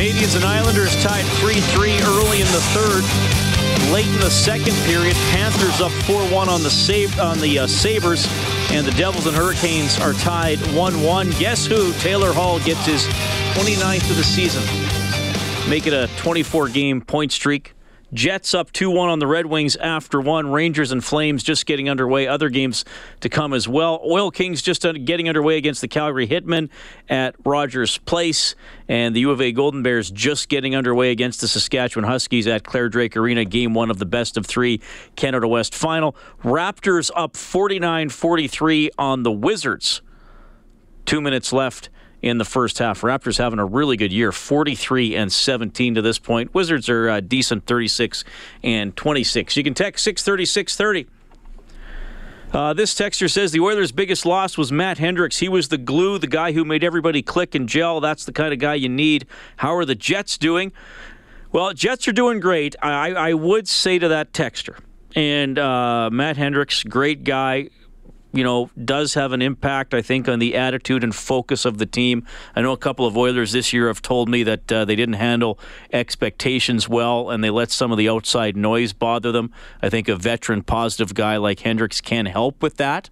Canadiens 0.00 0.34
and 0.34 0.46
Islanders 0.46 0.96
tied 1.02 1.26
3-3 1.26 2.00
early 2.06 2.40
in 2.40 2.46
the 2.46 2.62
third. 2.72 3.04
Late 3.92 4.06
in 4.06 4.20
the 4.20 4.30
second 4.30 4.74
period, 4.86 5.14
Panthers 5.28 5.82
up 5.82 5.92
4-1 6.08 6.48
on 6.48 6.62
the 6.62 6.70
save 6.70 7.20
on 7.20 7.38
the 7.38 7.58
uh, 7.58 7.66
Sabres, 7.66 8.26
and 8.70 8.86
the 8.86 8.92
Devils 8.92 9.26
and 9.26 9.36
Hurricanes 9.36 10.00
are 10.00 10.14
tied 10.14 10.56
1-1. 10.56 11.38
Guess 11.38 11.66
who? 11.66 11.92
Taylor 11.98 12.32
Hall 12.32 12.58
gets 12.60 12.86
his 12.86 13.04
29th 13.52 14.08
of 14.08 14.16
the 14.16 14.24
season. 14.24 14.62
Make 15.68 15.86
it 15.86 15.92
a 15.92 16.08
24-game 16.16 17.02
point 17.02 17.30
streak. 17.30 17.74
Jets 18.12 18.54
up 18.54 18.72
2 18.72 18.90
1 18.90 19.08
on 19.08 19.18
the 19.20 19.26
Red 19.26 19.46
Wings 19.46 19.76
after 19.76 20.20
one. 20.20 20.50
Rangers 20.50 20.90
and 20.90 21.04
Flames 21.04 21.42
just 21.42 21.66
getting 21.66 21.88
underway. 21.88 22.26
Other 22.26 22.48
games 22.48 22.84
to 23.20 23.28
come 23.28 23.52
as 23.52 23.68
well. 23.68 24.00
Oil 24.04 24.30
Kings 24.30 24.62
just 24.62 24.84
uh, 24.84 24.92
getting 24.92 25.28
underway 25.28 25.56
against 25.56 25.80
the 25.80 25.88
Calgary 25.88 26.26
Hitmen 26.26 26.70
at 27.08 27.36
Rogers 27.44 27.98
Place. 27.98 28.56
And 28.88 29.14
the 29.14 29.20
U 29.20 29.30
of 29.30 29.40
A 29.40 29.52
Golden 29.52 29.82
Bears 29.82 30.10
just 30.10 30.48
getting 30.48 30.74
underway 30.74 31.12
against 31.12 31.40
the 31.40 31.48
Saskatchewan 31.48 32.08
Huskies 32.08 32.46
at 32.48 32.64
Claire 32.64 32.88
Drake 32.88 33.16
Arena. 33.16 33.44
Game 33.44 33.74
one 33.74 33.90
of 33.90 33.98
the 33.98 34.06
best 34.06 34.36
of 34.36 34.44
three 34.44 34.80
Canada 35.14 35.46
West 35.46 35.74
final. 35.74 36.16
Raptors 36.42 37.10
up 37.14 37.36
49 37.36 38.08
43 38.08 38.90
on 38.98 39.22
the 39.22 39.32
Wizards. 39.32 40.02
Two 41.06 41.20
minutes 41.20 41.52
left 41.52 41.90
in 42.22 42.38
the 42.38 42.44
first 42.44 42.78
half. 42.78 43.00
Raptors 43.00 43.38
having 43.38 43.58
a 43.58 43.64
really 43.64 43.96
good 43.96 44.12
year, 44.12 44.32
43 44.32 45.16
and 45.16 45.32
17 45.32 45.94
to 45.94 46.02
this 46.02 46.18
point. 46.18 46.54
Wizards 46.54 46.88
are 46.88 47.08
uh, 47.08 47.20
decent, 47.20 47.66
36 47.66 48.24
and 48.62 48.96
26. 48.96 49.56
You 49.56 49.64
can 49.64 49.74
text 49.74 50.04
630 50.04 51.06
uh, 52.52 52.72
this 52.72 52.94
texter 52.94 53.30
says 53.30 53.52
the 53.52 53.60
Oilers' 53.60 53.92
biggest 53.92 54.26
loss 54.26 54.58
was 54.58 54.72
Matt 54.72 54.98
Hendricks. 54.98 55.38
He 55.38 55.48
was 55.48 55.68
the 55.68 55.78
glue, 55.78 56.18
the 56.18 56.26
guy 56.26 56.50
who 56.50 56.64
made 56.64 56.82
everybody 56.82 57.22
click 57.22 57.54
and 57.54 57.68
gel. 57.68 58.00
That's 58.00 58.24
the 58.24 58.32
kind 58.32 58.52
of 58.52 58.58
guy 58.58 58.74
you 58.74 58.88
need. 58.88 59.26
How 59.58 59.76
are 59.76 59.84
the 59.84 59.94
Jets 59.94 60.36
doing? 60.36 60.72
Well, 61.52 61.72
Jets 61.72 62.08
are 62.08 62.12
doing 62.12 62.40
great. 62.40 62.74
I, 62.82 63.12
I 63.12 63.34
would 63.34 63.68
say 63.68 64.00
to 64.00 64.08
that 64.08 64.32
texter. 64.32 64.78
And 65.14 65.58
uh, 65.58 66.10
Matt 66.10 66.36
Hendricks, 66.36 66.82
great 66.82 67.22
guy, 67.22 67.68
you 68.32 68.44
know, 68.44 68.70
does 68.84 69.14
have 69.14 69.32
an 69.32 69.42
impact, 69.42 69.92
I 69.92 70.02
think, 70.02 70.28
on 70.28 70.38
the 70.38 70.54
attitude 70.54 71.02
and 71.02 71.14
focus 71.14 71.64
of 71.64 71.78
the 71.78 71.86
team. 71.86 72.24
I 72.54 72.62
know 72.62 72.72
a 72.72 72.76
couple 72.76 73.06
of 73.06 73.16
Oilers 73.16 73.52
this 73.52 73.72
year 73.72 73.88
have 73.88 74.02
told 74.02 74.28
me 74.28 74.42
that 74.44 74.70
uh, 74.70 74.84
they 74.84 74.94
didn't 74.94 75.14
handle 75.14 75.58
expectations 75.92 76.88
well 76.88 77.30
and 77.30 77.42
they 77.42 77.50
let 77.50 77.70
some 77.70 77.90
of 77.90 77.98
the 77.98 78.08
outside 78.08 78.56
noise 78.56 78.92
bother 78.92 79.32
them. 79.32 79.52
I 79.82 79.88
think 79.88 80.08
a 80.08 80.16
veteran, 80.16 80.62
positive 80.62 81.14
guy 81.14 81.36
like 81.38 81.60
Hendricks 81.60 82.00
can 82.00 82.26
help 82.26 82.62
with 82.62 82.76
that. 82.76 83.10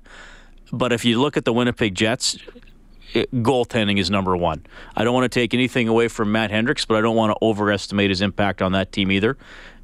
But 0.72 0.92
if 0.92 1.04
you 1.04 1.20
look 1.20 1.36
at 1.36 1.44
the 1.44 1.52
Winnipeg 1.52 1.94
Jets, 1.94 2.38
it, 3.12 3.32
goaltending 3.32 3.98
is 3.98 4.10
number 4.10 4.36
one. 4.36 4.66
I 4.94 5.02
don't 5.02 5.14
want 5.14 5.24
to 5.24 5.40
take 5.40 5.54
anything 5.54 5.88
away 5.88 6.08
from 6.08 6.30
Matt 6.30 6.50
Hendricks, 6.50 6.84
but 6.84 6.96
I 6.96 7.00
don't 7.00 7.16
want 7.16 7.32
to 7.32 7.44
overestimate 7.44 8.10
his 8.10 8.20
impact 8.20 8.62
on 8.62 8.72
that 8.72 8.92
team 8.92 9.10
either. 9.10 9.36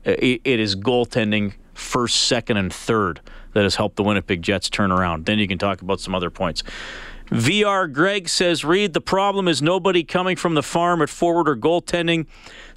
it, 0.04 0.42
it 0.44 0.60
is 0.60 0.76
goaltending 0.76 1.54
first, 1.72 2.26
second, 2.26 2.58
and 2.58 2.72
third 2.72 3.20
that 3.54 3.62
has 3.62 3.76
helped 3.76 3.96
the 3.96 4.02
Winnipeg 4.02 4.42
Jets 4.42 4.68
turn 4.68 4.92
around. 4.92 5.26
Then 5.26 5.38
you 5.38 5.48
can 5.48 5.58
talk 5.58 5.80
about 5.80 6.00
some 6.00 6.14
other 6.14 6.30
points. 6.30 6.62
VR 7.30 7.90
Greg 7.90 8.28
says, 8.28 8.64
Reed, 8.64 8.92
the 8.92 9.00
problem 9.00 9.48
is 9.48 9.62
nobody 9.62 10.04
coming 10.04 10.36
from 10.36 10.54
the 10.54 10.62
farm 10.62 11.00
at 11.00 11.08
forward 11.08 11.48
or 11.48 11.56
goaltending. 11.56 12.26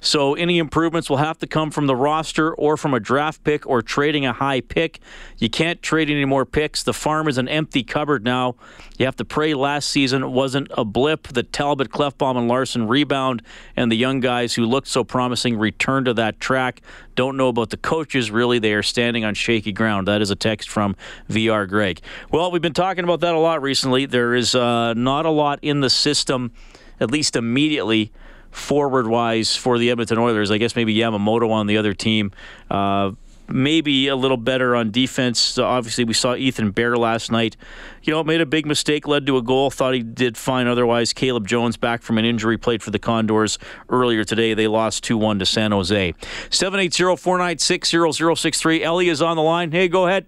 So 0.00 0.34
any 0.34 0.58
improvements 0.58 1.10
will 1.10 1.16
have 1.16 1.38
to 1.38 1.46
come 1.46 1.70
from 1.70 1.86
the 1.86 1.96
roster 1.96 2.54
or 2.54 2.76
from 2.76 2.94
a 2.94 3.00
draft 3.00 3.42
pick 3.44 3.66
or 3.66 3.82
trading 3.82 4.26
a 4.26 4.32
high 4.32 4.60
pick. 4.60 5.00
You 5.38 5.50
can't 5.50 5.82
trade 5.82 6.08
any 6.10 6.24
more 6.24 6.46
picks. 6.46 6.82
The 6.82 6.92
farm 6.92 7.28
is 7.28 7.38
an 7.38 7.48
empty 7.48 7.82
cupboard 7.82 8.24
now. 8.24 8.56
You 8.96 9.06
have 9.06 9.16
to 9.16 9.24
pray 9.24 9.54
last 9.54 9.88
season 9.88 10.32
wasn't 10.32 10.68
a 10.76 10.84
blip. 10.84 11.28
The 11.28 11.42
Talbot, 11.42 11.90
Klefbom, 11.90 12.36
and 12.36 12.48
Larsson 12.48 12.86
rebound, 12.86 13.42
and 13.76 13.90
the 13.90 13.96
young 13.96 14.20
guys 14.20 14.54
who 14.54 14.64
looked 14.64 14.88
so 14.88 15.04
promising 15.04 15.58
return 15.58 16.04
to 16.04 16.14
that 16.14 16.40
track. 16.40 16.80
Don't 17.14 17.36
know 17.36 17.48
about 17.48 17.70
the 17.70 17.76
coaches, 17.76 18.30
really. 18.30 18.58
They 18.58 18.74
are 18.74 18.82
standing 18.82 19.24
on 19.24 19.34
shaky 19.34 19.72
ground. 19.72 20.06
That 20.06 20.22
is 20.22 20.30
a 20.30 20.36
text 20.36 20.68
from 20.68 20.96
VR 21.28 21.68
Greg. 21.68 22.00
Well, 22.30 22.50
we've 22.50 22.62
been 22.62 22.72
talking 22.72 23.04
about 23.04 23.20
that 23.20 23.34
a 23.34 23.38
lot 23.38 23.62
recently. 23.62 24.06
There 24.06 24.34
is 24.34 24.54
uh, 24.54 24.94
not 24.94 25.26
a 25.26 25.30
lot 25.30 25.58
in 25.62 25.80
the 25.80 25.90
system, 25.90 26.52
at 27.00 27.10
least 27.10 27.34
immediately 27.34 28.12
forward 28.50 29.06
wise 29.06 29.56
for 29.56 29.78
the 29.78 29.90
Edmonton 29.90 30.18
Oilers. 30.18 30.50
I 30.50 30.58
guess 30.58 30.76
maybe 30.76 30.94
Yamamoto 30.94 31.50
on 31.50 31.66
the 31.66 31.76
other 31.76 31.94
team. 31.94 32.32
Uh, 32.70 33.12
maybe 33.48 34.08
a 34.08 34.16
little 34.16 34.36
better 34.36 34.76
on 34.76 34.90
defense. 34.90 35.58
Obviously, 35.58 36.04
we 36.04 36.14
saw 36.14 36.34
Ethan 36.34 36.70
Bear 36.70 36.96
last 36.96 37.32
night. 37.32 37.56
You 38.02 38.12
know, 38.12 38.22
made 38.22 38.40
a 38.40 38.46
big 38.46 38.66
mistake, 38.66 39.08
led 39.08 39.26
to 39.26 39.36
a 39.36 39.42
goal. 39.42 39.70
Thought 39.70 39.94
he 39.94 40.02
did 40.02 40.36
fine 40.36 40.66
otherwise. 40.66 41.12
Caleb 41.12 41.46
Jones 41.46 41.76
back 41.76 42.02
from 42.02 42.18
an 42.18 42.24
injury, 42.24 42.58
played 42.58 42.82
for 42.82 42.90
the 42.90 42.98
Condors 42.98 43.58
earlier 43.88 44.24
today. 44.24 44.54
They 44.54 44.68
lost 44.68 45.04
2 45.04 45.16
1 45.16 45.38
to 45.38 45.46
San 45.46 45.72
Jose. 45.72 46.14
780 46.50 47.16
496 47.16 47.90
0063. 48.16 48.82
Ellie 48.82 49.08
is 49.08 49.22
on 49.22 49.36
the 49.36 49.42
line. 49.42 49.72
Hey, 49.72 49.88
go 49.88 50.06
ahead. 50.06 50.26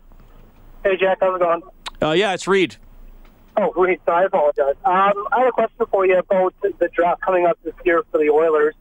Hey, 0.82 0.96
Jack, 0.96 1.18
how's 1.20 1.36
it 1.36 1.40
going? 1.40 1.62
Uh, 2.02 2.12
yeah, 2.12 2.32
it's 2.32 2.48
Reed. 2.48 2.76
Oh, 3.56 3.72
Reed, 3.76 4.00
I 4.06 4.24
apologize. 4.24 4.76
Um, 4.84 5.26
I 5.32 5.40
had 5.40 5.48
a 5.48 5.52
question 5.52 5.86
for 5.90 6.06
you 6.06 6.18
about 6.18 6.54
the 6.62 6.88
draft 6.94 7.20
coming 7.20 7.46
up 7.46 7.58
this 7.64 7.74
year 7.84 8.02
for 8.10 8.18
the 8.18 8.30
Oilers. 8.30 8.74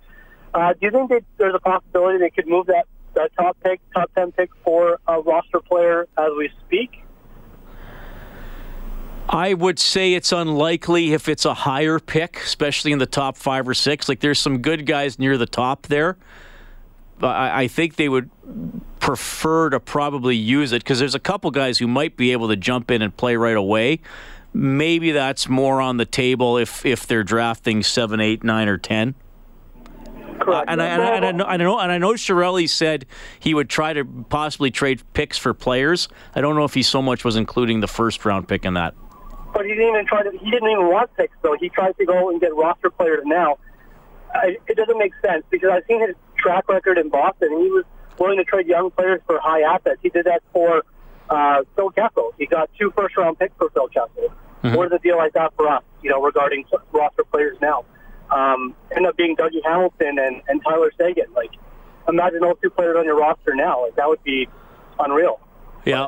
Uh, 0.54 0.74
do 0.74 0.80
you 0.82 0.92
think 0.92 1.26
there's 1.38 1.56
a 1.56 1.60
possibility 1.60 2.18
they 2.18 2.30
could 2.30 2.48
move 2.48 2.68
that, 2.68 2.86
that 3.16 3.32
top 3.36 3.58
pick, 3.64 3.82
top 3.94 4.12
10 4.16 4.32
pick 4.32 4.50
for 4.64 5.00
a 5.08 5.20
roster 5.22 5.60
player 5.60 6.08
as 6.18 6.30
we 6.38 6.50
speak? 6.66 7.04
I 9.28 9.54
would 9.54 9.78
say 9.78 10.14
it's 10.14 10.32
unlikely 10.32 11.14
if 11.14 11.30
it's 11.30 11.46
a 11.46 11.54
higher 11.54 12.00
pick, 12.00 12.38
especially 12.38 12.92
in 12.92 12.98
the 12.98 13.06
top 13.06 13.38
five 13.38 13.68
or 13.68 13.76
six. 13.76 14.10
Like 14.10 14.22
there's 14.22 14.40
some 14.40 14.60
good 14.60 14.88
guys 14.88 15.20
near 15.20 15.38
the 15.38 15.46
top 15.46 15.84
there. 15.88 16.18
I, 17.22 17.64
I 17.64 17.68
think 17.68 17.96
they 17.98 18.10
would 18.10 18.32
prefer 19.00 19.70
to 19.70 19.80
probably 19.80 20.36
use 20.36 20.72
it 20.72 20.84
because 20.84 20.98
there's 20.98 21.16
a 21.16 21.20
couple 21.20 21.52
guys 21.52 21.78
who 21.78 21.88
might 21.88 22.18
be 22.18 22.32
able 22.32 22.48
to 22.48 22.56
jump 22.56 22.90
in 22.90 23.04
and 23.04 23.16
play 23.16 23.36
right 23.36 23.56
away. 23.58 24.00
Maybe 24.54 25.12
that's 25.12 25.48
more 25.48 25.80
on 25.82 25.98
the 25.98 26.06
table 26.06 26.58
if 26.58 26.86
if 26.86 27.06
they're 27.06 27.24
drafting 27.24 27.84
seven, 27.84 28.20
eight, 28.20 28.44
nine, 28.44 28.68
or 28.68 28.78
ten. 28.78 29.16
Correct. 30.40 30.70
Uh, 30.70 30.72
and, 30.72 30.82
I, 30.82 30.86
and, 30.88 31.02
I, 31.02 31.16
and, 31.16 31.26
I, 31.26 31.32
know, 31.32 31.44
and 31.44 31.44
I 31.44 31.58
know, 31.58 31.80
and 31.80 31.92
I 31.92 31.98
know 31.98 32.14
Chiarelli 32.14 32.68
said 32.70 33.06
he 33.40 33.54
would 33.54 33.70
try 33.70 33.94
to 33.94 34.06
possibly 34.30 34.72
trade 34.72 35.02
picks 35.14 35.38
for 35.38 35.54
players. 35.54 36.08
I 36.34 36.42
don't 36.42 36.56
know 36.56 36.64
if 36.64 36.74
he 36.74 36.82
so 36.82 37.02
much 37.02 37.24
was 37.24 37.36
including 37.36 37.82
the 37.82 37.88
first 37.88 38.26
round 38.26 38.48
pick 38.48 38.66
in 38.66 38.74
that. 38.74 38.96
But 39.54 39.66
he 39.66 39.72
didn't 39.72 39.90
even 39.90 40.06
try 40.06 40.24
to. 40.24 40.32
He 40.32 40.52
didn't 40.52 40.70
even 40.70 40.88
want 40.88 41.16
picks, 41.16 41.36
though. 41.42 41.56
He 41.60 41.70
tried 41.70 41.98
to 41.98 42.06
go 42.06 42.30
and 42.30 42.40
get 42.40 42.56
roster 42.56 42.90
players 42.90 43.24
now. 43.26 43.58
I, 44.34 44.58
it 44.68 44.78
doesn't 44.78 44.98
make 44.98 45.14
sense 45.26 45.44
because 45.50 45.70
I've 45.72 45.84
seen 45.88 46.02
his 46.02 46.16
track 46.38 46.70
record 46.70 46.98
in 46.98 47.10
Boston. 47.10 47.50
He 47.50 47.70
was 47.70 47.84
willing 48.20 48.38
to 48.38 48.44
trade 48.44 48.68
young 48.68 48.92
players 48.92 49.22
for 49.26 49.40
high 49.40 49.62
assets. 49.62 50.00
He 50.02 50.10
did 50.10 50.26
that 50.26 50.44
for 50.54 50.84
uh, 51.30 51.64
Phil 51.76 51.90
Kessel. 51.92 52.34
He 52.38 52.46
got 52.46 52.70
two 52.78 52.92
first 52.96 53.16
round 53.18 53.40
picks 53.40 53.56
for 53.58 53.70
Phil 53.70 53.88
Kessel. 53.88 54.34
Mm-hmm. 54.64 54.76
What 54.76 54.88
is 54.88 54.94
a 54.94 55.00
deal 55.00 55.18
like 55.18 55.34
that 55.34 55.54
for 55.56 55.68
us? 55.68 55.84
You 56.02 56.10
know, 56.10 56.22
regarding 56.22 56.66
roster 56.92 57.24
players 57.24 57.58
now, 57.62 57.86
um, 58.32 58.76
end 58.96 59.06
up 59.06 59.16
being 59.18 59.36
Dougie 59.36 59.64
Hamilton 59.64 60.20
and, 60.20 60.42
and 60.48 60.62
Tyler 60.64 60.92
Seguin. 60.98 61.32
Like, 61.34 61.52
imagine 62.08 62.40
those 62.42 62.56
two 62.62 62.70
players 62.70 62.96
on 62.98 63.06
your 63.06 63.18
roster 63.18 63.56
now. 63.56 63.84
Like 63.84 63.96
that 63.96 64.08
would 64.08 64.24
be 64.24 64.48
unreal. 65.00 65.40
Yeah. 65.86 66.08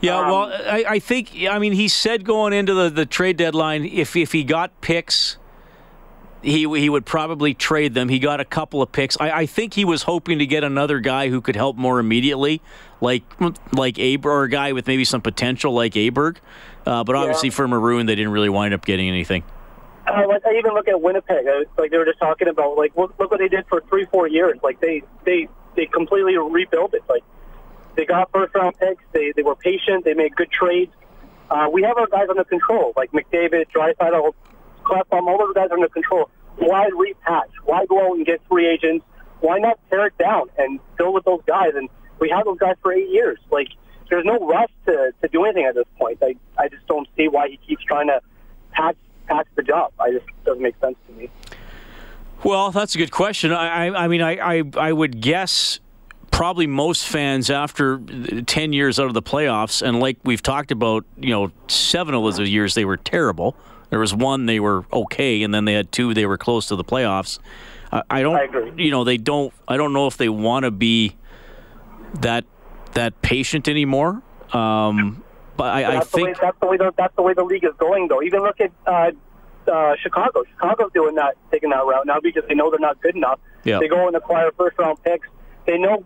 Yeah, 0.00 0.20
um, 0.20 0.26
well, 0.28 0.52
I, 0.52 0.84
I 0.88 0.98
think 1.00 1.32
I 1.50 1.58
mean 1.58 1.72
he 1.72 1.88
said 1.88 2.24
going 2.24 2.52
into 2.52 2.72
the, 2.72 2.88
the 2.88 3.04
trade 3.04 3.36
deadline 3.36 3.84
if 3.84 4.14
if 4.14 4.30
he 4.30 4.44
got 4.44 4.80
picks, 4.80 5.38
he 6.42 6.60
he 6.78 6.88
would 6.88 7.04
probably 7.06 7.54
trade 7.54 7.94
them. 7.94 8.08
He 8.08 8.18
got 8.18 8.40
a 8.40 8.44
couple 8.44 8.80
of 8.82 8.92
picks. 8.92 9.16
I, 9.20 9.30
I 9.30 9.46
think 9.46 9.74
he 9.74 9.84
was 9.84 10.02
hoping 10.02 10.38
to 10.38 10.46
get 10.46 10.64
another 10.64 11.00
guy 11.00 11.28
who 11.28 11.40
could 11.40 11.56
help 11.56 11.76
more 11.76 11.98
immediately, 11.98 12.60
like 13.00 13.22
like 13.72 13.98
Aber, 13.98 14.30
or 14.30 14.42
a 14.44 14.48
guy 14.48 14.72
with 14.72 14.86
maybe 14.86 15.04
some 15.04 15.20
potential 15.20 15.72
like 15.72 15.94
Aberg. 15.94 16.36
Uh, 16.86 17.04
but 17.04 17.16
obviously 17.16 17.48
Yeah. 17.48 17.54
for 17.54 17.68
Maroon, 17.68 18.06
they 18.06 18.14
didn't 18.14 18.32
really 18.32 18.48
wind 18.48 18.72
up 18.74 18.84
getting 18.84 19.08
anything. 19.08 19.42
Uh, 20.06 20.26
like 20.26 20.46
I 20.46 20.56
even 20.56 20.72
look 20.72 20.88
at 20.88 21.00
Winnipeg. 21.00 21.46
I, 21.46 21.64
like 21.76 21.90
they 21.90 21.98
were 21.98 22.06
just 22.06 22.18
talking 22.18 22.48
about, 22.48 22.76
like 22.78 22.96
look, 22.96 23.14
look 23.18 23.30
what 23.30 23.40
they 23.40 23.48
did 23.48 23.66
for 23.68 23.82
three, 23.88 24.06
four 24.06 24.26
years. 24.26 24.58
Like 24.62 24.80
they 24.80 25.02
they 25.24 25.48
they 25.76 25.86
completely 25.86 26.36
rebuilt 26.38 26.94
it. 26.94 27.02
Like 27.08 27.24
they 27.94 28.06
got 28.06 28.30
first 28.32 28.54
round 28.54 28.78
picks. 28.78 29.02
They 29.12 29.32
they 29.36 29.42
were 29.42 29.56
patient. 29.56 30.04
They 30.04 30.14
made 30.14 30.34
good 30.34 30.50
trades. 30.50 30.92
Uh, 31.50 31.68
we 31.72 31.82
have 31.82 31.96
our 31.98 32.06
guys 32.06 32.28
under 32.30 32.44
control, 32.44 32.92
like 32.96 33.10
McDavid, 33.12 33.66
All 34.90 35.38
those 35.38 35.54
guys 35.54 35.70
are 35.70 35.74
under 35.74 35.88
control. 35.88 36.30
Why 36.56 36.88
repatch? 36.90 37.50
Why 37.64 37.86
go 37.86 38.10
out 38.10 38.16
and 38.16 38.26
get 38.26 38.40
free 38.48 38.68
agents? 38.68 39.04
Why 39.40 39.58
not 39.58 39.78
tear 39.90 40.06
it 40.06 40.18
down 40.18 40.48
and 40.58 40.80
go 40.96 41.10
with 41.10 41.24
those 41.24 41.42
guys? 41.46 41.72
And 41.76 41.88
we 42.18 42.28
had 42.28 42.44
those 42.44 42.58
guys 42.58 42.74
for 42.82 42.92
eight 42.92 43.08
years. 43.08 43.38
Like, 43.50 43.68
there's 44.10 44.24
no 44.24 44.38
rush 44.38 44.70
to, 44.86 45.12
to 45.22 45.28
do 45.28 45.44
anything 45.44 45.66
at 45.66 45.74
this 45.74 45.86
point. 45.98 46.18
I, 46.22 46.34
I 46.58 46.68
just 46.68 46.86
don't 46.86 47.06
see 47.16 47.28
why 47.28 47.48
he 47.48 47.58
keeps 47.58 47.84
trying 47.84 48.08
to 48.08 48.20
patch, 48.72 48.96
patch 49.26 49.46
the 49.54 49.62
job. 49.62 49.92
I 50.00 50.10
just 50.10 50.26
doesn't 50.44 50.62
make 50.62 50.74
sense 50.80 50.96
to 51.06 51.12
me. 51.12 51.30
Well, 52.44 52.70
that's 52.70 52.94
a 52.94 52.98
good 52.98 53.10
question. 53.10 53.52
I, 53.52 53.86
I, 53.86 54.04
I 54.04 54.08
mean, 54.08 54.22
I, 54.22 54.58
I, 54.58 54.62
I 54.76 54.92
would 54.92 55.20
guess 55.20 55.80
probably 56.30 56.66
most 56.66 57.06
fans 57.06 57.50
after 57.50 58.00
10 58.46 58.72
years 58.72 59.00
out 59.00 59.06
of 59.06 59.14
the 59.14 59.22
playoffs, 59.22 59.82
and 59.82 60.00
like 60.00 60.18
we've 60.24 60.42
talked 60.42 60.70
about, 60.70 61.04
you 61.16 61.30
know, 61.30 61.50
seven 61.66 62.14
of 62.14 62.22
those 62.22 62.48
years 62.48 62.74
they 62.74 62.84
were 62.84 62.96
terrible. 62.96 63.56
There 63.90 63.98
was 63.98 64.14
one 64.14 64.46
they 64.46 64.60
were 64.60 64.84
okay, 64.92 65.42
and 65.42 65.52
then 65.54 65.64
they 65.64 65.74
had 65.74 65.92
two 65.92 66.14
they 66.14 66.26
were 66.26 66.38
close 66.38 66.66
to 66.68 66.76
the 66.76 66.84
playoffs. 66.84 67.38
Uh, 67.90 68.02
I 68.10 68.22
don't, 68.22 68.36
I 68.36 68.72
you 68.76 68.90
know, 68.90 69.04
they 69.04 69.16
don't. 69.16 69.52
I 69.66 69.76
don't 69.76 69.92
know 69.92 70.06
if 70.06 70.16
they 70.16 70.28
want 70.28 70.64
to 70.64 70.70
be 70.70 71.16
that 72.20 72.44
that 72.92 73.20
patient 73.22 73.68
anymore. 73.68 74.22
Um, 74.52 75.22
but 75.56 75.74
I, 75.74 75.78
I 75.78 75.94
that's 75.94 76.10
think 76.10 76.26
the 76.26 76.32
way, 76.32 76.38
that's 76.40 76.60
the 76.60 76.66
way 76.66 76.76
the, 76.76 76.92
that's 76.96 77.16
the 77.16 77.22
way 77.22 77.34
the 77.34 77.44
league 77.44 77.64
is 77.64 77.72
going, 77.78 78.08
though. 78.08 78.22
Even 78.22 78.42
look 78.42 78.60
at 78.60 78.72
uh, 78.86 79.10
uh, 79.70 79.96
Chicago. 80.02 80.44
Chicago's 80.52 80.92
doing 80.92 81.14
that, 81.16 81.36
taking 81.50 81.70
that 81.70 81.84
route 81.84 82.06
now 82.06 82.20
because 82.20 82.44
they 82.48 82.54
know 82.54 82.70
they're 82.70 82.78
not 82.78 83.00
good 83.00 83.16
enough. 83.16 83.40
Yeah. 83.64 83.78
They 83.80 83.88
go 83.88 84.06
and 84.06 84.16
acquire 84.16 84.50
first 84.56 84.78
round 84.78 85.02
picks. 85.02 85.28
They 85.66 85.78
know 85.78 86.04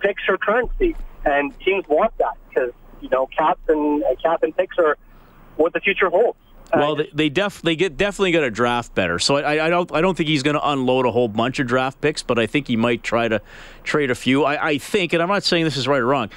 picks 0.00 0.22
are 0.28 0.38
currency, 0.38 0.96
and 1.24 1.58
teams 1.60 1.84
want 1.88 2.16
that 2.18 2.36
because 2.48 2.72
you 3.00 3.08
know 3.10 3.26
caps 3.26 3.60
and 3.68 4.02
uh, 4.04 4.14
cap 4.22 4.42
and 4.42 4.56
picks 4.56 4.76
are 4.78 4.96
what 5.56 5.72
the 5.72 5.80
future 5.80 6.08
holds. 6.08 6.38
Well, 6.74 6.96
they, 6.96 7.10
they 7.14 7.28
def 7.28 7.62
they 7.62 7.76
get 7.76 7.96
definitely 7.96 8.32
got 8.32 8.40
to 8.40 8.50
draft 8.50 8.94
better. 8.94 9.18
So 9.18 9.36
I, 9.36 9.66
I 9.66 9.70
don't 9.70 9.90
I 9.92 10.00
don't 10.00 10.16
think 10.16 10.28
he's 10.28 10.42
going 10.42 10.56
to 10.56 10.70
unload 10.70 11.06
a 11.06 11.10
whole 11.10 11.28
bunch 11.28 11.58
of 11.58 11.66
draft 11.66 12.00
picks, 12.00 12.22
but 12.22 12.38
I 12.38 12.46
think 12.46 12.68
he 12.68 12.76
might 12.76 13.02
try 13.02 13.28
to 13.28 13.40
trade 13.84 14.10
a 14.10 14.14
few. 14.14 14.44
I, 14.44 14.68
I 14.68 14.78
think, 14.78 15.12
and 15.12 15.22
I'm 15.22 15.28
not 15.28 15.44
saying 15.44 15.64
this 15.64 15.76
is 15.76 15.88
right 15.88 16.00
or 16.00 16.06
wrong, 16.06 16.30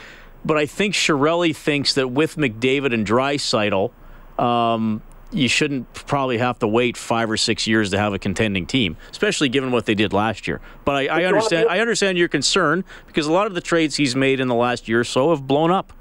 but 0.46 0.58
I 0.58 0.66
think 0.66 0.96
Chiarelli 0.96 1.56
thinks 1.56 1.94
that 1.96 2.08
with 2.10 2.38
McDavid 2.38 2.94
and 2.94 3.06
Draisaitl, 3.06 3.92
um, 4.40 5.02
you 5.32 5.48
shouldn't 5.48 5.94
probably 5.94 6.38
have 6.38 6.60
to 6.60 6.68
wait 6.68 6.98
five 6.98 7.30
or 7.30 7.38
six 7.38 7.68
years 7.68 7.92
to 7.92 7.98
have 7.98 8.14
a 8.14 8.20
contending 8.20 8.66
team, 8.66 8.98
especially 9.12 9.50
given 9.50 9.72
what 9.72 9.86
they 9.86 9.96
did 9.96 10.14
last 10.14 10.48
year. 10.48 10.62
But 10.86 10.96
I, 10.96 11.22
I 11.22 11.26
understand 11.26 11.70
I 11.70 11.80
understand 11.80 12.18
your 12.18 12.28
concern 12.28 12.84
because 13.08 13.28
a 13.28 13.32
lot 13.32 13.48
of 13.48 13.54
the 13.54 13.62
trades 13.62 13.96
he's 13.96 14.16
made 14.16 14.40
in 14.40 14.48
the 14.48 14.56
last 14.56 14.88
year 14.88 15.02
or 15.02 15.06
so 15.06 15.30
have 15.32 15.48
blown 15.48 15.72
up. 15.72 15.94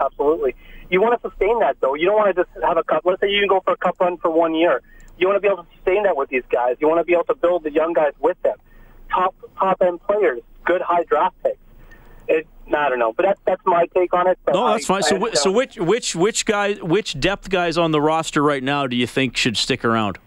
Absolutely. 0.00 0.54
You 0.90 1.02
want 1.02 1.20
to 1.20 1.28
sustain 1.28 1.58
that, 1.60 1.76
though. 1.80 1.94
You 1.94 2.06
don't 2.06 2.16
want 2.16 2.34
to 2.34 2.44
just 2.44 2.64
have 2.64 2.76
a 2.76 2.82
cup. 2.82 3.02
Let's 3.04 3.20
say 3.20 3.30
you 3.30 3.40
can 3.40 3.48
go 3.48 3.60
for 3.60 3.72
a 3.72 3.76
cup 3.76 4.00
run 4.00 4.16
for 4.18 4.30
one 4.30 4.54
year. 4.54 4.82
You 5.18 5.26
want 5.26 5.36
to 5.36 5.40
be 5.40 5.48
able 5.48 5.64
to 5.64 5.70
sustain 5.76 6.04
that 6.04 6.16
with 6.16 6.30
these 6.30 6.44
guys. 6.50 6.76
You 6.80 6.88
want 6.88 7.00
to 7.00 7.04
be 7.04 7.12
able 7.12 7.24
to 7.24 7.34
build 7.34 7.64
the 7.64 7.72
young 7.72 7.92
guys 7.92 8.12
with 8.20 8.40
them. 8.42 8.56
Top 9.10 9.34
top 9.58 9.82
end 9.82 10.00
players, 10.02 10.40
good 10.64 10.80
high 10.80 11.02
draft 11.04 11.34
picks. 11.42 11.56
It, 12.28 12.46
I 12.68 12.88
don't 12.90 12.98
know, 12.98 13.12
but 13.12 13.24
that's 13.24 13.40
that's 13.46 13.62
my 13.64 13.86
take 13.94 14.12
on 14.12 14.28
it. 14.28 14.38
No, 14.52 14.68
that's 14.68 14.84
I, 14.84 15.00
fine. 15.00 15.02
So, 15.02 15.26
I 15.26 15.34
so 15.34 15.50
which 15.50 15.76
which 15.76 16.14
which 16.14 16.44
guy 16.44 16.74
which 16.74 17.18
depth 17.18 17.48
guys 17.50 17.78
on 17.78 17.90
the 17.90 18.00
roster 18.00 18.42
right 18.42 18.62
now 18.62 18.86
do 18.86 18.96
you 18.96 19.06
think 19.06 19.36
should 19.36 19.56
stick 19.56 19.84
around? 19.84 20.18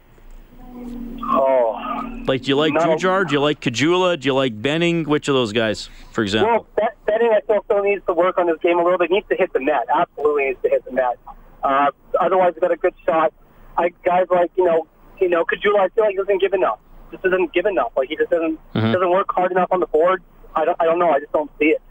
Oh, 1.23 1.90
Like, 2.27 2.41
do 2.43 2.49
you 2.49 2.55
like 2.55 2.73
No. 2.73 2.81
Jujhar? 2.81 3.27
Do 3.27 3.33
you 3.33 3.41
like 3.41 3.59
Caggiula? 3.61 4.19
Do 4.19 4.27
you 4.27 4.33
like 4.33 4.59
Benning? 4.61 5.03
Which 5.05 5.27
of 5.27 5.35
those 5.35 5.51
guys, 5.53 5.89
for 6.11 6.21
example? 6.23 6.51
well, 6.51 6.67
that, 6.77 6.95
Benning, 7.05 7.31
I 7.35 7.41
still 7.41 7.61
still 7.65 7.83
needs 7.83 8.05
to 8.05 8.13
work 8.13 8.37
on 8.37 8.47
his 8.47 8.57
game 8.59 8.79
a 8.79 8.83
little 8.83 8.97
bit. 8.99 9.09
He 9.09 9.15
needs 9.15 9.27
to 9.29 9.35
hit 9.35 9.51
the 9.53 9.59
net. 9.59 9.85
Absolutely 9.93 10.45
needs 10.45 10.61
to 10.63 10.69
hit 10.69 10.85
the 10.85 10.91
net. 10.91 11.17
Uh, 11.63 11.87
otherwise, 12.19 12.53
he's 12.55 12.61
got 12.61 12.71
a 12.71 12.75
good 12.77 12.93
shot. 13.05 13.33
I, 13.77 13.89
guys 14.03 14.27
like 14.29 14.51
you 14.55 14.65
know, 14.65 14.87
you 15.19 15.29
know, 15.29 15.43
Caggiula, 15.45 15.79
I 15.81 15.89
feel 15.89 16.03
like 16.05 16.11
he 16.11 16.17
doesn't 16.17 16.41
give 16.41 16.53
enough. 16.53 16.79
Just 17.11 17.23
doesn't 17.23 17.53
give 17.53 17.65
enough. 17.65 17.91
Like 17.97 18.09
he 18.09 18.15
just 18.15 18.29
doesn't 18.31 18.59
Mhm. 18.73 18.93
doesn't 18.93 19.09
work 19.09 19.27
hard 19.31 19.51
enough 19.51 19.69
on 19.71 19.79
the 19.79 19.87
board. 19.87 20.23
I 20.55 20.65
don't 20.65 20.77
I 20.79 20.85
don't 20.85 20.99
know. 20.99 21.09
I 21.09 21.19
just 21.19 21.31
don't 21.31 21.49
see 21.59 21.65
it. 21.69 21.81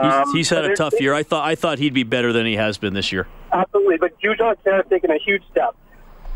He's, 0.00 0.12
Um, 0.12 0.32
he's 0.34 0.50
had 0.50 0.64
a 0.64 0.74
tough 0.74 0.94
year. 1.00 1.14
I 1.14 1.22
thought 1.22 1.46
I 1.46 1.54
thought 1.54 1.78
he'd 1.78 1.94
be 1.94 2.02
better 2.02 2.32
than 2.32 2.46
he 2.46 2.56
has 2.56 2.78
been 2.78 2.94
this 2.94 3.12
year. 3.12 3.26
Absolutely, 3.52 3.96
but 3.98 4.18
Jujhar 4.20 4.56
has 4.64 4.84
taken 4.90 5.10
a 5.10 5.18
huge 5.18 5.42
step. 5.50 5.74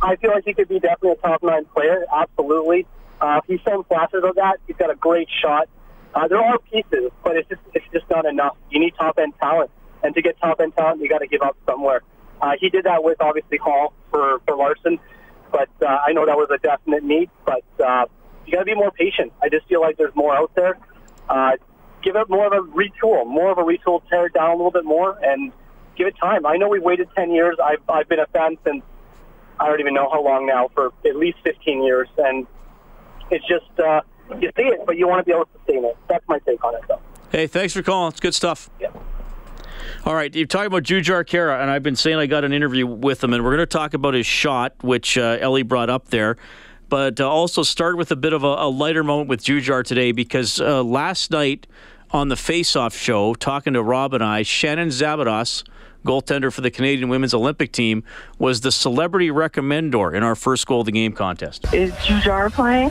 I 0.00 0.14
feel 0.17 0.31
like 0.31 0.44
he 0.44 0.55
could 0.55 0.69
be 0.69 0.79
definitely 0.79 1.12
a 1.12 1.14
top 1.17 1.43
nine 1.43 1.64
player. 1.75 2.05
Absolutely, 2.14 2.87
uh, 3.20 3.41
he's 3.47 3.61
shown 3.61 3.85
flashes 3.85 4.23
of 4.25 4.37
that. 4.37 4.59
He's 4.67 4.76
got 4.76 4.91
a 4.91 4.94
great 4.94 5.29
shot. 5.43 5.69
Uh, 6.15 6.29
there 6.29 6.38
are 6.38 6.59
pieces, 6.59 7.11
but 7.23 7.37
it's 7.37 7.49
just 7.49 7.61
it's 7.75 7.85
just 7.93 8.09
not 8.11 8.26
enough. 8.26 8.56
You 8.70 8.81
need 8.81 8.94
top 8.97 9.19
end 9.19 9.35
talent, 9.41 9.70
and 10.03 10.15
to 10.15 10.23
get 10.23 10.38
top 10.41 10.61
end 10.61 10.75
talent, 10.76 11.00
you 11.00 11.09
got 11.09 11.19
to 11.19 11.26
give 11.26 11.43
up 11.43 11.56
somewhere. 11.67 12.03
Uh, 12.41 12.53
he 12.61 12.70
did 12.70 12.85
that 12.85 13.03
with 13.03 13.20
obviously 13.20 13.59
Hall 13.59 13.93
for 14.11 14.41
for 14.47 14.56
Larsson, 14.56 14.99
but 15.53 15.69
uh, 15.82 15.99
I 16.06 16.12
know 16.12 16.26
that 16.26 16.37
was 16.37 16.49
a 16.53 16.59
definite 16.59 17.05
need. 17.05 17.31
But 17.44 17.65
uh, 17.85 18.06
you 18.47 18.53
got 18.53 18.61
to 18.61 18.65
be 18.65 18.75
more 18.75 18.91
patient. 18.91 19.32
I 19.43 19.49
just 19.49 19.67
feel 19.69 19.81
like 19.81 19.97
there's 19.99 20.15
more 20.15 20.35
out 20.35 20.55
there. 20.55 20.79
Uh, 21.29 21.53
give 22.03 22.17
it 22.17 22.31
more 22.31 22.47
of 22.47 22.53
a 22.53 22.67
retool, 22.70 23.26
more 23.26 23.50
of 23.50 23.59
a 23.59 23.62
retool, 23.62 24.03
tear 24.09 24.26
it 24.26 24.35
down 24.35 24.50
a 24.50 24.56
little 24.56 24.70
bit 24.70 24.85
more, 24.85 25.19
and 25.23 25.53
give 25.97 26.06
it 26.06 26.17
time. 26.17 26.47
I 26.47 26.56
know 26.56 26.69
we 26.69 26.79
waited 26.79 27.09
10 27.15 27.32
years. 27.32 27.59
I've, 27.62 27.82
I've 27.88 28.09
been 28.09 28.20
a 28.20 28.26
fan 28.29 28.56
since 28.65 28.82
I 29.61 29.69
don't 29.69 29.81
even 29.81 29.94
know 29.94 30.09
how 30.11 30.23
long 30.23 30.47
now, 30.47 30.69
for 30.75 30.93
at 31.05 31.17
least 31.17 31.38
15 31.44 31.82
years, 31.82 32.09
and 32.17 32.47
it's 33.31 33.47
just 33.47 33.79
uh, 33.79 34.01
you 34.41 34.51
see 34.57 34.65
it, 34.65 34.81
but 34.87 34.97
you 34.97 35.09
want 35.09 35.21
to 35.21 35.25
be 35.25 35.33
able 35.33 35.47
to 35.47 35.51
sustain 35.59 35.85
it. 35.85 35.97
That's 36.09 36.27
my 36.29 36.39
take 36.41 36.63
on 36.65 36.75
it, 36.75 36.83
though. 36.89 37.01
Hey, 37.31 37.47
thanks 37.47 37.75
for 37.75 37.83
calling. 37.83 38.11
It's 38.11 38.21
good 38.21 38.35
stuff. 38.35 38.71
Yeah. 38.81 38.89
All 40.05 40.15
right, 40.15 40.35
you're 40.35 40.47
talking 40.47 40.67
about 40.67 40.85
Jujhar 40.85 41.25
Khaira, 41.25 41.61
and 41.61 41.71
I've 41.71 41.83
been 41.83 41.97
saying 41.97 42.19
I 42.19 42.27
got 42.27 42.45
an 42.45 42.53
interview 42.53 42.87
with 42.87 43.23
him, 43.23 43.33
and 43.33 43.45
we're 43.45 43.51
going 43.51 43.61
to 43.61 43.67
talk 43.67 43.95
about 43.95 44.15
his 44.15 44.27
shot, 44.27 44.75
which 44.83 45.19
uh, 45.19 45.39
Ellie 45.41 45.63
brought 45.63 45.91
up 45.91 46.09
there. 46.09 46.37
But 46.89 47.21
uh, 47.21 47.29
also 47.29 47.63
start 47.63 47.97
with 47.97 48.11
a 48.11 48.17
bit 48.17 48.33
of 48.33 48.45
a, 48.45 48.47
a 48.47 48.69
lighter 48.69 49.05
moment 49.05 49.29
with 49.29 49.43
Jujar 49.45 49.85
today 49.85 50.13
because 50.13 50.61
uh, 50.61 50.83
last 50.83 51.31
night 51.31 51.67
on 52.11 52.29
the 52.29 52.37
Face 52.37 52.75
Off 52.77 52.97
show, 52.97 53.35
talking 53.35 53.75
to 53.75 53.83
Rob 53.83 54.15
and 54.15 54.25
I, 54.25 54.43
Shannon 54.43 54.89
Szabados, 54.89 55.65
goaltender 56.08 56.52
for 56.52 56.62
the 56.62 56.70
Canadian 56.70 57.08
Women's 57.10 57.34
Olympic 57.34 57.70
team, 57.70 58.02
was 58.38 58.62
the 58.62 58.72
celebrity 58.72 59.31
recommendor 59.31 60.14
in 60.14 60.22
our 60.22 60.34
first 60.34 60.66
goal 60.66 60.81
of 60.81 60.87
the 60.87 60.93
game 60.93 61.12
contest. 61.12 61.66
Is 61.75 61.93
Jujhar 61.93 62.50
playing? 62.50 62.90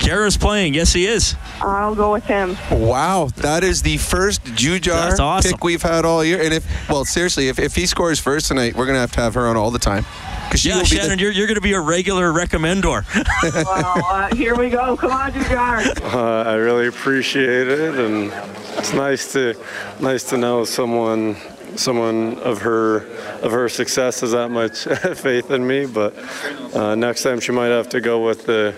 Khaira's 0.00 0.36
playing. 0.36 0.74
Yes, 0.74 0.92
he 0.92 1.06
is. 1.06 1.34
I'll 1.60 1.94
go 1.94 2.12
with 2.12 2.24
him. 2.24 2.56
Wow, 2.70 3.30
that 3.36 3.64
is 3.64 3.82
the 3.82 3.96
first 3.96 4.44
Jujhar 4.44 5.08
That's 5.08 5.20
awesome. 5.20 5.52
pick 5.52 5.64
we've 5.64 5.82
had 5.82 6.04
all 6.04 6.24
year. 6.24 6.42
And 6.42 6.52
if, 6.52 6.88
well, 6.88 7.04
seriously, 7.04 7.48
if, 7.48 7.58
if 7.58 7.74
he 7.74 7.86
scores 7.86 8.18
first 8.20 8.48
tonight, 8.48 8.76
we're 8.76 8.86
gonna 8.86 8.98
have 8.98 9.12
to 9.12 9.20
have 9.20 9.34
her 9.34 9.46
on 9.48 9.56
all 9.56 9.70
the 9.70 9.78
time. 9.78 10.04
Because 10.44 10.60
she 10.60 10.68
Yeah, 10.70 10.76
will 10.76 10.82
be 10.82 10.88
Shannon, 10.88 11.16
the, 11.18 11.22
you're, 11.24 11.32
you're 11.32 11.46
going 11.46 11.56
to 11.56 11.60
be 11.60 11.74
a 11.74 11.80
regular 11.80 12.32
recommendor. 12.32 13.04
well, 13.42 14.02
uh, 14.06 14.34
here 14.34 14.54
we 14.56 14.70
go. 14.70 14.96
Come 14.96 15.10
on, 15.10 15.30
Jujhar. 15.32 16.00
Uh, 16.14 16.48
I 16.48 16.54
really 16.54 16.86
appreciate 16.86 17.68
it, 17.68 17.94
and 17.98 18.32
it's 18.78 18.94
nice 18.94 19.30
to 19.34 19.54
nice 20.00 20.24
to 20.30 20.38
know 20.38 20.64
someone 20.64 21.36
someone 21.78 22.38
of 22.40 22.62
her 22.62 23.06
of 23.42 23.52
her 23.52 23.68
success 23.68 24.20
has 24.20 24.32
that 24.32 24.50
much 24.50 24.84
faith 25.18 25.50
in 25.50 25.66
me. 25.66 25.86
But 25.86 26.14
uh, 26.74 26.94
next 26.94 27.22
time 27.22 27.40
she 27.40 27.52
might 27.52 27.68
have 27.68 27.88
to 27.90 28.00
go 28.00 28.24
with 28.24 28.46
the 28.46 28.74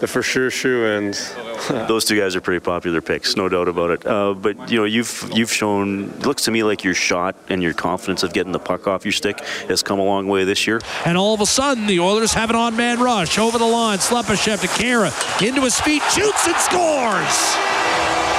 the 0.00 0.06
for 0.06 0.22
sure 0.22 0.50
shoe 0.50 0.84
and 0.86 1.14
Those 1.68 2.04
two 2.04 2.18
guys 2.18 2.34
are 2.34 2.40
pretty 2.40 2.58
popular 2.58 3.00
picks, 3.00 3.36
no 3.36 3.48
doubt 3.48 3.68
about 3.68 3.90
it. 3.90 4.06
Uh, 4.06 4.34
but 4.34 4.70
you 4.70 4.78
know, 4.78 4.84
you've 4.84 5.30
you've 5.32 5.52
shown. 5.52 6.10
It 6.10 6.26
looks 6.26 6.44
to 6.44 6.50
me 6.50 6.64
like 6.64 6.82
your 6.82 6.94
shot 6.94 7.36
and 7.48 7.62
your 7.62 7.72
confidence 7.72 8.22
of 8.22 8.32
getting 8.32 8.52
the 8.52 8.58
puck 8.58 8.88
off 8.88 9.04
your 9.04 9.12
stick 9.12 9.40
has 9.68 9.82
come 9.82 10.00
a 10.00 10.04
long 10.04 10.26
way 10.26 10.44
this 10.44 10.66
year. 10.66 10.80
And 11.04 11.16
all 11.16 11.34
of 11.34 11.40
a 11.40 11.46
sudden, 11.46 11.86
the 11.86 12.00
Oilers 12.00 12.34
have 12.34 12.50
an 12.50 12.56
on-man 12.56 13.00
rush 13.00 13.38
over 13.38 13.58
the 13.58 13.64
line. 13.64 13.98
Slepyshev 13.98 14.60
to 14.62 14.66
Khaira, 14.66 15.46
into 15.46 15.60
his 15.60 15.78
feet, 15.80 16.02
shoots 16.10 16.46
and 16.46 16.56
scores. 16.56 17.56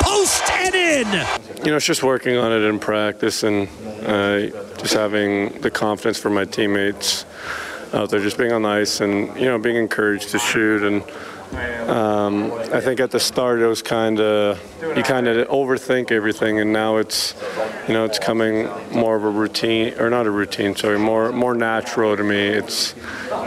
Post 0.01 0.49
and 0.51 0.75
in. 0.75 1.52
You 1.63 1.71
know, 1.71 1.77
it's 1.77 1.85
just 1.85 2.03
working 2.03 2.35
on 2.35 2.51
it 2.51 2.61
in 2.61 2.77
practice 2.77 3.43
and 3.43 3.69
uh, 4.05 4.47
just 4.77 4.93
having 4.93 5.61
the 5.61 5.71
confidence 5.71 6.17
for 6.17 6.29
my 6.29 6.43
teammates 6.43 7.25
out 7.93 8.09
there, 8.09 8.19
just 8.19 8.37
being 8.37 8.51
on 8.51 8.63
the 8.63 8.69
ice 8.69 8.99
and 8.99 9.35
you 9.37 9.45
know 9.45 9.57
being 9.57 9.77
encouraged 9.77 10.29
to 10.31 10.39
shoot. 10.39 10.83
And 10.83 11.89
um, 11.89 12.51
I 12.51 12.81
think 12.81 12.99
at 12.99 13.11
the 13.11 13.19
start 13.19 13.59
it 13.59 13.67
was 13.67 13.81
kind 13.81 14.19
of 14.19 14.59
you 14.81 15.03
kind 15.03 15.27
of 15.27 15.47
overthink 15.47 16.11
everything, 16.11 16.59
and 16.59 16.73
now 16.73 16.97
it's 16.97 17.33
you 17.87 17.93
know 17.93 18.03
it's 18.03 18.19
coming 18.19 18.67
more 18.91 19.15
of 19.15 19.23
a 19.23 19.29
routine 19.29 19.93
or 19.99 20.09
not 20.09 20.25
a 20.25 20.31
routine, 20.31 20.75
sorry, 20.75 20.99
more 20.99 21.31
more 21.31 21.53
natural 21.53 22.17
to 22.17 22.23
me. 22.23 22.47
It's 22.47 22.93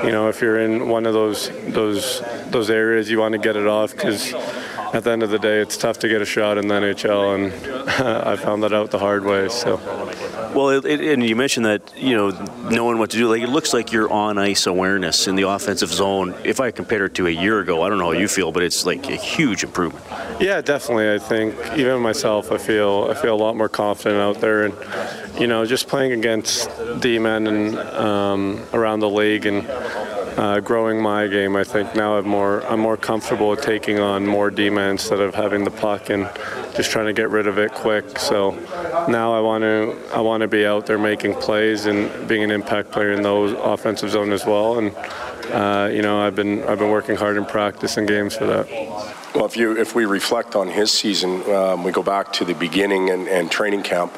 you 0.05 0.11
know 0.11 0.29
if 0.29 0.41
you're 0.41 0.61
in 0.61 0.89
one 0.89 1.05
of 1.05 1.13
those 1.13 1.51
those 1.69 2.23
those 2.47 2.71
areas 2.71 3.11
you 3.11 3.19
want 3.19 3.33
to 3.33 3.39
get 3.39 3.57
it 3.57 3.67
off 3.67 3.93
because 3.93 4.33
at 4.93 5.05
the 5.05 5.11
end 5.11 5.23
of 5.23 5.31
the 5.31 5.39
day, 5.39 5.61
it's 5.61 5.77
tough 5.77 5.99
to 6.01 6.09
get 6.09 6.23
a 6.23 6.25
shot 6.25 6.59
in 6.59 6.69
the 6.69 6.75
NHL, 6.75 7.35
and 7.35 7.91
I 8.29 8.37
found 8.37 8.63
that 8.63 8.73
out 8.73 8.91
the 8.91 8.99
hard 8.99 9.25
way. 9.25 9.49
So, 9.49 9.77
Well, 10.55 10.71
it, 10.71 10.85
it, 10.85 11.01
and 11.01 11.23
you 11.23 11.37
mentioned 11.37 11.67
that 11.67 11.93
you 11.97 12.17
know 12.17 12.31
knowing 12.71 12.99
what 12.99 13.11
to 13.11 13.17
do. 13.17 13.29
Like 13.29 13.43
it 13.43 13.49
looks 13.49 13.73
like 13.73 13.93
your 13.93 14.11
on 14.13 14.39
ice 14.39 14.67
awareness 14.67 15.27
in 15.27 15.37
the 15.37 15.49
offensive 15.49 15.91
zone. 15.91 16.35
If 16.45 16.61
I 16.61 16.71
compare 16.71 17.07
it 17.07 17.15
to 17.15 17.27
a 17.27 17.31
year 17.31 17.61
ago, 17.61 17.83
I 17.83 17.89
don't 17.89 17.99
know 17.99 18.07
how 18.07 18.19
you 18.19 18.29
feel, 18.29 18.53
but 18.53 18.63
it's 18.63 18.87
like 18.87 19.09
a 19.09 19.17
huge 19.17 19.65
improvement. 19.65 20.05
yeah, 20.41 20.61
definitely. 20.61 21.13
I 21.13 21.19
think 21.19 21.55
even 21.77 22.01
myself, 22.01 22.53
I 22.53 22.59
feel 22.59 23.09
I 23.11 23.15
feel 23.15 23.35
a 23.35 23.43
lot 23.43 23.57
more 23.57 23.69
confident 23.69 24.21
out 24.21 24.41
there, 24.41 24.65
and 24.65 24.75
you 25.41 25.47
know, 25.47 25.65
just 25.67 25.89
playing 25.89 26.13
against 26.13 26.71
D 27.01 27.19
men 27.19 27.47
and 27.47 27.79
um, 27.79 28.63
around 28.73 29.01
the 29.01 29.11
league, 29.11 29.47
and 29.47 29.67
uh, 30.37 30.61
growing 30.61 31.01
my 31.01 31.27
game. 31.27 31.57
I 31.57 31.65
think 31.65 31.95
now 31.95 32.19
I'm 32.19 32.29
more 32.29 32.65
I'm 32.67 32.81
more 32.81 32.97
comfortable 32.97 33.57
taking 33.57 33.99
on 33.99 34.27
more 34.27 34.51
D-man 34.51 34.91
instead 34.91 35.21
of 35.21 35.35
having 35.35 35.65
the 35.65 35.71
puck 35.71 36.11
and 36.11 36.31
just 36.75 36.91
trying 36.91 37.07
to 37.07 37.13
get 37.13 37.31
rid 37.31 37.47
of 37.47 37.59
it 37.59 37.73
quick. 37.73 38.19
So 38.19 38.51
now 39.09 39.35
I 39.35 39.41
want 39.41 39.63
to 39.63 39.97
I 40.15 40.21
want 40.21 40.43
to 40.43 40.49
be 40.49 40.67
out 40.67 40.87
there 40.87 40.99
making 40.99 41.35
plays 41.35 41.87
and 41.87 42.29
being 42.29 42.43
an 42.43 42.51
impact 42.51 42.91
player 42.91 43.13
in 43.13 43.23
those 43.23 43.53
offensive 43.53 44.11
zone 44.11 44.33
as 44.33 44.45
well. 44.45 44.79
And 44.79 44.95
uh, 45.53 45.89
you 45.93 46.03
know 46.03 46.21
I've 46.21 46.35
been 46.35 46.63
I've 46.65 46.79
been 46.79 46.91
working 46.91 47.17
hard 47.17 47.37
in 47.37 47.47
practice 47.47 47.97
and 47.97 48.07
games 48.07 48.37
for 48.37 48.47
that. 48.47 48.69
Well, 49.35 49.47
if 49.47 49.57
you 49.57 49.77
if 49.79 49.95
we 49.95 50.05
reflect 50.05 50.55
on 50.55 50.69
his 50.69 50.93
season, 50.93 51.49
um, 51.51 51.85
we 51.85 51.93
go 51.93 52.03
back 52.03 52.33
to 52.35 52.45
the 52.45 52.55
beginning 52.55 53.11
and, 53.11 53.29
and 53.29 53.51
training 53.51 53.83
camp. 53.83 54.17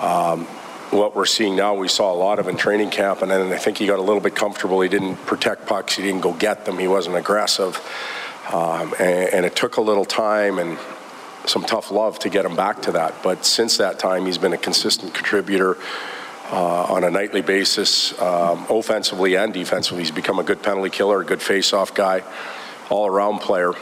Um, 0.00 0.46
what 0.94 1.14
we're 1.14 1.26
seeing 1.26 1.56
now, 1.56 1.74
we 1.74 1.88
saw 1.88 2.12
a 2.12 2.14
lot 2.14 2.38
of 2.38 2.48
in 2.48 2.56
training 2.56 2.90
camp, 2.90 3.22
and 3.22 3.30
then 3.30 3.52
I 3.52 3.56
think 3.56 3.78
he 3.78 3.86
got 3.86 3.98
a 3.98 4.02
little 4.02 4.20
bit 4.20 4.34
comfortable. 4.34 4.80
He 4.80 4.88
didn't 4.88 5.16
protect 5.26 5.66
pucks, 5.66 5.96
he 5.96 6.02
didn't 6.02 6.20
go 6.20 6.32
get 6.32 6.64
them, 6.64 6.78
he 6.78 6.88
wasn't 6.88 7.16
aggressive. 7.16 7.76
Um, 8.52 8.94
and, 8.98 9.32
and, 9.32 9.46
it 9.46 9.56
took 9.56 9.78
a 9.78 9.80
little 9.80 10.04
time 10.04 10.58
and 10.58 10.78
some 11.46 11.64
tough 11.64 11.90
love 11.90 12.18
to 12.20 12.28
get 12.28 12.44
him 12.44 12.54
back 12.54 12.82
to 12.82 12.92
that. 12.92 13.14
But 13.22 13.46
since 13.46 13.78
that 13.78 13.98
time, 13.98 14.26
he's 14.26 14.36
been 14.36 14.52
a 14.52 14.58
consistent 14.58 15.14
contributor 15.14 15.78
uh, 16.50 16.84
on 16.84 17.04
a 17.04 17.10
nightly 17.10 17.40
basis, 17.40 18.18
um, 18.20 18.66
offensively 18.68 19.34
and 19.36 19.52
defensively. 19.52 20.02
He's 20.02 20.10
become 20.10 20.38
a 20.38 20.44
good 20.44 20.62
penalty 20.62 20.90
killer, 20.90 21.22
a 21.22 21.24
good 21.24 21.40
face-off 21.40 21.94
guy, 21.94 22.22
all-around 22.90 23.40
player. 23.40 23.72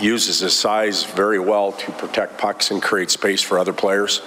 Uses 0.00 0.38
his 0.38 0.56
size 0.56 1.04
very 1.04 1.40
well 1.40 1.72
to 1.72 1.92
protect 1.92 2.38
pucks 2.38 2.70
and 2.70 2.80
create 2.80 3.10
space 3.10 3.42
for 3.42 3.58
other 3.58 3.72
players. 3.72 4.22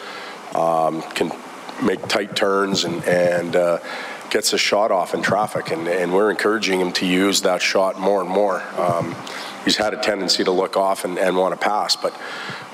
Um, 0.54 1.02
can 1.02 1.32
make 1.84 2.08
tight 2.08 2.36
turns 2.36 2.84
and, 2.84 3.04
and 3.06 3.56
uh, 3.56 3.80
gets 4.30 4.54
a 4.54 4.58
shot 4.58 4.92
off 4.92 5.14
in 5.14 5.22
traffic. 5.22 5.72
And, 5.72 5.88
and, 5.88 6.14
we're 6.14 6.32
encouraging 6.32 6.80
him 6.80 6.92
to 6.94 7.06
use 7.06 7.42
that 7.42 7.62
shot 7.62 8.00
more 8.00 8.22
and 8.22 8.30
more. 8.30 8.64
Um, 8.78 9.16
he's 9.64 9.78
had 9.78 9.94
a 9.94 9.98
tendency 9.98 10.44
to 10.44 10.52
look 10.52 10.78
off 10.78 11.06
and, 11.06 11.18
and 11.18 11.38
want 11.38 11.54
to 11.54 11.60
pass, 11.60 11.96
but 11.96 12.14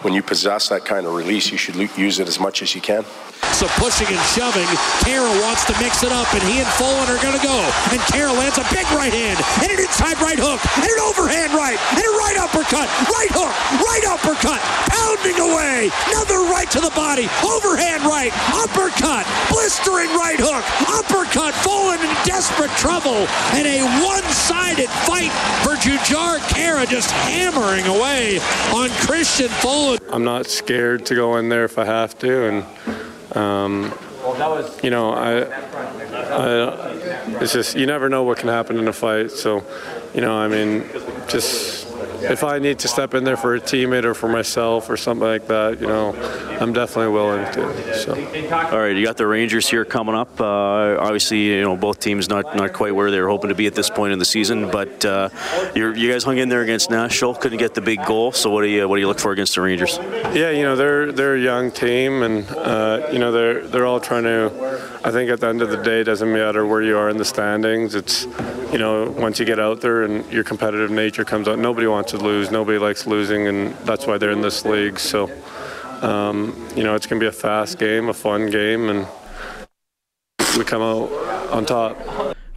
when 0.01 0.13
you 0.13 0.24
possess 0.24 0.70
that 0.70 0.86
kind 0.86 1.05
of 1.05 1.13
release, 1.13 1.51
you 1.51 1.58
should 1.58 1.75
use 1.98 2.20
it 2.20 2.27
as 2.27 2.39
much 2.39 2.62
as 2.62 2.74
you 2.74 2.81
can. 2.81 3.05
So 3.53 3.67
pushing 3.77 4.07
and 4.10 4.21
shoving. 4.33 4.65
Khaira 5.05 5.29
wants 5.45 5.65
to 5.69 5.74
mix 5.77 6.01
it 6.01 6.12
up, 6.12 6.25
and 6.33 6.41
he 6.50 6.65
and 6.65 6.71
Folin 6.81 7.05
are 7.13 7.21
going 7.21 7.38
to 7.38 7.45
go. 7.45 7.62
And 7.93 8.01
Khaira 8.10 8.33
lands 8.33 8.57
a 8.57 8.65
big 8.74 8.89
right 8.98 9.13
hand, 9.13 9.38
and 9.62 9.69
an 9.69 9.77
inside 9.77 10.17
right 10.17 10.39
hook, 10.39 10.57
and 10.81 10.89
an 10.89 11.01
overhand 11.05 11.53
right, 11.53 11.77
and 11.93 12.01
a 12.01 12.12
right 12.17 12.38
uppercut, 12.41 12.89
right 13.13 13.29
hook, 13.29 13.53
right 13.86 14.05
uppercut, 14.10 14.57
pounding 14.89 15.38
away. 15.38 15.93
Another 16.10 16.41
right 16.50 16.65
to 16.74 16.81
the 16.81 16.89
body, 16.98 17.29
overhand 17.45 18.01
right, 18.01 18.33
uppercut, 18.50 19.29
blistering 19.53 20.10
right 20.17 20.41
hook, 20.41 20.65
uppercut. 20.89 21.53
Folin 21.62 22.01
in 22.01 22.13
desperate 22.25 22.74
trouble, 22.81 23.29
and 23.53 23.69
a 23.69 23.86
one-sided 24.01 24.89
fight 25.05 25.29
for 25.62 25.77
Jujhar 25.77 26.41
Khaira 26.50 26.89
just 26.89 27.12
hammering 27.12 27.86
away 27.86 28.39
on 28.74 28.89
Christian 29.05 29.50
Folin. 29.62 30.00
I'm 30.10 30.24
not 30.24 30.48
scared 30.48 31.05
to 31.07 31.15
go 31.15 31.38
in 31.38 31.50
there 31.50 31.65
if 31.65 31.77
I 31.77 31.86
have 31.86 32.17
to, 32.19 32.48
and 32.48 32.65
um, 33.36 33.94
you 34.84 34.90
know, 34.90 35.12
I, 35.12 35.42
I, 35.42 36.92
it's 37.42 37.54
just 37.54 37.76
you 37.76 37.86
never 37.86 38.10
know 38.10 38.24
what 38.24 38.38
can 38.38 38.50
happen 38.50 38.78
in 38.78 38.88
a 38.88 38.94
fight. 38.94 39.32
So, 39.32 39.64
you 40.14 40.22
know, 40.22 40.34
I 40.34 40.48
mean, 40.48 40.84
just 41.28 41.81
if 42.24 42.44
I 42.44 42.60
need 42.60 42.80
to 42.80 42.88
step 42.88 43.13
in 43.13 43.24
there 43.24 43.38
for 43.38 43.56
a 43.56 43.60
teammate 43.60 44.04
or 44.04 44.13
for 44.13 44.30
myself 44.30 44.90
or 44.90 44.98
something 44.98 45.28
like 45.28 45.48
that, 45.48 45.80
you 45.80 45.88
know, 45.88 46.13
I'm 46.60 46.74
definitely 46.74 47.13
willing 47.13 47.46
to. 47.54 47.98
So. 47.98 48.13
All 48.51 48.80
right, 48.80 48.96
you 48.96 49.06
got 49.06 49.18
the 49.18 49.28
Rangers 49.28 49.70
here 49.70 49.86
coming 49.86 50.16
up. 50.16 50.40
Uh, 50.40 50.98
obviously, 51.00 51.46
you 51.46 51.62
know 51.62 51.75
both 51.75 52.00
teams 52.00 52.30
not 52.30 52.56
not 52.56 52.74
quite 52.74 52.94
where 52.96 53.12
they 53.12 53.20
were 53.20 53.30
hoping 53.30 53.50
to 53.50 53.56
be 53.56 53.68
at 53.68 53.75
this 53.75 53.90
point 53.90 54.13
in 54.13 54.20
the 54.20 54.25
season, 54.25 54.70
but 54.70 55.04
uh, 55.06 55.30
you 55.75 56.12
guys 56.12 56.24
hung 56.24 56.38
in 56.38 56.50
there 56.50 56.62
against 56.62 56.90
Nashville, 56.90 57.34
couldn't 57.34 57.60
get 57.60 57.74
the 57.74 57.82
big 57.82 58.06
goal. 58.06 58.32
So 58.32 58.50
what 58.50 58.62
do 58.62 58.68
you 58.68 58.88
what 58.88 58.98
do 58.98 59.01
you 59.01 59.08
look 59.08 59.20
for 59.20 59.32
against 59.32 59.56
the 59.56 59.62
Rangers? 59.62 59.98
Yeah, 59.98 60.51
you 60.51 60.63
know 60.63 60.75
they're 60.75 61.12
they're 61.12 61.36
a 61.36 61.42
young 61.42 61.72
team, 61.72 62.24
and 62.24 62.50
uh, 62.51 63.10
you 63.12 63.20
know 63.20 63.32
they're 63.32 63.68
they're 63.68 63.86
all 63.86 64.00
trying 64.00 64.24
to. 64.24 65.00
I 65.03 65.10
think 65.10 65.31
at 65.31 65.39
the 65.39 65.48
end 65.48 65.63
of 65.63 65.72
the 65.72 65.77
day, 65.77 66.01
it 66.01 66.03
doesn't 66.03 66.31
matter 66.31 66.65
where 66.65 66.81
you 66.81 66.96
are 66.96 67.10
in 67.10 67.17
the 67.17 67.25
standings. 67.25 67.96
It's 67.96 68.25
you 68.72 68.77
know 68.77 69.10
once 69.17 69.39
you 69.39 69.46
get 69.46 69.60
out 69.60 69.81
there 69.81 70.03
and 70.03 70.31
your 70.31 70.43
competitive 70.43 70.91
nature 70.91 71.25
comes 71.25 71.48
out, 71.48 71.58
nobody 71.58 71.88
wants 71.88 72.12
to 72.12 72.17
lose. 72.17 72.51
Nobody 72.51 72.77
likes 72.77 73.08
losing, 73.08 73.48
and 73.48 73.74
that's 73.79 74.05
why 74.05 74.20
they're 74.20 74.31
in 74.31 74.41
this 74.41 74.63
league. 74.63 75.00
So, 75.00 75.31
um, 76.01 76.67
you 76.75 76.84
know, 76.84 76.93
it's 76.93 77.08
going 77.08 77.20
to 77.20 77.24
be 77.24 77.27
a 77.27 77.31
fast 77.31 77.79
game, 77.79 78.10
a 78.10 78.13
fun 78.13 78.51
game, 78.51 78.89
and 78.89 79.08
we 80.55 80.63
come 80.63 80.84
out 80.84 81.12
on 81.51 81.65
top. 81.65 81.98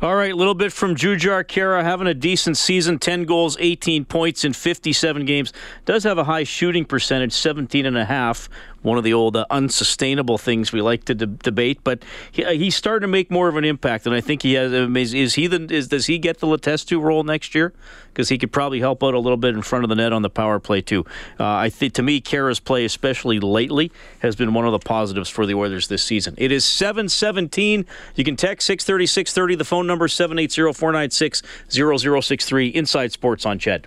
All 0.03 0.17
right, 0.17 0.33
a 0.33 0.37
little 0.37 0.55
bit 0.55 0.71
from 0.71 0.97
Jujhar 0.97 1.45
Khaira 1.45 1.83
having 1.83 2.07
a 2.07 2.13
decent 2.13 2.59
season 2.59 2.99
10 2.99 3.25
goals, 3.25 3.57
18 3.59 4.05
points 4.05 4.45
in 4.45 4.53
57 4.53 5.25
games. 5.25 5.51
Does 5.87 6.05
have 6.05 6.19
a 6.19 6.25
high 6.25 6.45
shooting 6.45 6.85
percentage, 6.85 7.33
17 7.33 7.87
and 7.87 7.97
a 7.97 8.05
half, 8.05 8.51
one 8.85 8.99
of 8.99 9.05
the 9.05 9.13
old 9.13 9.35
uh, 9.35 9.47
unsustainable 9.51 10.39
things 10.39 10.73
we 10.73 10.81
like 10.81 11.05
to 11.07 11.15
de- 11.15 11.27
debate. 11.27 11.81
But 11.83 12.05
he, 12.31 12.45
uh, 12.45 12.53
he's 12.53 12.77
starting 12.77 13.03
to 13.03 13.11
make 13.11 13.31
more 13.31 13.49
of 13.49 13.57
an 13.57 13.65
impact, 13.65 14.07
and 14.07 14.15
I 14.15 14.21
think 14.21 14.43
he 14.43 14.55
has. 14.55 14.73
Um, 14.73 14.97
is, 14.97 15.13
is 15.15 15.35
he 15.35 15.47
the? 15.47 15.67
Is, 15.75 15.89
does 15.89 16.07
he 16.07 16.19
get 16.19 16.39
the 16.39 16.47
Letestu 16.47 17.03
role 17.03 17.25
next 17.25 17.55
year? 17.55 17.73
Because 18.13 18.29
he 18.29 18.39
could 18.39 18.53
probably 18.53 18.79
help 18.79 19.03
out 19.03 19.15
a 19.15 19.19
little 19.19 19.37
bit 19.37 19.55
in 19.55 19.63
front 19.63 19.85
of 19.85 19.89
the 19.89 19.97
net 19.97 20.13
on 20.13 20.23
the 20.23 20.31
power 20.31 20.61
play 20.61 20.81
too. 20.81 21.05
Uh, 21.41 21.47
I 21.47 21.71
think 21.71 21.95
to 21.95 22.03
me, 22.03 22.21
Khaira's 22.21 22.61
play, 22.61 22.85
especially 22.85 23.41
lately, 23.41 23.91
has 24.21 24.37
been 24.37 24.55
one 24.55 24.67
of 24.67 24.73
the 24.73 24.79
positives 24.79 25.29
for 25.29 25.47
the 25.47 25.55
Oilers 25.55 25.89
this 25.89 26.05
season. 26.05 26.35
It 26.39 26.53
is 26.53 26.65
seven 26.65 27.09
seventeen. 27.09 27.87
You 28.15 28.23
can 28.23 28.37
text 28.37 28.67
630 28.67 29.07
630. 29.07 29.55
The 29.57 29.65
phone 29.65 29.87
number 29.87 30.07
780 30.07 30.73
496 30.73 31.43
0063. 31.71 32.69
Inside 32.69 33.13
Sports 33.13 33.47
on 33.47 33.59
CHED. 33.59 33.87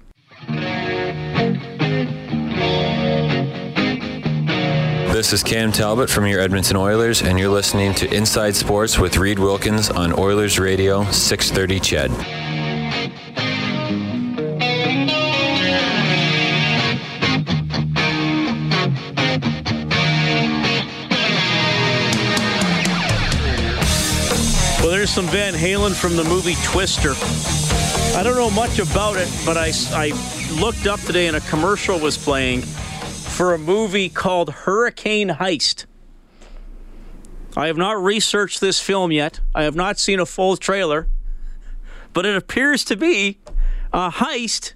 This 5.17 5.33
is 5.33 5.41
Cam 5.41 5.71
Talbot 5.71 6.12
from 6.12 6.27
your 6.27 6.39
Edmonton 6.39 6.77
Oilers, 6.77 7.24
and 7.24 7.39
you're 7.39 7.50
listening 7.50 7.95
to 7.95 8.15
Inside 8.15 8.55
Sports 8.55 9.00
with 9.00 9.17
Reed 9.17 9.39
Wilkins 9.39 9.89
on 9.89 10.13
Oilers 10.13 10.59
Radio 10.59 11.05
630 11.05 11.79
CHED. 11.79 12.12
Well, 24.81 24.91
there's 24.91 25.09
some 25.09 25.25
Van 25.25 25.55
Halen 25.55 25.95
from 25.95 26.15
the 26.15 26.25
movie 26.25 26.53
Twister. 26.63 27.13
I 28.15 28.21
don't 28.21 28.36
know 28.36 28.51
much 28.51 28.77
about 28.77 29.17
it, 29.17 29.27
but 29.43 29.57
I, 29.57 29.71
I 29.93 30.12
looked 30.62 30.86
up 30.86 31.00
today 31.00 31.25
and 31.25 31.38
a 31.38 31.41
commercial 31.41 31.97
was 31.97 32.19
playing 32.19 32.62
for 33.38 33.53
a 33.53 33.60
movie 33.60 34.10
called 34.10 34.50
Hurricane 34.50 35.29
Heist. 35.29 35.86
I 37.56 37.67
have 37.67 37.77
not 37.77 38.03
researched 38.03 38.60
this 38.60 38.79
film 38.79 39.12
yet. 39.12 39.41
I 39.53 39.62
have 39.62 39.75
not 39.75 40.00
seen 40.00 40.20
a 40.20 40.25
full 40.25 40.58
trailer, 40.58 41.08
but 42.13 42.25
it 42.25 42.36
appears 42.36 42.84
to 42.86 42.96
be 42.96 43.38
a 43.94 44.10
heist 44.10 44.74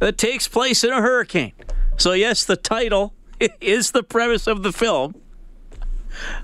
that 0.00 0.18
takes 0.18 0.48
place 0.48 0.82
in 0.82 0.90
a 0.90 1.00
hurricane. 1.00 1.52
So, 1.96 2.10
yes, 2.10 2.44
the 2.44 2.56
title 2.56 3.14
is 3.60 3.92
the 3.92 4.02
premise 4.02 4.48
of 4.48 4.64
the 4.64 4.72
film. 4.72 5.14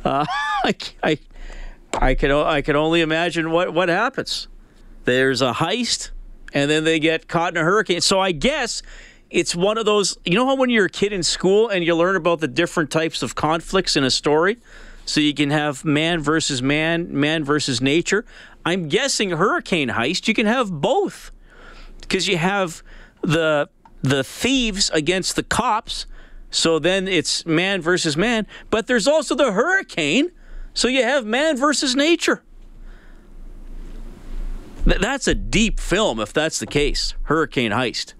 Uh, 0.04 0.24
I, 0.64 0.74
I, 1.02 1.18
I, 1.92 2.14
can, 2.14 2.30
I 2.30 2.62
can 2.62 2.76
only 2.76 3.00
imagine 3.00 3.50
what, 3.50 3.74
what 3.74 3.88
happens. 3.88 4.46
There's 5.06 5.42
a 5.42 5.54
heist, 5.54 6.12
and 6.54 6.70
then 6.70 6.84
they 6.84 7.00
get 7.00 7.26
caught 7.26 7.52
in 7.52 7.60
a 7.60 7.64
hurricane. 7.64 8.00
So, 8.00 8.20
I 8.20 8.30
guess 8.30 8.80
it's 9.32 9.56
one 9.56 9.78
of 9.78 9.86
those, 9.86 10.18
you 10.24 10.34
know 10.34 10.46
how 10.46 10.54
when 10.54 10.68
you're 10.68 10.84
a 10.84 10.90
kid 10.90 11.12
in 11.12 11.22
school 11.22 11.68
and 11.68 11.82
you 11.82 11.96
learn 11.96 12.16
about 12.16 12.40
the 12.40 12.48
different 12.48 12.90
types 12.90 13.22
of 13.22 13.34
conflicts 13.34 13.96
in 13.96 14.04
a 14.04 14.10
story? 14.10 14.58
So 15.06 15.20
you 15.20 15.34
can 15.34 15.50
have 15.50 15.84
man 15.84 16.20
versus 16.20 16.62
man, 16.62 17.18
man 17.18 17.42
versus 17.42 17.80
nature. 17.80 18.24
I'm 18.64 18.88
guessing 18.88 19.30
Hurricane 19.30 19.88
Heist, 19.88 20.28
you 20.28 20.34
can 20.34 20.46
have 20.46 20.70
both. 20.70 21.32
Because 22.00 22.28
you 22.28 22.36
have 22.36 22.82
the 23.22 23.68
the 24.02 24.22
thieves 24.24 24.90
against 24.90 25.36
the 25.36 25.42
cops. 25.42 26.06
So 26.50 26.78
then 26.78 27.08
it's 27.08 27.46
man 27.46 27.80
versus 27.80 28.16
man, 28.16 28.46
but 28.68 28.86
there's 28.86 29.08
also 29.08 29.34
the 29.34 29.52
hurricane. 29.52 30.30
So 30.74 30.88
you 30.88 31.02
have 31.02 31.24
man 31.24 31.56
versus 31.56 31.96
nature. 31.96 32.42
That's 34.84 35.28
a 35.28 35.34
deep 35.34 35.78
film 35.80 36.20
if 36.20 36.32
that's 36.32 36.58
the 36.58 36.66
case. 36.66 37.14
Hurricane 37.22 37.70
Heist. 37.70 38.14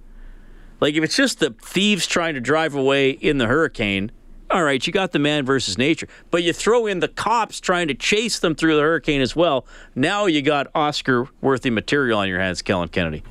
Like 0.82 0.96
if 0.96 1.04
it's 1.04 1.14
just 1.14 1.38
the 1.38 1.50
thieves 1.62 2.08
trying 2.08 2.34
to 2.34 2.40
drive 2.40 2.74
away 2.74 3.10
in 3.10 3.38
the 3.38 3.46
hurricane, 3.46 4.10
all 4.50 4.64
right, 4.64 4.84
you 4.84 4.92
got 4.92 5.12
the 5.12 5.20
man 5.20 5.46
versus 5.46 5.78
nature. 5.78 6.08
But 6.32 6.42
you 6.42 6.52
throw 6.52 6.86
in 6.88 6.98
the 6.98 7.06
cops 7.06 7.60
trying 7.60 7.86
to 7.86 7.94
chase 7.94 8.40
them 8.40 8.56
through 8.56 8.74
the 8.74 8.82
hurricane 8.82 9.20
as 9.20 9.36
well. 9.36 9.64
Now 9.94 10.26
you 10.26 10.42
got 10.42 10.72
Oscar 10.74 11.28
worthy 11.40 11.70
material 11.70 12.18
on 12.18 12.28
your 12.28 12.40
hands, 12.40 12.62
Kellen 12.62 12.88
Kennedy. 12.88 13.22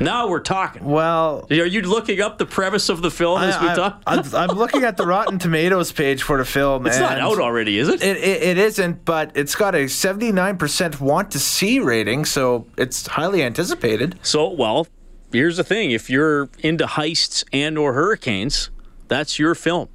Now 0.00 0.26
we're 0.26 0.40
talking. 0.40 0.84
Well, 0.84 1.46
are 1.48 1.54
you 1.54 1.80
looking 1.82 2.20
up 2.20 2.38
the 2.38 2.44
premise 2.44 2.88
of 2.88 3.02
the 3.02 3.10
film 3.12 3.40
as 3.40 3.58
we 3.60 3.68
I, 3.68 3.74
talk? 3.76 4.02
I, 4.04 4.16
I'm 4.34 4.56
looking 4.58 4.82
at 4.82 4.96
the 4.96 5.06
Rotten 5.06 5.38
Tomatoes 5.38 5.92
page 5.92 6.24
for 6.24 6.38
the 6.38 6.44
film. 6.44 6.88
It's 6.88 6.98
not 6.98 7.20
out 7.20 7.38
already, 7.38 7.78
is 7.78 7.88
it? 7.88 8.02
It, 8.02 8.16
it? 8.16 8.42
it 8.42 8.58
isn't, 8.58 9.04
but 9.04 9.30
it's 9.36 9.54
got 9.54 9.76
a 9.76 9.84
79% 9.84 11.00
want 11.00 11.30
to 11.30 11.38
see 11.38 11.78
rating, 11.78 12.24
so 12.24 12.66
it's 12.76 13.06
highly 13.06 13.44
anticipated. 13.44 14.18
So, 14.22 14.50
well, 14.50 14.88
here's 15.32 15.56
the 15.56 15.64
thing: 15.64 15.90
if 15.90 16.08
you're 16.10 16.48
into 16.60 16.86
heists 16.86 17.44
and 17.52 17.76
or 17.78 17.92
hurricanes, 17.94 18.70
that's 19.08 19.38
your 19.38 19.54
film. 19.54 19.88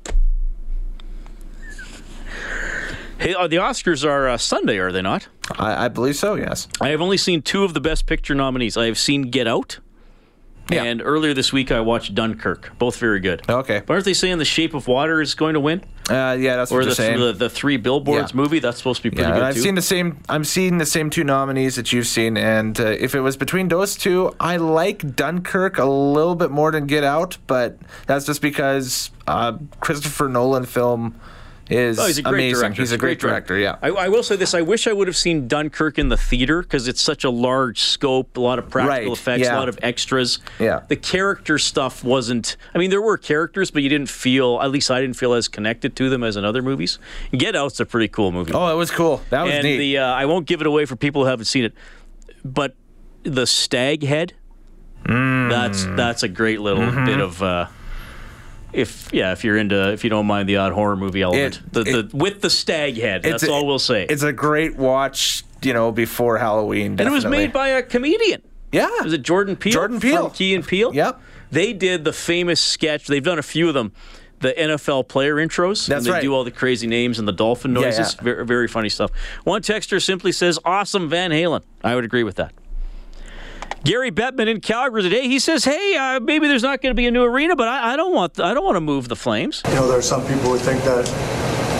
Hey, 3.19 3.35
uh, 3.35 3.47
the 3.47 3.57
Oscars 3.57 4.03
are 4.03 4.27
uh, 4.27 4.37
Sunday, 4.37 4.79
are 4.79 4.91
they 4.91 5.03
not? 5.03 5.27
I, 5.59 5.85
I 5.85 5.87
believe 5.89 6.15
so. 6.15 6.33
Yes. 6.33 6.67
I 6.81 6.89
have 6.89 7.01
only 7.01 7.17
seen 7.17 7.43
two 7.43 7.63
of 7.63 7.75
the 7.75 7.79
Best 7.79 8.07
Picture 8.07 8.33
nominees. 8.33 8.77
I 8.77 8.87
have 8.87 8.97
seen 8.97 9.29
Get 9.29 9.47
Out. 9.47 9.79
Yeah. 10.71 10.85
And 10.85 11.03
earlier 11.03 11.33
this 11.33 11.53
week, 11.53 11.71
I 11.71 11.81
watched 11.81 12.15
Dunkirk. 12.15 12.71
Both 12.79 12.97
very 12.97 13.19
good. 13.19 13.47
Okay. 13.47 13.83
But 13.85 13.93
aren't 13.93 14.05
they 14.05 14.15
saying 14.15 14.39
The 14.39 14.45
Shape 14.45 14.73
of 14.73 14.87
Water 14.87 15.21
is 15.21 15.35
going 15.35 15.53
to 15.53 15.59
win? 15.59 15.83
Uh, 16.09 16.35
yeah, 16.39 16.55
that's 16.55 16.71
or 16.71 16.79
what 16.79 16.81
the, 16.81 16.85
you're 16.87 16.95
saying. 16.95 17.19
the 17.19 17.31
the 17.33 17.49
Three 17.49 17.77
Billboards 17.77 18.31
Yeah. 18.31 18.37
movie? 18.41 18.59
That's 18.59 18.77
supposed 18.77 19.01
to 19.03 19.09
be 19.09 19.15
pretty 19.15 19.29
yeah, 19.29 19.35
good 19.35 19.43
I've 19.43 19.53
too. 19.55 19.61
seen 19.61 19.75
the 19.75 19.81
same. 19.81 20.17
I'm 20.27 20.43
seeing 20.43 20.77
the 20.77 20.85
same 20.85 21.09
two 21.09 21.23
nominees 21.23 21.75
that 21.75 21.93
you've 21.93 22.07
seen, 22.07 22.37
and 22.37 22.79
uh, 22.79 22.85
if 22.87 23.13
it 23.15 23.21
was 23.21 23.37
between 23.37 23.67
those 23.69 23.95
two, 23.95 24.35
I 24.39 24.57
like 24.57 25.15
Dunkirk 25.15 25.77
a 25.77 25.85
little 25.85 26.35
bit 26.35 26.49
more 26.51 26.71
than 26.71 26.87
Get 26.87 27.03
Out, 27.03 27.37
but 27.47 27.77
that's 28.07 28.25
just 28.25 28.41
because 28.41 29.11
uh, 29.27 29.57
Christopher 29.79 30.27
Nolan 30.27 30.65
film 30.65 31.19
is 31.71 31.97
Oh, 31.99 32.05
he's 32.07 32.17
a 32.17 32.21
great 32.21 32.33
amazing. 32.33 32.59
director. 32.61 32.81
He's 32.81 32.91
a 32.91 32.97
great 32.97 33.19
director. 33.19 33.57
Yeah. 33.57 33.77
I, 33.81 33.89
I 33.89 34.07
will 34.09 34.23
say 34.23 34.35
this: 34.35 34.53
I 34.53 34.61
wish 34.61 34.87
I 34.87 34.93
would 34.93 35.07
have 35.07 35.15
seen 35.15 35.47
Dunkirk 35.47 35.97
in 35.97 36.09
the 36.09 36.17
theater 36.17 36.61
because 36.61 36.87
it's 36.87 37.01
such 37.01 37.23
a 37.23 37.29
large 37.29 37.79
scope, 37.81 38.35
a 38.37 38.39
lot 38.41 38.59
of 38.59 38.69
practical 38.69 39.09
Right, 39.11 39.17
effects, 39.17 39.43
yeah. 39.45 39.55
a 39.55 39.59
lot 39.59 39.69
of 39.69 39.79
extras. 39.81 40.39
Yeah. 40.59 40.81
The 40.87 40.95
character 40.95 41.57
stuff 41.57 42.03
wasn't. 42.03 42.57
I 42.75 42.77
mean, 42.77 42.89
there 42.89 43.01
were 43.01 43.17
characters, 43.17 43.71
but 43.71 43.83
you 43.83 43.89
didn't 43.89 44.09
feel. 44.09 44.59
At 44.61 44.71
least 44.71 44.91
I 44.91 44.99
didn't 45.01 45.15
feel 45.15 45.33
as 45.33 45.47
connected 45.47 45.95
to 45.95 46.09
them 46.09 46.23
as 46.23 46.35
in 46.35 46.43
other 46.45 46.61
movies. 46.61 46.99
Get 47.31 47.55
Out's 47.55 47.79
a 47.79 47.85
pretty 47.85 48.07
cool 48.07 48.31
movie. 48.31 48.51
Oh, 48.53 48.71
it 48.71 48.75
was 48.77 48.91
cool. 48.91 49.21
That 49.29 49.43
was 49.43 49.53
and 49.53 49.63
neat. 49.63 49.77
the 49.77 49.97
uh, 49.99 50.05
I 50.13 50.25
won't 50.25 50.45
give 50.47 50.61
it 50.61 50.67
away 50.67 50.85
for 50.85 50.95
people 50.95 51.23
who 51.23 51.29
haven't 51.29 51.45
seen 51.45 51.63
it, 51.63 51.73
but 52.43 52.75
the 53.23 53.45
stag 53.47 54.03
head. 54.03 54.33
That's 55.05 55.85
that's 55.85 56.23
a 56.23 56.27
great 56.27 56.59
little 56.61 56.83
Mm-hmm. 56.83 57.05
bit 57.05 57.19
of. 57.19 57.41
Uh, 57.41 57.67
if 58.73 59.09
yeah, 59.13 59.31
if 59.31 59.43
you're 59.43 59.57
into 59.57 59.91
if 59.91 60.03
you 60.03 60.09
don't 60.09 60.25
mind 60.27 60.47
the 60.49 60.57
odd 60.57 60.73
horror 60.73 60.95
movie 60.95 61.21
element, 61.21 61.57
It- 61.57 61.73
the, 61.73 61.83
the 61.83 62.17
with 62.17 62.41
the 62.41 62.49
stag 62.49 62.97
head. 62.97 63.23
That's 63.23 63.43
a- 63.43 63.51
all 63.51 63.65
we'll 63.65 63.79
say. 63.79 64.05
It's 64.09 64.23
a 64.23 64.33
great 64.33 64.75
watch, 64.77 65.43
you 65.61 65.73
know, 65.73 65.91
before 65.91 66.37
Halloween. 66.37 66.91
and 66.99 67.01
it 67.01 67.11
was 67.11 67.25
made 67.25 67.51
by 67.53 67.69
a 67.69 67.83
comedian. 67.83 68.41
Yeah. 68.71 68.87
Was 69.03 69.13
it 69.13 69.21
Jordan 69.23 69.55
Peele? 69.57 69.73
Jordan 69.73 69.99
Peele. 69.99 70.27
From 70.29 70.35
Key 70.35 70.55
and 70.55 70.65
Peele? 70.65 70.93
Yep. 70.95 71.21
They 71.51 71.73
did 71.73 72.05
the 72.05 72.13
famous 72.13 72.61
sketch. 72.61 73.07
They've 73.07 73.21
done 73.23 73.37
a 73.39 73.43
few 73.43 73.67
of 73.67 73.73
them. 73.73 73.91
The 74.39 74.53
NFL 74.53 75.07
player 75.09 75.35
intros. 75.35 75.85
That's 75.85 75.91
and 75.91 76.05
they 76.05 76.11
right. 76.11 76.21
do 76.21 76.33
all 76.33 76.43
the 76.43 76.49
crazy 76.51 76.87
names 76.87 77.19
and 77.19 77.27
the 77.27 77.31
dolphin 77.33 77.75
Yeah, 77.75 77.81
noises. 77.81 78.15
yeah. 78.17 78.23
Very, 78.23 78.45
very 78.45 78.67
funny 78.67 78.89
stuff. 78.89 79.11
One 79.43 79.61
texter 79.61 80.01
simply 80.01 80.31
says, 80.31 80.57
"Awesome, 80.65 81.09
Van 81.09 81.29
Halen." 81.31 81.61
I 81.83 81.93
would 81.95 82.05
agree 82.05 82.23
with 82.23 82.37
that. 82.37 82.51
Gary 83.83 84.11
Bettman 84.11 84.47
in 84.47 84.61
Calgary 84.61 85.01
today. 85.01 85.27
He 85.27 85.39
says, 85.39 85.65
"Hey, 85.65 85.95
uh, 85.95 86.19
maybe 86.19 86.47
there's 86.47 86.63
not 86.63 86.81
going 86.81 86.91
to 86.91 86.95
be 86.95 87.07
a 87.07 87.11
new 87.11 87.23
arena, 87.23 87.55
but 87.55 87.67
I, 87.67 87.93
I 87.93 87.95
don't 87.95 88.13
want 88.13 88.39
I 88.39 88.53
don't 88.53 88.63
want 88.63 88.75
to 88.75 88.81
move 88.81 89.07
the 89.07 89.15
Flames." 89.15 89.61
You 89.67 89.75
know, 89.75 89.87
there 89.87 89.97
are 89.97 90.03
some 90.03 90.21
people 90.21 90.51
who 90.51 90.57
think 90.57 90.83
that 90.83 91.07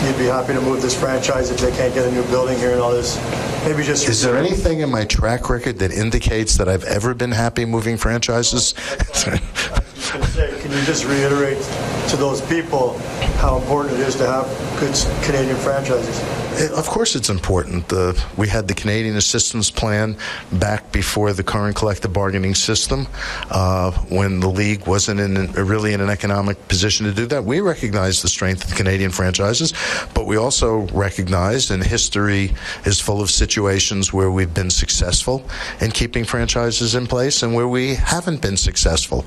you'd 0.05 0.17
be 0.17 0.25
happy 0.25 0.53
to 0.53 0.61
move 0.61 0.81
this 0.81 0.99
franchise 0.99 1.51
if 1.51 1.59
they 1.59 1.71
can't 1.71 1.93
get 1.93 2.07
a 2.07 2.11
new 2.11 2.23
building 2.23 2.57
here 2.57 2.71
and 2.71 2.81
all 2.81 2.91
this. 2.91 3.17
Maybe 3.63 3.83
just 3.83 4.09
Is 4.09 4.23
there 4.23 4.37
anything 4.37 4.79
in 4.79 4.89
my 4.89 5.05
track 5.05 5.47
record 5.47 5.77
that 5.79 5.91
indicates 5.91 6.57
that 6.57 6.67
I've 6.67 6.83
ever 6.85 7.13
been 7.13 7.31
happy 7.31 7.63
moving 7.65 7.95
franchises? 7.95 8.73
Can 9.13 10.71
you 10.71 10.81
just 10.83 11.05
reiterate 11.05 11.61
to 12.09 12.17
those 12.17 12.41
people 12.41 12.97
how 13.37 13.57
important 13.57 13.99
it 13.99 13.99
is 13.99 14.15
to 14.15 14.25
have 14.25 14.45
good 14.79 14.95
Canadian 15.23 15.57
franchises? 15.57 16.19
It- 16.53 16.71
Of 16.71 16.87
course, 16.87 17.15
it's 17.15 17.29
important. 17.29 17.91
Uh, 17.91 18.13
we 18.37 18.47
had 18.47 18.67
the 18.67 18.73
Canadian 18.73 19.15
Assistance 19.17 19.71
Plan 19.71 20.15
back 20.51 20.91
before 20.91 21.33
the 21.33 21.43
current 21.43 21.75
collective 21.75 22.11
bargaining 22.13 22.55
system, 22.55 23.07
uh, 23.49 23.91
when 24.09 24.39
the 24.41 24.49
league 24.49 24.85
wasn't 24.85 25.19
in 25.19 25.51
really 25.53 25.93
in 25.93 26.01
an 26.01 26.09
economic 26.09 26.67
position 26.67 27.05
to 27.05 27.13
do 27.13 27.25
that. 27.27 27.45
We 27.45 27.61
recognized 27.61 28.21
the 28.23 28.27
strength 28.27 28.63
of 28.63 28.69
the 28.71 28.75
Canadian 28.75 29.11
franchises, 29.11 29.73
but 30.13 30.25
we 30.27 30.37
also 30.37 30.87
recognized, 30.93 31.71
and 31.71 31.83
history 31.83 32.53
is 32.85 32.99
full 32.99 33.21
of 33.21 33.31
situations 33.31 34.11
where 34.13 34.29
we've 34.29 34.53
been 34.53 34.69
successful 34.71 35.43
in 35.79 35.91
keeping 35.91 36.25
franchises 36.25 36.95
in 36.95 37.07
place 37.07 37.43
and 37.43 37.53
where 37.55 37.67
we 37.67 37.95
haven't 37.95 38.41
been 38.41 38.57
successful. 38.57 39.25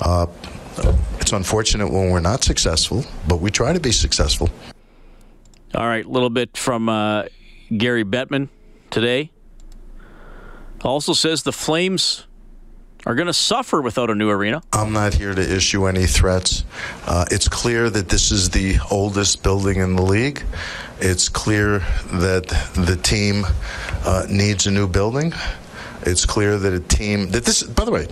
Uh, 0.00 0.26
it's 1.20 1.32
unfortunate 1.32 1.90
when 1.90 2.10
we're 2.10 2.20
not 2.20 2.44
successful, 2.44 3.04
but 3.26 3.40
we 3.40 3.50
try 3.50 3.72
to 3.72 3.80
be 3.80 3.92
successful. 3.92 4.50
All 5.76 5.86
right, 5.86 6.06
a 6.06 6.08
little 6.08 6.30
bit 6.30 6.56
from 6.56 6.88
uh, 6.88 7.24
Gary 7.76 8.02
Bettman 8.02 8.48
today. 8.88 9.30
Also 10.80 11.12
says 11.12 11.42
the 11.42 11.52
Flames 11.52 12.26
are 13.04 13.14
going 13.14 13.26
to 13.26 13.34
suffer 13.34 13.82
without 13.82 14.08
a 14.08 14.14
new 14.14 14.30
arena. 14.30 14.62
I'm 14.72 14.94
not 14.94 15.12
here 15.12 15.34
to 15.34 15.56
issue 15.56 15.84
any 15.84 16.06
threats. 16.06 16.64
Uh, 17.06 17.26
it's 17.30 17.46
clear 17.46 17.90
that 17.90 18.08
this 18.08 18.30
is 18.32 18.48
the 18.48 18.78
oldest 18.90 19.42
building 19.42 19.76
in 19.80 19.96
the 19.96 20.02
league. 20.02 20.44
It's 20.98 21.28
clear 21.28 21.80
that 22.10 22.46
the 22.74 22.98
team 23.02 23.44
uh, 24.06 24.24
needs 24.30 24.66
a 24.66 24.70
new 24.70 24.88
building. 24.88 25.34
It's 26.06 26.24
clear 26.24 26.56
that 26.56 26.72
a 26.72 26.80
team 26.80 27.32
that 27.32 27.44
this. 27.44 27.62
By 27.62 27.84
the 27.84 27.90
way, 27.90 28.08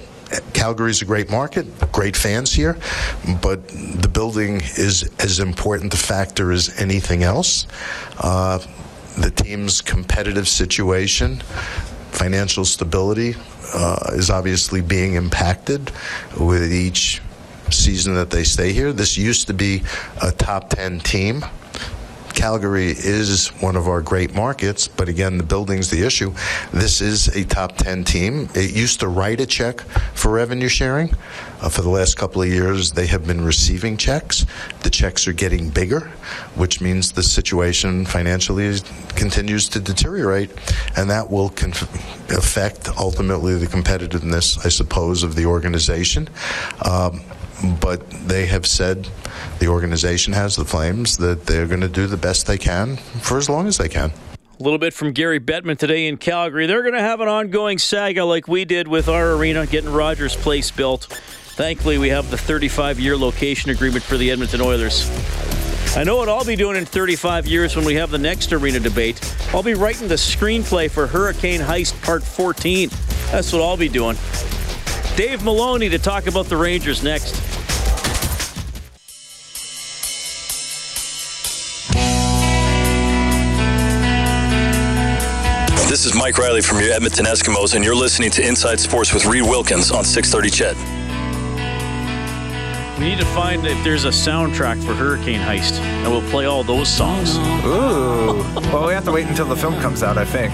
Calgary's 0.52 1.02
a 1.02 1.04
great 1.04 1.30
market, 1.30 1.66
great 1.92 2.16
fans 2.16 2.52
here, 2.52 2.78
but 3.42 3.66
the 3.68 4.08
building 4.08 4.60
is 4.76 5.10
as 5.18 5.40
important 5.40 5.92
a 5.94 5.96
factor 5.96 6.52
as 6.52 6.80
anything 6.80 7.22
else. 7.22 7.66
Uh, 8.18 8.58
the 9.18 9.30
team's 9.30 9.80
competitive 9.80 10.48
situation, 10.48 11.40
financial 12.10 12.64
stability 12.64 13.34
uh, 13.74 14.10
is 14.12 14.30
obviously 14.30 14.80
being 14.80 15.14
impacted 15.14 15.92
with 16.38 16.72
each 16.72 17.20
season 17.70 18.14
that 18.14 18.30
they 18.30 18.44
stay 18.44 18.72
here. 18.72 18.92
This 18.92 19.16
used 19.16 19.46
to 19.48 19.54
be 19.54 19.82
a 20.22 20.32
top 20.32 20.70
10 20.70 21.00
team. 21.00 21.44
Calgary 22.34 22.90
is 22.90 23.48
one 23.60 23.76
of 23.76 23.88
our 23.88 24.00
great 24.00 24.34
markets, 24.34 24.88
but 24.88 25.08
again, 25.08 25.38
the 25.38 25.44
building's 25.44 25.90
the 25.90 26.04
issue. 26.04 26.32
This 26.72 27.00
is 27.00 27.28
a 27.28 27.44
top 27.44 27.76
10 27.76 28.04
team. 28.04 28.48
It 28.54 28.74
used 28.74 29.00
to 29.00 29.08
write 29.08 29.40
a 29.40 29.46
check 29.46 29.80
for 30.14 30.30
revenue 30.30 30.68
sharing. 30.68 31.14
Uh, 31.60 31.68
for 31.68 31.82
the 31.82 31.88
last 31.88 32.16
couple 32.16 32.42
of 32.42 32.48
years, 32.48 32.92
they 32.92 33.06
have 33.06 33.26
been 33.26 33.42
receiving 33.44 33.96
checks. 33.96 34.44
The 34.82 34.90
checks 34.90 35.26
are 35.26 35.32
getting 35.32 35.70
bigger, 35.70 36.00
which 36.56 36.80
means 36.80 37.12
the 37.12 37.22
situation 37.22 38.04
financially 38.04 38.78
continues 39.16 39.68
to 39.70 39.80
deteriorate, 39.80 40.50
and 40.96 41.08
that 41.08 41.30
will 41.30 41.48
conf- 41.50 41.82
affect 42.30 42.88
ultimately 42.98 43.56
the 43.56 43.66
competitiveness, 43.66 44.64
I 44.66 44.68
suppose, 44.68 45.22
of 45.22 45.36
the 45.36 45.46
organization. 45.46 46.28
Um, 46.84 47.22
but 47.80 48.08
they 48.28 48.46
have 48.46 48.66
said 48.66 49.08
the 49.58 49.68
organization 49.68 50.32
has 50.32 50.56
the 50.56 50.64
Flames 50.64 51.16
that 51.18 51.46
they're 51.46 51.66
going 51.66 51.80
to 51.80 51.88
do 51.88 52.06
the 52.06 52.16
best 52.16 52.46
they 52.46 52.58
can 52.58 52.96
for 52.96 53.38
as 53.38 53.48
long 53.48 53.66
as 53.66 53.78
they 53.78 53.88
can. 53.88 54.12
A 54.58 54.62
little 54.62 54.78
bit 54.78 54.94
from 54.94 55.12
Gary 55.12 55.40
Bettman 55.40 55.78
today 55.78 56.06
in 56.06 56.16
Calgary. 56.16 56.66
They're 56.66 56.82
going 56.82 56.94
to 56.94 57.00
have 57.00 57.20
an 57.20 57.28
ongoing 57.28 57.78
saga 57.78 58.24
like 58.24 58.46
we 58.46 58.64
did 58.64 58.86
with 58.86 59.08
our 59.08 59.32
arena, 59.32 59.66
getting 59.66 59.90
Rogers 59.90 60.36
Place 60.36 60.70
built. 60.70 61.06
Thankfully, 61.56 61.98
we 61.98 62.08
have 62.10 62.30
the 62.30 62.38
35 62.38 63.00
year 63.00 63.16
location 63.16 63.70
agreement 63.70 64.04
for 64.04 64.16
the 64.16 64.30
Edmonton 64.30 64.60
Oilers. 64.60 65.08
I 65.96 66.02
know 66.02 66.16
what 66.16 66.28
I'll 66.28 66.44
be 66.44 66.56
doing 66.56 66.76
in 66.76 66.84
35 66.84 67.46
years 67.46 67.76
when 67.76 67.84
we 67.84 67.94
have 67.94 68.10
the 68.10 68.18
next 68.18 68.52
arena 68.52 68.80
debate. 68.80 69.20
I'll 69.54 69.62
be 69.62 69.74
writing 69.74 70.08
the 70.08 70.16
screenplay 70.16 70.90
for 70.90 71.06
Hurricane 71.06 71.60
Heist 71.60 72.02
Part 72.02 72.24
14. 72.24 72.90
That's 73.30 73.52
what 73.52 73.62
I'll 73.62 73.76
be 73.76 73.88
doing. 73.88 74.16
Dave 75.16 75.44
Maloney 75.44 75.88
to 75.90 75.98
talk 76.00 76.26
about 76.26 76.46
the 76.46 76.56
Rangers 76.56 77.04
next. 77.04 77.53
This 85.94 86.06
is 86.06 86.14
Mike 86.16 86.38
Riley 86.38 86.60
from 86.60 86.80
your 86.80 86.90
Edmonton 86.90 87.24
Eskimos, 87.24 87.76
and 87.76 87.84
you're 87.84 87.94
listening 87.94 88.28
to 88.32 88.44
Inside 88.44 88.80
Sports 88.80 89.14
with 89.14 89.26
Reed 89.26 89.44
Wilkins 89.44 89.92
on 89.92 90.02
630 90.04 90.50
CHED. 90.50 90.76
We 92.98 93.04
need 93.10 93.20
to 93.20 93.24
find 93.26 93.64
if 93.64 93.84
there's 93.84 94.04
a 94.04 94.08
soundtrack 94.08 94.84
for 94.84 94.92
Hurricane 94.92 95.38
Heist, 95.38 95.78
and 95.78 96.10
we'll 96.10 96.28
play 96.32 96.46
all 96.46 96.64
those 96.64 96.88
songs. 96.88 97.36
Ooh. 97.64 98.42
well, 98.72 98.88
we 98.88 98.92
have 98.92 99.04
to 99.04 99.12
wait 99.12 99.28
until 99.28 99.46
the 99.46 99.54
film 99.54 99.80
comes 99.80 100.02
out, 100.02 100.18
I 100.18 100.24
think. 100.24 100.52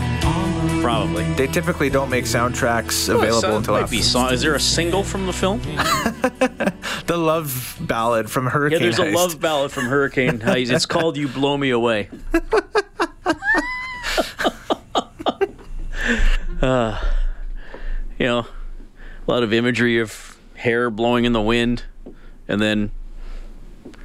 Probably. 0.83 1.24
They 1.33 1.46
typically 1.46 1.88
don't 1.88 2.11
make 2.11 2.26
soundtracks 2.26 3.09
Well, 3.09 3.16
it 3.16 3.20
available 3.22 3.40
sounds- 3.40 3.57
until 3.57 3.74
might 3.76 3.85
after. 3.85 3.96
be 3.96 4.03
song. 4.03 4.35
Is 4.35 4.42
there 4.42 4.57
a 4.57 4.61
single 4.61 5.03
from 5.03 5.24
the 5.24 5.33
film? 5.33 5.61
the 7.07 7.16
love 7.16 7.79
ballad 7.81 8.31
from 8.31 8.44
Hurricane 8.46 8.79
yeah, 8.79 8.90
there's 8.90 8.98
Heist. 8.98 9.14
a 9.14 9.16
love 9.16 9.40
ballad 9.40 9.72
from 9.72 9.87
Hurricane 9.87 10.40
Heist. 10.40 10.70
It's 10.70 10.85
called 10.85 11.16
"You 11.16 11.29
Blow 11.29 11.57
Me 11.57 11.70
Away." 11.70 12.11
uh, 16.62 17.01
you 18.18 18.27
know, 18.27 18.46
a 19.27 19.31
lot 19.31 19.42
of 19.42 19.53
imagery 19.53 19.99
of 20.01 20.37
hair 20.57 20.90
blowing 20.90 21.25
in 21.25 21.33
the 21.33 21.40
wind, 21.40 21.85
and 22.49 22.61
then 22.61 22.90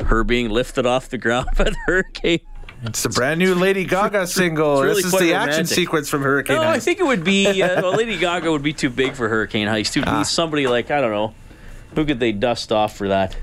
her 0.05 0.23
being 0.23 0.49
lifted 0.49 0.85
off 0.85 1.09
the 1.09 1.17
ground 1.17 1.47
by 1.57 1.65
the 1.65 1.75
hurricane. 1.85 2.39
It's 2.83 3.03
a 3.05 3.09
brand 3.09 3.39
new 3.39 3.55
Lady 3.55 3.85
Gaga 3.85 4.27
single. 4.27 4.81
really 4.81 5.01
this 5.01 5.05
is 5.05 5.11
the 5.13 5.17
romantic. 5.31 5.49
action 5.49 5.65
sequence 5.65 6.09
from 6.09 6.21
Hurricane 6.21 6.57
No, 6.57 6.63
I 6.67 6.79
think 6.79 6.99
it 6.99 7.05
would 7.05 7.23
be 7.23 7.63
uh, 7.63 7.81
well, 7.81 7.95
Lady 7.95 8.17
Gaga 8.17 8.51
would 8.51 8.61
be 8.61 8.73
too 8.73 8.89
big 8.89 9.13
for 9.13 9.27
Hurricane 9.29 9.67
Heist. 9.67 9.95
It 9.95 10.01
would 10.01 10.09
Ah. 10.09 10.19
be 10.19 10.23
somebody 10.25 10.67
like 10.67 10.91
I 10.91 11.01
don't 11.01 11.11
know, 11.11 11.33
who 11.95 12.05
could 12.05 12.19
they 12.19 12.31
dust 12.31 12.71
off 12.71 12.95
for 12.95 13.07
that? 13.07 13.35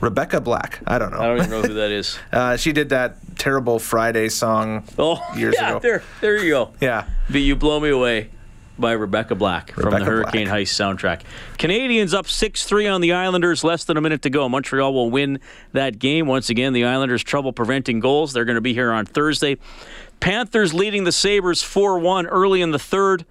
Rebecca 0.00 0.40
Black. 0.40 0.80
I 0.86 0.98
don't 0.98 1.10
know. 1.10 1.18
I 1.18 1.26
don't 1.26 1.38
even 1.38 1.50
know 1.50 1.62
who 1.62 1.74
that 1.74 1.90
is. 1.90 2.18
Uh, 2.30 2.56
she 2.56 2.72
did 2.72 2.90
that 2.90 3.16
terrible 3.36 3.80
Friday 3.80 4.28
song 4.28 4.84
Oh, 4.96 5.20
years 5.36 5.56
yeah, 5.58 5.70
ago. 5.70 5.78
there, 5.80 6.02
there 6.20 6.36
you 6.44 6.50
go. 6.50 6.70
Yeah. 6.80 7.06
But 7.28 7.40
You 7.40 7.56
Blow 7.56 7.80
Me 7.80 7.88
Away 7.88 8.30
by 8.78 8.92
Rebecca 8.92 9.34
Black 9.34 9.72
from 9.72 9.82
the 9.82 9.90
Rebecca 9.90 10.04
Hurricane 10.04 10.46
Heist 10.46 10.74
soundtrack. 10.74 11.22
Canadiens 11.58 12.14
up 12.14 12.26
6 12.26 12.64
3 12.64 12.86
on 12.86 13.00
the 13.00 13.12
Islanders, 13.12 13.64
less 13.64 13.84
than 13.84 13.96
a 13.96 14.00
minute 14.00 14.22
to 14.22 14.30
go. 14.30 14.48
Montreal 14.48 14.92
will 14.92 15.10
win 15.10 15.40
that 15.72 15.98
game. 15.98 16.26
Once 16.26 16.50
again, 16.50 16.72
the 16.72 16.84
Islanders' 16.84 17.22
trouble 17.22 17.52
preventing 17.52 18.00
goals. 18.00 18.32
They're 18.32 18.44
going 18.44 18.56
to 18.56 18.60
be 18.60 18.74
here 18.74 18.92
on 18.92 19.06
Thursday. 19.06 19.58
Panthers 20.20 20.74
leading 20.74 21.04
the 21.04 21.12
Sabres 21.12 21.62
4 21.62 21.98
1 21.98 22.26
early 22.26 22.60
in 22.60 22.70
the 22.70 22.78
third. 22.78 23.24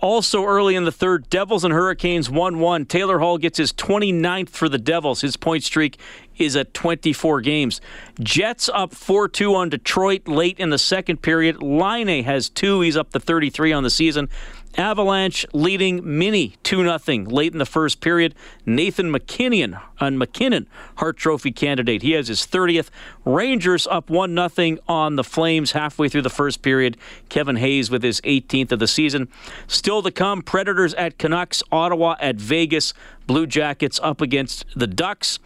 Also 0.00 0.44
early 0.44 0.74
in 0.74 0.84
the 0.84 0.92
third, 0.92 1.30
Devils 1.30 1.64
and 1.64 1.72
Hurricanes 1.72 2.28
1 2.28 2.58
1. 2.58 2.86
Taylor 2.86 3.20
Hall 3.20 3.38
gets 3.38 3.58
his 3.58 3.72
29th 3.72 4.50
for 4.50 4.68
the 4.68 4.78
Devils. 4.78 5.22
His 5.22 5.36
point 5.36 5.64
streak 5.64 5.98
is 6.36 6.56
at 6.56 6.74
24 6.74 7.40
games. 7.40 7.80
Jets 8.20 8.68
up 8.72 8.94
4 8.94 9.28
2 9.28 9.54
on 9.54 9.68
Detroit 9.70 10.28
late 10.28 10.58
in 10.58 10.70
the 10.70 10.78
second 10.78 11.22
period. 11.22 11.62
Laine 11.62 12.24
has 12.24 12.50
two. 12.50 12.80
He's 12.80 12.96
up 12.96 13.12
to 13.12 13.20
33 13.20 13.72
on 13.72 13.82
the 13.82 13.90
season. 13.90 14.28
Avalanche 14.76 15.46
leading 15.52 16.00
Mini 16.18 16.56
2 16.62 16.98
0 16.98 17.24
late 17.26 17.52
in 17.52 17.58
the 17.58 17.66
first 17.66 18.00
period. 18.00 18.34
Nathan 18.66 19.10
MacKinnon, 19.10 19.76
on 20.00 20.18
MacKinnon, 20.18 20.66
Hart 20.96 21.16
Trophy 21.16 21.52
candidate. 21.52 22.02
He 22.02 22.12
has 22.12 22.28
his 22.28 22.40
30th. 22.40 22.90
Rangers 23.24 23.86
up 23.86 24.10
1 24.10 24.50
0 24.50 24.78
on 24.88 25.16
the 25.16 25.24
Flames 25.24 25.72
halfway 25.72 26.08
through 26.08 26.22
the 26.22 26.30
first 26.30 26.62
period. 26.62 26.96
Kevin 27.28 27.56
Hayes 27.56 27.90
with 27.90 28.02
his 28.02 28.20
18th 28.22 28.72
of 28.72 28.78
the 28.78 28.88
season. 28.88 29.28
Still 29.66 30.02
to 30.02 30.10
come 30.10 30.42
Predators 30.42 30.94
at 30.94 31.18
Canucks, 31.18 31.62
Ottawa 31.70 32.16
at 32.20 32.36
Vegas, 32.36 32.94
Blue 33.26 33.46
Jackets 33.46 34.00
up 34.02 34.20
against 34.20 34.64
the 34.76 34.86
Ducks. 34.86 35.38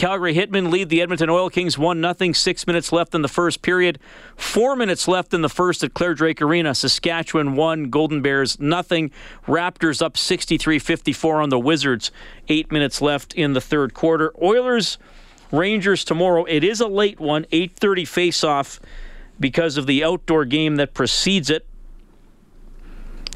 Calgary 0.00 0.34
Hitmen 0.34 0.70
lead 0.70 0.88
the 0.88 1.02
Edmonton 1.02 1.28
Oil 1.28 1.50
Kings 1.50 1.76
1 1.76 2.14
0. 2.18 2.32
Six 2.32 2.66
minutes 2.66 2.90
left 2.90 3.14
in 3.14 3.20
the 3.20 3.28
first 3.28 3.60
period. 3.60 3.98
Four 4.34 4.74
minutes 4.74 5.06
left 5.06 5.34
in 5.34 5.42
the 5.42 5.48
first 5.50 5.84
at 5.84 5.92
Claire 5.92 6.14
Drake 6.14 6.40
Arena. 6.40 6.74
Saskatchewan 6.74 7.54
1, 7.54 7.90
Golden 7.90 8.22
Bears 8.22 8.58
nothing. 8.58 9.10
Raptors 9.46 10.00
up 10.00 10.16
63 10.16 10.78
54 10.78 11.42
on 11.42 11.50
the 11.50 11.58
Wizards. 11.58 12.10
Eight 12.48 12.72
minutes 12.72 13.02
left 13.02 13.34
in 13.34 13.52
the 13.52 13.60
third 13.60 13.92
quarter. 13.92 14.32
Oilers 14.42 14.96
Rangers 15.52 16.02
tomorrow. 16.02 16.46
It 16.46 16.64
is 16.64 16.80
a 16.80 16.88
late 16.88 17.20
one, 17.20 17.44
8:30 17.52 18.08
face-off 18.08 18.80
because 19.38 19.76
of 19.76 19.86
the 19.86 20.02
outdoor 20.02 20.46
game 20.46 20.76
that 20.76 20.94
precedes 20.94 21.50
it. 21.50 21.66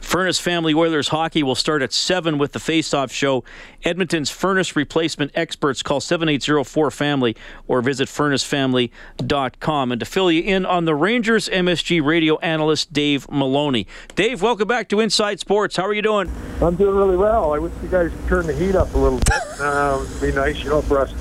Furnace 0.05 0.39
Family 0.39 0.75
Oilers 0.75 1.09
hockey 1.09 1.43
will 1.43 1.55
start 1.55 1.83
at 1.83 1.93
7 1.93 2.39
with 2.39 2.53
the 2.53 2.59
face-off 2.59 3.11
show. 3.11 3.43
Edmonton's 3.83 4.31
furnace 4.31 4.77
replacement 4.77 5.33
experts 5.35 5.83
call 5.83 6.01
7804-FAMILY 6.01 7.37
or 7.67 7.83
visit 7.83 8.09
furnacefamily.com. 8.09 9.93
And 9.93 9.99
to 10.01 10.07
fill 10.07 10.31
you 10.31 10.43
in 10.43 10.67
on 10.67 10.85
the 10.85 10.95
Rangers, 10.95 11.49
MSG 11.49 12.05
radio 12.05 12.39
analyst 12.39 12.93
Dave 12.93 13.31
Maloney. 13.31 13.87
Dave, 14.15 14.43
welcome 14.43 14.69
back 14.69 14.89
to 14.91 15.01
Inside 15.01 15.41
Sports. 15.41 15.77
How 15.77 15.87
are 15.87 15.95
you 15.95 16.03
doing? 16.03 16.31
I'm 16.61 16.77
doing 16.77 16.95
really 16.95 17.17
well. 17.17 17.53
I 17.53 17.59
wish 17.59 17.73
you 17.83 17.89
guys 17.89 18.11
could 18.11 18.29
turn 18.29 18.47
the 18.47 18.55
heat 18.55 18.77
up 18.77 18.95
a 18.95 18.99
little 18.99 19.19
bit. 19.21 19.61
Um, 19.61 20.07
it'd 20.07 20.21
be 20.21 20.33
nice, 20.33 20.63
you 20.63 20.71
know, 20.71 20.83
for 20.83 21.01
us 21.01 21.13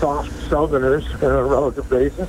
soft 0.00 0.32
Southerners 0.48 1.06
on 1.22 1.30
a 1.30 1.44
relative 1.44 1.88
basis. 1.88 2.28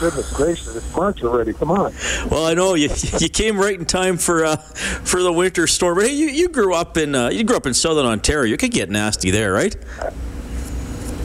Goodness 0.00 0.32
gracious, 0.32 0.74
it's 0.74 0.96
March 0.96 1.22
already. 1.22 1.52
Come 1.52 1.70
on. 1.70 1.92
Well, 2.30 2.46
I 2.46 2.54
know 2.54 2.74
you 2.74 2.88
you 3.18 3.28
came 3.28 3.58
right 3.58 3.78
in 3.78 3.84
time 3.84 4.16
for 4.16 4.44
uh, 4.44 4.56
for 4.56 5.22
the 5.22 5.32
winter 5.32 5.66
storm. 5.66 5.96
But 5.96 6.06
hey, 6.06 6.14
you, 6.14 6.26
you 6.26 6.48
grew 6.48 6.74
up 6.74 6.96
in 6.96 7.14
uh, 7.14 7.28
you 7.28 7.44
grew 7.44 7.56
up 7.56 7.66
in 7.66 7.74
Southern 7.74 8.06
Ontario. 8.06 8.50
You 8.50 8.56
could 8.56 8.72
get 8.72 8.90
nasty 8.90 9.30
there, 9.30 9.52
right? 9.52 9.76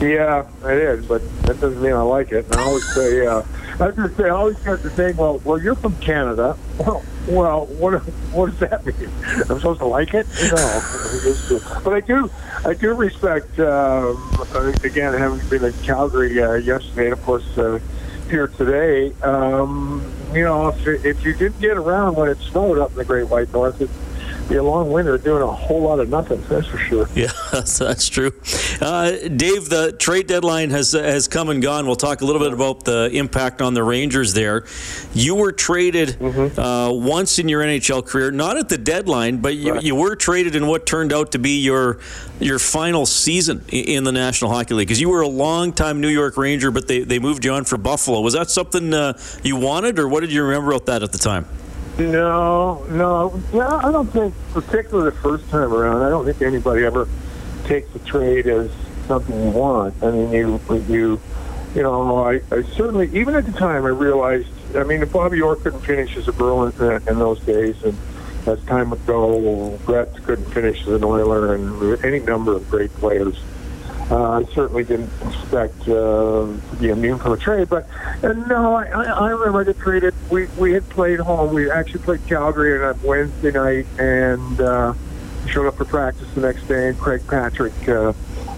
Yeah, 0.00 0.46
it 0.64 0.76
is, 0.76 1.06
but 1.06 1.22
that 1.42 1.58
doesn't 1.58 1.80
mean 1.80 1.94
I 1.94 2.02
like 2.02 2.30
it. 2.30 2.44
And 2.44 2.56
I 2.56 2.64
always 2.64 2.86
say, 2.94 3.26
uh, 3.26 3.42
I 3.78 3.90
just 3.90 4.16
say, 4.16 4.24
I 4.24 4.30
always 4.30 4.58
get 4.60 4.82
the 4.82 4.90
thing. 4.90 5.16
Well, 5.16 5.38
well, 5.44 5.58
you're 5.60 5.74
from 5.74 5.96
Canada. 5.98 6.56
Well, 6.78 7.04
well, 7.28 7.66
what 7.66 7.98
what 8.32 8.50
does 8.50 8.58
that 8.60 8.86
mean? 8.86 9.10
I'm 9.24 9.58
supposed 9.58 9.80
to 9.80 9.86
like 9.86 10.14
it? 10.14 10.26
No, 10.52 11.80
but 11.84 11.92
I 11.92 12.00
do. 12.00 12.30
I 12.64 12.74
do 12.74 12.94
respect. 12.94 13.58
Um, 13.58 14.16
again, 14.84 15.12
having 15.12 15.46
been 15.48 15.64
in 15.64 15.72
Calgary 15.84 16.42
uh, 16.42 16.54
yesterday, 16.54 17.04
and 17.04 17.12
of 17.12 17.22
course 17.22 17.58
uh, 17.58 17.80
here 18.30 18.48
today. 18.48 19.12
Um, 19.22 20.04
you 20.32 20.44
know, 20.44 20.68
if, 20.68 20.86
if 21.04 21.24
you 21.24 21.34
didn't 21.34 21.60
get 21.60 21.76
around 21.76 22.16
when 22.16 22.28
it 22.28 22.38
snowed 22.38 22.78
up 22.78 22.90
in 22.92 22.96
the 22.96 23.04
Great 23.04 23.28
White 23.28 23.52
North, 23.52 23.80
it'd 23.80 23.90
be 24.48 24.56
a 24.56 24.62
long 24.62 24.90
winter 24.92 25.18
doing 25.18 25.42
a 25.42 25.46
whole 25.46 25.82
lot 25.82 26.00
of 26.00 26.08
nothing. 26.08 26.42
That's 26.48 26.66
for 26.66 26.78
sure. 26.78 27.08
Yeah, 27.14 27.32
that's, 27.52 27.78
that's 27.78 28.08
true. 28.08 28.32
Uh, 28.80 29.10
Dave, 29.28 29.68
the 29.68 29.94
trade 29.98 30.26
deadline 30.26 30.70
has 30.70 30.92
has 30.92 31.28
come 31.28 31.48
and 31.48 31.62
gone. 31.62 31.86
We'll 31.86 31.96
talk 31.96 32.20
a 32.20 32.24
little 32.24 32.40
bit 32.40 32.52
about 32.52 32.84
the 32.84 33.10
impact 33.12 33.62
on 33.62 33.74
the 33.74 33.82
Rangers 33.82 34.34
there. 34.34 34.64
You 35.14 35.34
were 35.34 35.52
traded 35.52 36.20
uh, 36.20 36.90
once 36.92 37.38
in 37.38 37.48
your 37.48 37.62
NHL 37.62 38.06
career, 38.06 38.30
not 38.30 38.56
at 38.56 38.68
the 38.68 38.78
deadline, 38.78 39.38
but 39.38 39.54
you, 39.56 39.80
you 39.80 39.94
were 39.94 40.16
traded 40.16 40.56
in 40.56 40.66
what 40.66 40.86
turned 40.86 41.12
out 41.12 41.32
to 41.32 41.38
be 41.38 41.60
your 41.60 42.00
your 42.40 42.58
final 42.58 43.06
season 43.06 43.64
in 43.68 44.04
the 44.04 44.12
National 44.12 44.50
Hockey 44.50 44.74
League 44.74 44.88
because 44.88 45.00
you 45.00 45.08
were 45.08 45.22
a 45.22 45.28
long-time 45.28 46.00
New 46.00 46.08
York 46.08 46.36
Ranger, 46.36 46.70
but 46.70 46.86
they, 46.86 47.00
they 47.00 47.18
moved 47.18 47.44
you 47.44 47.52
on 47.52 47.64
for 47.64 47.78
Buffalo. 47.78 48.20
Was 48.20 48.34
that 48.34 48.50
something 48.50 48.92
uh, 48.92 49.18
you 49.42 49.56
wanted, 49.56 49.98
or 49.98 50.08
what 50.08 50.20
did 50.20 50.32
you 50.32 50.42
remember 50.42 50.72
about 50.72 50.86
that 50.86 51.02
at 51.02 51.12
the 51.12 51.18
time? 51.18 51.46
No, 51.98 52.84
no, 52.90 53.40
yeah, 53.54 53.74
I 53.76 53.90
don't 53.90 54.10
think, 54.12 54.34
particularly 54.52 55.10
the 55.10 55.16
first 55.16 55.48
time 55.48 55.72
around, 55.72 56.02
I 56.02 56.10
don't 56.10 56.26
think 56.26 56.42
anybody 56.42 56.84
ever 56.84 57.08
takes 57.66 57.92
the 57.92 57.98
trade 58.00 58.46
as 58.46 58.70
something 59.06 59.34
you 59.34 59.50
want. 59.50 59.94
I 60.02 60.10
mean, 60.10 60.30
you, 60.32 60.60
you, 60.88 61.20
you 61.74 61.82
know, 61.82 62.24
I, 62.24 62.40
I 62.50 62.62
certainly, 62.62 63.10
even 63.18 63.34
at 63.34 63.46
the 63.46 63.52
time, 63.52 63.84
I 63.84 63.90
realized. 63.90 64.48
I 64.74 64.82
mean, 64.82 65.02
if 65.02 65.12
Bobby 65.12 65.40
Orr 65.40 65.56
couldn't 65.56 65.80
finish 65.80 66.16
as 66.16 66.28
a 66.28 66.32
Bruin 66.32 66.72
in, 66.80 67.08
in 67.08 67.18
those 67.18 67.40
days, 67.40 67.82
and 67.82 67.96
as 68.46 68.62
time 68.64 68.90
would 68.90 69.04
go, 69.06 69.78
Brett 69.84 70.12
couldn't 70.24 70.46
finish 70.52 70.82
as 70.82 70.88
an 70.88 71.04
Oiler, 71.04 71.54
and 71.54 72.04
any 72.04 72.20
number 72.20 72.54
of 72.54 72.68
great 72.70 72.92
players. 72.94 73.36
Uh, 74.08 74.38
I 74.38 74.44
certainly 74.54 74.84
didn't 74.84 75.10
expect 75.26 75.80
uh, 75.82 76.46
to 76.46 76.76
be 76.78 76.90
immune 76.90 77.18
from 77.18 77.32
a 77.32 77.36
trade, 77.36 77.68
but 77.68 77.88
uh, 78.22 78.32
no, 78.34 78.76
I, 78.76 78.84
I 78.84 79.30
remember 79.30 79.60
I 79.62 79.64
got 79.64 79.78
traded. 79.78 80.14
We 80.30 80.46
we 80.58 80.72
had 80.74 80.88
played 80.90 81.18
home. 81.18 81.52
We 81.52 81.68
actually 81.68 82.02
played 82.02 82.24
Calgary 82.28 82.80
on 82.80 82.94
a 82.94 83.06
Wednesday 83.06 83.50
night, 83.50 83.86
and 83.98 84.60
uh, 84.60 84.94
showed 85.46 85.66
up 85.66 85.76
for 85.76 85.84
practice 85.84 86.28
the 86.34 86.40
next 86.40 86.66
day. 86.68 86.88
And 86.88 86.98
Craig 86.98 87.22
Patrick 87.26 87.88
uh, 87.88 88.12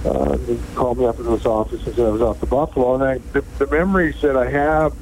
uh, 0.05 0.39
called 0.75 0.99
me 0.99 1.07
up 1.07 1.19
into 1.19 1.33
his 1.33 1.47
office 1.47 1.85
and 1.87 1.95
said 1.95 2.07
I 2.07 2.11
was 2.11 2.23
off 2.23 2.41
to 2.41 2.47
Buffalo. 2.47 2.95
And 2.95 3.05
I, 3.05 3.19
the, 3.33 3.43
the 3.59 3.67
memories 3.67 4.21
that 4.23 4.37
I 4.37 4.51
have, 4.51 4.95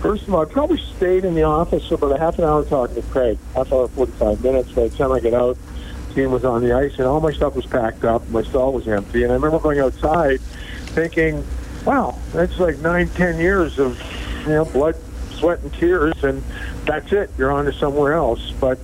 first 0.00 0.26
of 0.28 0.34
all, 0.34 0.42
I 0.42 0.44
probably 0.44 0.78
stayed 0.96 1.24
in 1.24 1.34
the 1.34 1.44
office 1.44 1.86
for 1.88 1.94
about 1.94 2.12
a 2.12 2.18
half 2.18 2.38
an 2.38 2.44
hour 2.44 2.64
talking 2.64 2.96
to 2.96 3.02
Craig, 3.02 3.38
half 3.54 3.72
hour, 3.72 3.88
forty-five 3.88 4.42
minutes. 4.42 4.72
By 4.72 4.88
the 4.88 4.96
time 4.96 5.12
I 5.12 5.20
get 5.20 5.34
out, 5.34 5.56
team 6.14 6.30
was 6.30 6.44
on 6.44 6.62
the 6.62 6.72
ice, 6.72 6.96
and 6.98 7.06
all 7.06 7.20
my 7.20 7.32
stuff 7.32 7.56
was 7.56 7.66
packed 7.66 8.04
up. 8.04 8.28
My 8.28 8.42
stall 8.42 8.72
was 8.72 8.86
empty, 8.86 9.24
and 9.24 9.32
I 9.32 9.34
remember 9.34 9.58
going 9.58 9.80
outside, 9.80 10.40
thinking, 10.94 11.44
"Wow, 11.84 12.18
that's 12.32 12.58
like 12.60 12.78
nine, 12.78 13.08
ten 13.08 13.38
years 13.38 13.78
of 13.78 14.00
you 14.42 14.50
know 14.50 14.64
blood, 14.64 14.94
sweat, 15.32 15.60
and 15.60 15.72
tears, 15.74 16.22
and 16.22 16.42
that's 16.86 17.12
it. 17.12 17.30
You're 17.36 17.50
on 17.50 17.64
to 17.64 17.72
somewhere 17.72 18.12
else." 18.12 18.52
But 18.60 18.78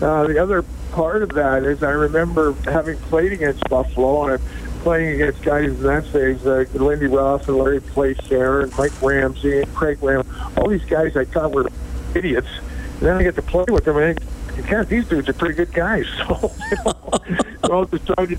uh, 0.00 0.26
the 0.26 0.38
other 0.42 0.64
part 0.92 1.22
of 1.22 1.30
that 1.30 1.64
is 1.64 1.82
I 1.82 1.90
remember 1.90 2.52
having 2.64 2.96
played 2.98 3.32
against 3.32 3.68
Buffalo 3.68 4.26
and 4.26 4.42
playing 4.82 5.14
against 5.14 5.42
guys 5.42 5.70
in 5.70 5.82
that 5.82 6.04
stage, 6.06 6.42
like 6.42 6.72
Lindy 6.74 7.06
Ruff 7.06 7.48
and 7.48 7.56
Larry 7.56 7.80
Playfair 7.80 8.60
and 8.60 8.78
Mike 8.78 9.00
Ramsey 9.00 9.60
and 9.60 9.74
Craig 9.74 10.02
Lamb. 10.02 10.26
All 10.56 10.68
these 10.68 10.84
guys 10.84 11.16
I 11.16 11.24
thought 11.24 11.52
were 11.52 11.68
idiots. 12.14 12.48
And 12.94 13.02
then 13.02 13.16
I 13.16 13.22
get 13.22 13.34
to 13.36 13.42
play 13.42 13.64
with 13.68 13.84
them, 13.84 13.96
and 13.96 14.18
think, 14.18 14.68
God, 14.68 14.88
these 14.88 15.08
dudes 15.08 15.28
are 15.28 15.32
pretty 15.32 15.54
good 15.54 15.72
guys. 15.72 16.06
So, 16.28 16.52
you 16.70 16.76
know, 16.84 17.74
all 17.74 17.84
just 17.86 18.06
trying 18.06 18.28
to, 18.28 18.38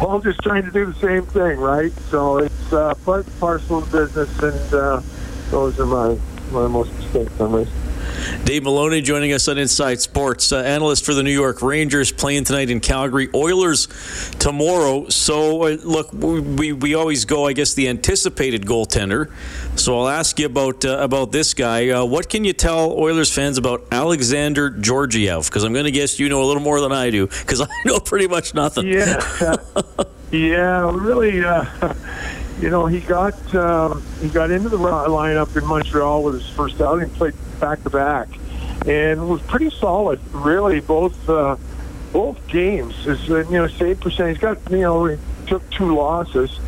all 0.00 0.20
just 0.20 0.40
trying 0.40 0.64
to 0.64 0.70
do 0.70 0.86
the 0.86 0.94
same 0.94 1.26
thing, 1.26 1.58
right? 1.58 1.92
So 2.10 2.38
it's 2.38 2.72
uh, 2.72 2.94
part 3.04 3.26
parcel 3.38 3.78
of 3.78 3.92
business, 3.92 4.38
and 4.42 4.74
uh, 4.74 5.00
those 5.50 5.78
are 5.78 5.86
my 5.86 6.18
my 6.50 6.66
most 6.66 6.94
distinct 6.96 7.38
memories. 7.38 7.68
Dave 8.44 8.62
Maloney 8.62 9.02
joining 9.02 9.32
us 9.32 9.48
on 9.48 9.58
Inside 9.58 10.00
Sports, 10.00 10.52
uh, 10.52 10.58
analyst 10.58 11.04
for 11.04 11.14
the 11.14 11.22
New 11.22 11.32
York 11.32 11.62
Rangers, 11.62 12.12
playing 12.12 12.44
tonight 12.44 12.70
in 12.70 12.80
Calgary. 12.80 13.28
Oilers 13.34 13.88
tomorrow. 14.38 15.08
So, 15.08 15.64
uh, 15.64 15.76
look, 15.82 16.12
we, 16.12 16.72
we 16.72 16.94
always 16.94 17.24
go, 17.24 17.46
I 17.46 17.52
guess, 17.52 17.74
the 17.74 17.88
anticipated 17.88 18.64
goaltender. 18.64 19.32
So, 19.78 19.98
I'll 19.98 20.08
ask 20.08 20.38
you 20.38 20.46
about 20.46 20.84
uh, 20.84 20.98
about 20.98 21.32
this 21.32 21.54
guy. 21.54 21.88
Uh, 21.90 22.04
what 22.04 22.28
can 22.28 22.44
you 22.44 22.52
tell 22.52 22.92
Oilers 22.92 23.32
fans 23.32 23.58
about 23.58 23.86
Alexander 23.90 24.70
Georgiev? 24.70 25.46
Because 25.46 25.64
I'm 25.64 25.72
going 25.72 25.84
to 25.84 25.90
guess 25.90 26.18
you 26.18 26.28
know 26.28 26.42
a 26.42 26.46
little 26.46 26.62
more 26.62 26.80
than 26.80 26.92
I 26.92 27.10
do, 27.10 27.26
because 27.26 27.60
I 27.62 27.68
know 27.84 27.98
pretty 27.98 28.28
much 28.28 28.54
nothing. 28.54 28.86
Yeah, 28.86 29.56
yeah, 30.30 30.90
really. 30.94 31.42
You 32.60 32.70
know, 32.70 32.86
he 32.86 33.00
got 33.00 33.54
um, 33.54 34.02
he 34.20 34.28
got 34.28 34.50
into 34.50 34.70
the 34.70 34.78
lineup 34.78 35.54
in 35.56 35.66
Montreal 35.66 36.22
with 36.22 36.34
his 36.34 36.48
first 36.48 36.80
outing, 36.80 37.10
played 37.10 37.34
back 37.60 37.82
to 37.82 37.90
back, 37.90 38.28
and 38.86 39.28
was 39.28 39.42
pretty 39.42 39.68
solid. 39.70 40.20
Really, 40.32 40.80
both 40.80 41.28
uh, 41.28 41.56
both 42.12 42.46
games. 42.48 42.94
His 43.04 43.30
uh, 43.30 43.38
you 43.40 43.58
know 43.58 43.66
save 43.68 44.00
percentage. 44.00 44.36
He's 44.36 44.42
got 44.42 44.70
you 44.70 44.78
know 44.78 45.04
he 45.04 45.18
took 45.46 45.68
two 45.70 45.94
losses. 45.94 46.58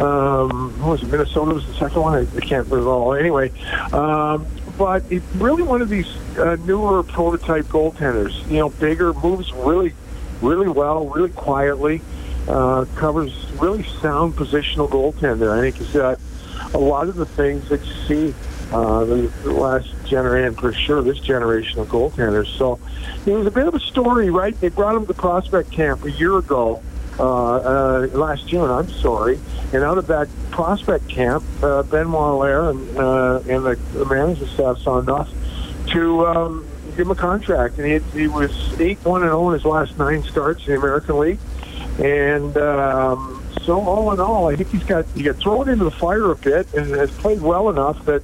Um, 0.00 0.80
what 0.80 0.92
was 0.92 1.02
it? 1.02 1.10
Minnesota 1.10 1.54
was 1.54 1.66
the 1.66 1.74
second 1.74 2.00
one. 2.00 2.14
I, 2.14 2.36
I 2.36 2.40
can't 2.40 2.66
recall. 2.68 3.12
Anyway, 3.12 3.52
um, 3.92 4.46
but 4.78 5.02
he's 5.04 5.22
really 5.34 5.62
one 5.62 5.82
of 5.82 5.90
these 5.90 6.08
uh, 6.38 6.56
newer 6.64 7.02
prototype 7.02 7.66
goaltenders. 7.66 8.48
You 8.50 8.60
know, 8.60 8.70
bigger, 8.70 9.12
moves 9.12 9.52
really, 9.52 9.92
really 10.40 10.68
well, 10.68 11.06
really 11.08 11.30
quietly 11.30 12.00
uh, 12.48 12.84
covers 12.96 13.32
really 13.60 13.84
sound 14.00 14.34
positional 14.34 14.88
goaltender. 14.88 15.56
I 15.56 15.60
think 15.60 15.76
he's 15.76 15.92
got 15.92 16.18
a 16.72 16.78
lot 16.78 17.08
of 17.08 17.16
the 17.16 17.26
things 17.26 17.68
that 17.68 17.84
you 17.84 17.92
see 18.06 18.34
uh, 18.72 19.04
the, 19.04 19.30
last 19.44 19.88
generation, 20.04 20.54
for 20.54 20.72
sure, 20.72 21.02
this 21.02 21.18
generation 21.20 21.78
of 21.78 21.88
goaltenders. 21.88 22.46
So 22.58 22.78
it 23.26 23.32
was 23.32 23.46
a 23.46 23.50
bit 23.50 23.66
of 23.66 23.74
a 23.74 23.80
story, 23.80 24.30
right? 24.30 24.58
They 24.60 24.68
brought 24.68 24.96
him 24.96 25.06
to 25.06 25.14
prospect 25.14 25.70
camp 25.70 26.04
a 26.04 26.10
year 26.10 26.36
ago, 26.38 26.82
uh, 27.18 27.54
uh, 27.56 28.08
last 28.12 28.48
June, 28.48 28.70
I'm 28.70 28.88
sorry. 28.88 29.38
And 29.72 29.84
out 29.84 29.98
of 29.98 30.08
that 30.08 30.28
prospect 30.50 31.08
camp, 31.08 31.44
uh, 31.62 31.82
Benoit 31.84 32.34
Allaire 32.34 32.70
and, 32.70 32.98
uh, 32.98 33.40
and 33.48 33.64
the, 33.64 33.76
the 33.92 34.04
management 34.06 34.50
staff 34.52 34.78
saw 34.78 34.98
enough 34.98 35.30
to 35.88 36.26
um, 36.26 36.66
give 36.96 37.06
him 37.06 37.10
a 37.10 37.14
contract. 37.14 37.78
And 37.78 37.86
he, 37.86 38.20
he 38.20 38.26
was 38.26 38.50
8 38.80 39.04
1 39.04 39.20
0 39.20 39.48
in 39.48 39.54
his 39.54 39.64
last 39.64 39.96
nine 39.98 40.22
starts 40.24 40.66
in 40.66 40.72
the 40.72 40.78
American 40.78 41.18
League. 41.18 41.38
And 41.98 42.56
um, 42.56 43.44
so, 43.62 43.80
all 43.80 44.12
in 44.12 44.20
all, 44.20 44.48
I 44.48 44.56
think 44.56 44.70
he's 44.70 44.84
got 44.84 45.06
he 45.14 45.22
got 45.22 45.36
thrown 45.36 45.68
into 45.68 45.84
the 45.84 45.90
fire 45.90 46.30
a 46.30 46.36
bit 46.36 46.72
and 46.74 46.92
has 46.94 47.10
played 47.12 47.40
well 47.40 47.70
enough 47.70 48.04
that 48.06 48.22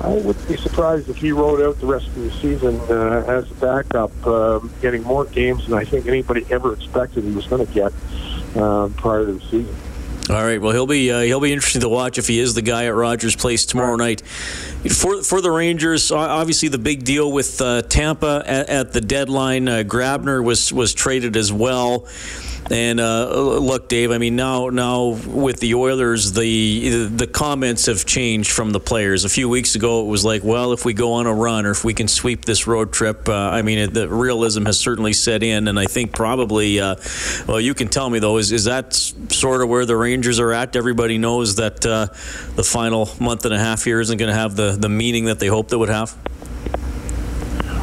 I 0.00 0.08
wouldn't 0.08 0.48
be 0.48 0.56
surprised 0.56 1.08
if 1.08 1.16
he 1.16 1.32
rode 1.32 1.60
out 1.60 1.78
the 1.80 1.86
rest 1.86 2.06
of 2.08 2.14
the 2.14 2.30
season 2.40 2.80
uh, 2.88 3.24
as 3.28 3.50
a 3.50 3.54
backup, 3.54 4.26
uh, 4.26 4.58
getting 4.80 5.02
more 5.02 5.24
games 5.26 5.66
than 5.66 5.74
I 5.74 5.84
think 5.84 6.06
anybody 6.06 6.46
ever 6.50 6.72
expected 6.72 7.24
he 7.24 7.30
was 7.32 7.46
going 7.46 7.66
to 7.66 7.72
get 7.72 7.92
uh, 8.56 8.88
prior 8.96 9.26
to 9.26 9.32
the 9.34 9.40
season. 9.42 9.76
All 10.30 10.36
right. 10.36 10.60
Well, 10.60 10.72
he'll 10.72 10.86
be 10.86 11.10
uh, 11.10 11.20
he'll 11.20 11.40
be 11.40 11.52
interesting 11.52 11.80
to 11.80 11.88
watch 11.88 12.16
if 12.16 12.28
he 12.28 12.38
is 12.38 12.54
the 12.54 12.62
guy 12.62 12.86
at 12.86 12.94
Rogers 12.94 13.34
Place 13.34 13.66
tomorrow 13.66 13.96
night. 13.96 14.20
For 14.20 15.22
for 15.22 15.40
the 15.40 15.50
Rangers, 15.50 16.12
obviously 16.12 16.68
the 16.68 16.78
big 16.78 17.04
deal 17.04 17.30
with 17.30 17.60
uh, 17.60 17.82
Tampa 17.82 18.42
at, 18.46 18.68
at, 18.68 18.92
the 18.92 19.00
deadline. 19.00 19.68
Uh, 19.68 19.82
Grabner 19.84 20.42
was 20.42 20.72
was 20.72 20.94
traded 20.94 21.36
as 21.36 21.52
well. 21.52 22.06
And 22.70 23.00
uh, 23.00 23.58
look, 23.58 23.88
Dave. 23.88 24.12
I 24.12 24.18
mean, 24.18 24.36
now 24.36 24.68
now 24.68 25.18
with 25.26 25.58
the 25.58 25.74
Oilers, 25.74 26.32
the 26.32 27.06
the 27.08 27.26
comments 27.26 27.86
have 27.86 28.06
changed 28.06 28.52
from 28.52 28.70
the 28.70 28.80
players. 28.80 29.24
A 29.24 29.28
few 29.28 29.48
weeks 29.48 29.74
ago, 29.74 30.02
it 30.02 30.06
was 30.06 30.24
like, 30.24 30.44
well, 30.44 30.72
if 30.72 30.84
we 30.84 30.94
go 30.94 31.14
on 31.14 31.26
a 31.26 31.34
run 31.34 31.66
or 31.66 31.72
if 31.72 31.84
we 31.84 31.92
can 31.92 32.06
sweep 32.06 32.44
this 32.44 32.66
road 32.68 32.92
trip, 32.92 33.28
uh, 33.28 33.34
I 33.34 33.62
mean, 33.62 33.78
it, 33.78 33.94
the 33.94 34.08
realism 34.08 34.64
has 34.66 34.78
certainly 34.78 35.12
set 35.12 35.42
in. 35.42 35.66
And 35.66 35.78
I 35.78 35.86
think 35.86 36.12
probably, 36.12 36.78
uh, 36.80 36.96
well, 37.48 37.60
you 37.60 37.74
can 37.74 37.88
tell 37.88 38.08
me 38.08 38.20
though, 38.20 38.38
is 38.38 38.52
is 38.52 38.64
that 38.64 38.94
sort 38.94 39.60
of 39.60 39.68
where 39.68 39.84
the 39.84 39.96
Rangers 39.96 40.11
are 40.12 40.52
at? 40.52 40.76
Everybody 40.76 41.18
knows 41.18 41.56
that 41.56 41.84
uh, 41.86 42.06
the 42.56 42.64
final 42.64 43.08
month 43.20 43.44
and 43.44 43.54
a 43.54 43.58
half 43.58 43.84
here 43.84 44.00
isn't 44.00 44.18
going 44.18 44.30
to 44.30 44.34
have 44.34 44.56
the 44.56 44.72
the 44.72 44.88
meaning 44.88 45.26
that 45.26 45.38
they 45.38 45.46
hoped 45.46 45.72
it 45.72 45.76
would 45.76 45.88
have. 45.88 46.16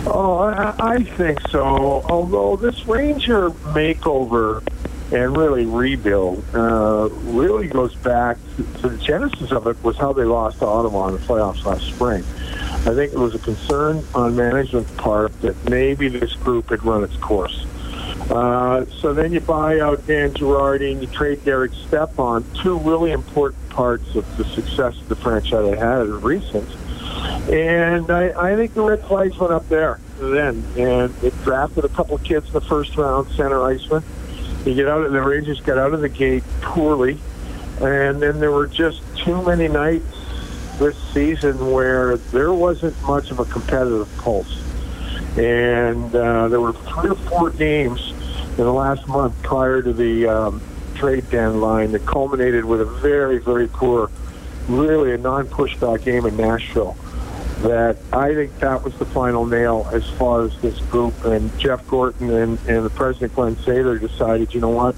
Oh, 0.06 0.39
I, 0.39 0.74
I 0.80 1.04
think 1.04 1.39
so. 1.50 1.62
Although 1.62 2.56
this 2.56 2.86
Ranger 2.88 3.50
makeover 3.50 4.63
and 5.12 5.36
really 5.36 5.65
rebuild 5.65 6.44
uh, 6.54 7.10
really 7.12 7.68
goes 7.68 7.96
back 7.96 8.38
to, 8.56 8.63
to 8.82 8.89
the 8.89 8.98
genesis 8.98 9.52
of 9.52 9.68
it 9.68 9.82
was 9.84 9.98
how 9.98 10.13
they 10.13 10.24
lost 10.24 10.60
to 10.60 10.65
Ottawa 10.65 11.08
in 11.08 11.15
the 11.15 11.20
playoffs 11.20 11.65
last 11.65 11.86
spring. 11.86 12.24
I 12.86 12.94
think 12.94 13.12
it 13.12 13.20
was 13.20 13.36
a 13.36 13.39
concern 13.39 14.04
on 14.13 14.36
management's 14.36 14.92
part 14.92 15.39
that 15.42 15.70
maybe 15.70 16.08
this 16.08 16.34
group 16.36 16.70
had 16.70 16.84
run 16.84 17.04
its 17.04 17.18
course. 17.18 17.65
Uh, 18.30 18.86
so 19.02 19.13
then 19.13 19.34
you 19.34 19.39
buy 19.39 19.80
out 19.80 20.06
Dan 20.06 20.32
Girardi 20.34 20.92
and 20.92 21.02
you 21.02 21.08
trade 21.08 21.44
Derek 21.46 21.72
Stepan, 21.74 22.46
two 22.62 22.78
really 22.80 23.12
important 23.12 23.70
parts 23.70 24.15
of 24.15 24.38
the 24.38 24.46
success 24.46 24.96
the 25.08 25.15
franchise 25.15 25.78
had 25.78 26.02
in 26.02 26.22
recent. 26.22 26.70
And 27.50 28.12
I, 28.12 28.52
I 28.52 28.56
think 28.56 28.76
the 28.76 28.84
red 28.84 29.04
flags 29.06 29.38
went 29.38 29.52
up 29.52 29.68
there 29.68 30.00
then. 30.20 30.63
And 30.78 31.12
it 31.24 31.34
drafted 31.44 31.86
a 31.86 31.89
couple 31.89 32.15
of 32.15 32.24
kids 32.24 32.48
in 32.48 32.54
the 32.54 32.62
first 32.62 32.96
round, 32.98 33.32
center 33.32 33.63
iceman. 33.63 34.04
You 34.65 34.76
get 34.76 34.88
out 34.88 35.04
of 35.04 35.12
the 35.12 35.22
Rangers 35.22 35.60
got 35.62 35.78
out 35.78 35.94
of 35.94 36.02
the 36.02 36.10
gate 36.10 36.44
poorly, 36.62 37.18
and 37.82 38.22
then 38.22 38.39
there 38.39 38.52
were 38.52 38.68
just 38.68 39.02
too 39.18 39.42
many 39.42 39.68
nights 39.68 40.06
this 40.78 40.98
season 41.13 41.72
where 41.72 42.18
there 42.18 42.54
wasn't 42.54 43.02
much 43.04 43.32
of 43.32 43.39
a 43.39 43.46
competitive 43.46 44.10
pulse. 44.18 44.62
And 45.38 46.13
uh, 46.13 46.50
there 46.50 46.60
were 46.60 46.74
three 46.74 47.10
or 47.10 47.15
four 47.15 47.50
games 47.52 48.13
in 48.60 48.65
the 48.65 48.74
last 48.74 49.08
month 49.08 49.41
prior 49.41 49.82
to 49.82 49.93
the 49.93 50.28
um, 50.28 50.62
trade 50.95 51.30
deadline 51.30 51.93
that 51.93 52.06
culminated 52.06 52.65
with 52.65 52.82
a 52.82 52.86
very, 52.86 53.38
very 53.38 53.69
poor, 53.69 54.12
really 54.67 55.13
a 55.13 55.17
non-pushback 55.17 56.04
game 56.04 56.26
in 56.26 56.36
Nashville 56.36 56.98
that 57.62 57.98
I 58.12 58.36
think 58.36 58.60
that 58.60 58.84
was 58.84 58.93
the 59.00 59.06
final 59.06 59.45
nail 59.45 59.88
as 59.93 60.08
far 60.12 60.43
as 60.43 60.62
this 60.62 60.78
group. 60.82 61.24
And 61.24 61.58
Jeff 61.58 61.88
Gorton 61.88 62.30
and, 62.32 62.60
and 62.67 62.86
the 62.86 62.89
president 62.89 63.34
Glenn 63.34 63.56
Sather 63.56 63.98
decided, 63.98 64.54
you 64.54 64.60
know 64.60 64.69
what, 64.69 64.95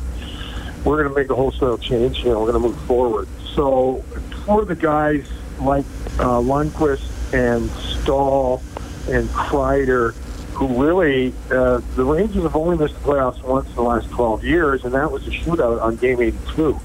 we're 0.84 1.04
going 1.04 1.13
to 1.13 1.15
make 1.15 1.30
a 1.30 1.36
wholesale 1.36 1.78
change. 1.78 2.26
Know, 2.26 2.39
we're 2.39 2.52
going 2.52 2.63
to 2.63 2.67
move 2.69 2.82
forward. 2.88 3.28
So 3.54 4.04
for 4.45 4.65
the 4.65 4.76
guys 4.76 5.28
like 5.60 5.86
uh, 6.17 6.41
Lundqvist 6.41 7.34
and 7.34 7.69
Staal 7.69 8.63
and 9.08 9.30
Kreider, 9.30 10.15
who 10.62 10.80
really 10.80 11.34
uh, 11.50 11.82
the 11.95 12.06
Rangers 12.06 12.43
have 12.43 12.56
only 12.56 12.78
missed 12.78 12.93
the 12.93 13.00
playoffs 13.00 13.41
once 13.41 13.67
in 13.69 13.74
the 13.74 13.82
last 13.82 14.12
12 14.12 14.43
years, 14.43 14.86
and 14.86 14.93
that 14.93 15.12
was 15.12 15.28
a 15.28 15.32
shootout 15.32 15.82
on 15.82 15.95
Game 15.95 16.21
82. 16.21 16.80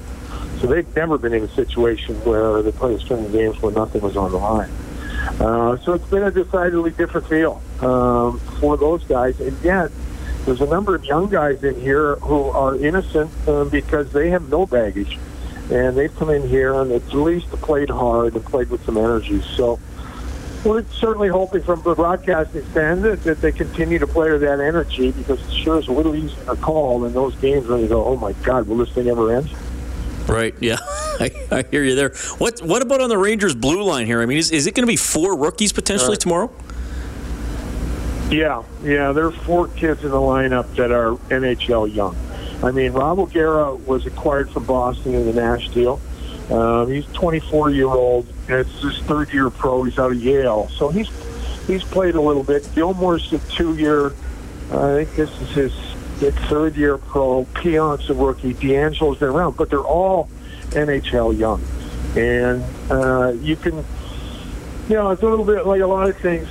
So 0.59 0.65
they've 0.65 0.95
never 0.95 1.19
been 1.19 1.31
in 1.31 1.43
a 1.43 1.49
situation 1.49 2.15
where 2.25 2.63
they 2.63 2.71
play 2.71 2.95
a 2.95 2.99
string 2.99 3.23
of 3.23 3.31
games 3.31 3.61
where 3.61 3.71
nothing 3.71 4.01
was 4.01 4.17
on 4.17 4.31
the 4.31 4.37
line. 4.37 4.71
Uh, 5.39 5.77
so 5.77 5.93
it's 5.93 6.09
been 6.09 6.23
a 6.23 6.31
decidedly 6.31 6.89
different 6.89 7.27
feel 7.27 7.61
um, 7.81 8.39
for 8.59 8.77
those 8.77 9.03
guys. 9.03 9.39
And 9.39 9.55
yet, 9.61 9.91
there's 10.45 10.61
a 10.61 10.65
number 10.65 10.95
of 10.95 11.05
young 11.05 11.29
guys 11.29 11.63
in 11.63 11.79
here 11.79 12.15
who 12.15 12.49
are 12.49 12.75
innocent 12.77 13.29
um, 13.47 13.69
because 13.69 14.11
they 14.11 14.31
have 14.31 14.49
no 14.49 14.65
baggage. 14.65 15.19
And 15.69 15.95
they've 15.95 16.15
come 16.15 16.31
in 16.31 16.49
here 16.49 16.73
and 16.81 16.91
at 16.91 17.13
least 17.13 17.49
played 17.49 17.91
hard 17.91 18.33
and 18.33 18.43
played 18.43 18.71
with 18.71 18.83
some 18.85 18.97
energy. 18.97 19.43
So 19.55 19.79
we're 20.67 20.83
certainly 20.91 21.29
hoping 21.29 21.63
from 21.63 21.81
the 21.83 21.95
broadcasting 21.95 22.65
stand 22.71 23.03
that, 23.03 23.23
that 23.23 23.41
they 23.41 23.51
continue 23.51 23.99
to 23.99 24.07
play 24.07 24.31
with 24.31 24.41
that 24.41 24.59
energy 24.59 25.11
because 25.11 25.41
it 25.47 25.53
sure 25.53 25.79
is 25.79 25.87
a 25.87 25.91
little 25.91 26.15
easier 26.15 26.43
to 26.45 26.55
call 26.57 27.05
in 27.05 27.13
those 27.13 27.35
games 27.37 27.67
when 27.67 27.79
you 27.79 27.87
go, 27.87 28.03
oh 28.03 28.17
my 28.17 28.33
God, 28.43 28.67
will 28.67 28.77
this 28.77 28.89
thing 28.89 29.07
ever 29.07 29.33
end? 29.33 29.49
Right. 30.27 30.53
Yeah, 30.59 30.77
I, 30.81 31.31
I, 31.51 31.63
hear 31.71 31.83
you 31.83 31.95
there. 31.95 32.09
What 32.37 32.59
What 32.61 32.81
about 32.81 32.99
on 32.99 33.09
the 33.09 33.17
Rangers 33.17 33.55
blue 33.55 33.81
line 33.83 34.05
here? 34.05 34.21
I 34.21 34.25
mean, 34.25 34.37
is, 34.37 34.51
is 34.51 34.67
it 34.67 34.75
going 34.75 34.83
to 34.83 34.91
be 34.91 34.97
four 34.97 35.37
rookies 35.37 35.71
potentially 35.71 36.11
right. 36.11 36.19
tomorrow? 36.19 36.51
Yeah, 38.29 38.63
yeah. 38.83 39.13
There 39.13 39.25
are 39.25 39.31
four 39.31 39.69
kids 39.69 40.03
in 40.03 40.11
the 40.11 40.17
lineup 40.17 40.75
that 40.75 40.91
are 40.91 41.13
NHL 41.29 41.93
young. 41.93 42.17
I 42.61 42.71
mean, 42.71 42.91
Rob 42.91 43.19
O'Gara 43.19 43.73
was 43.73 44.05
acquired 44.05 44.49
from 44.49 44.65
Boston 44.65 45.13
in 45.13 45.25
the 45.25 45.33
Nash 45.33 45.69
deal. 45.69 46.01
Um, 46.51 46.91
he's 46.91 47.05
24 47.13 47.71
year 47.71 47.87
old. 47.87 48.27
It's 48.49 48.81
his 48.81 48.99
third 48.99 49.33
year 49.33 49.49
pro. 49.49 49.83
He's 49.83 49.99
out 49.99 50.11
of 50.11 50.23
Yale, 50.23 50.69
so 50.69 50.89
he's 50.89 51.09
he's 51.67 51.83
played 51.83 52.15
a 52.15 52.21
little 52.21 52.43
bit. 52.43 52.63
Gilmour's 52.73 53.31
a 53.33 53.39
two 53.49 53.75
year. 53.75 54.13
I 54.71 55.05
think 55.05 55.15
this 55.15 55.41
is 55.41 55.49
his 55.51 55.87
get 56.19 56.33
third 56.33 56.75
year 56.75 56.97
pro, 56.97 57.45
Pionk's 57.53 58.09
a 58.09 58.13
rookie, 58.13 58.53
DeAngelo's 58.53 59.19
been 59.19 59.29
around, 59.29 59.57
but 59.57 59.69
they're 59.69 59.79
all 59.79 60.29
NHL 60.69 61.37
young. 61.37 61.63
And 62.15 62.63
uh, 62.91 63.33
you 63.41 63.55
can, 63.55 63.75
you 64.89 64.95
know, 64.95 65.11
it's 65.11 65.21
a 65.21 65.27
little 65.27 65.45
bit 65.45 65.65
like 65.65 65.81
a 65.81 65.87
lot 65.87 66.09
of 66.09 66.17
things. 66.17 66.47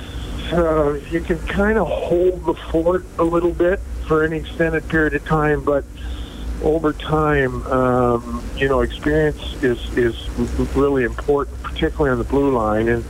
Uh, 0.51 0.99
you 1.11 1.19
can 1.19 1.37
kind 1.47 1.77
of 1.77 1.87
hold 1.87 2.45
the 2.45 2.53
fort 2.53 3.05
a 3.19 3.23
little 3.23 3.51
bit 3.51 3.79
for 4.07 4.23
an 4.23 4.31
extended 4.31 4.87
period 4.87 5.13
of 5.13 5.25
time, 5.25 5.63
but 5.63 5.83
over 6.63 6.93
time, 6.93 7.65
um, 7.67 8.43
you 8.55 8.69
know, 8.69 8.79
experience 8.79 9.41
is 9.61 9.97
is 9.97 10.29
really 10.75 11.03
important, 11.03 11.56
particularly 11.77 12.11
on 12.11 12.17
the 12.17 12.23
blue 12.23 12.51
line. 12.51 12.87
And 12.87 13.03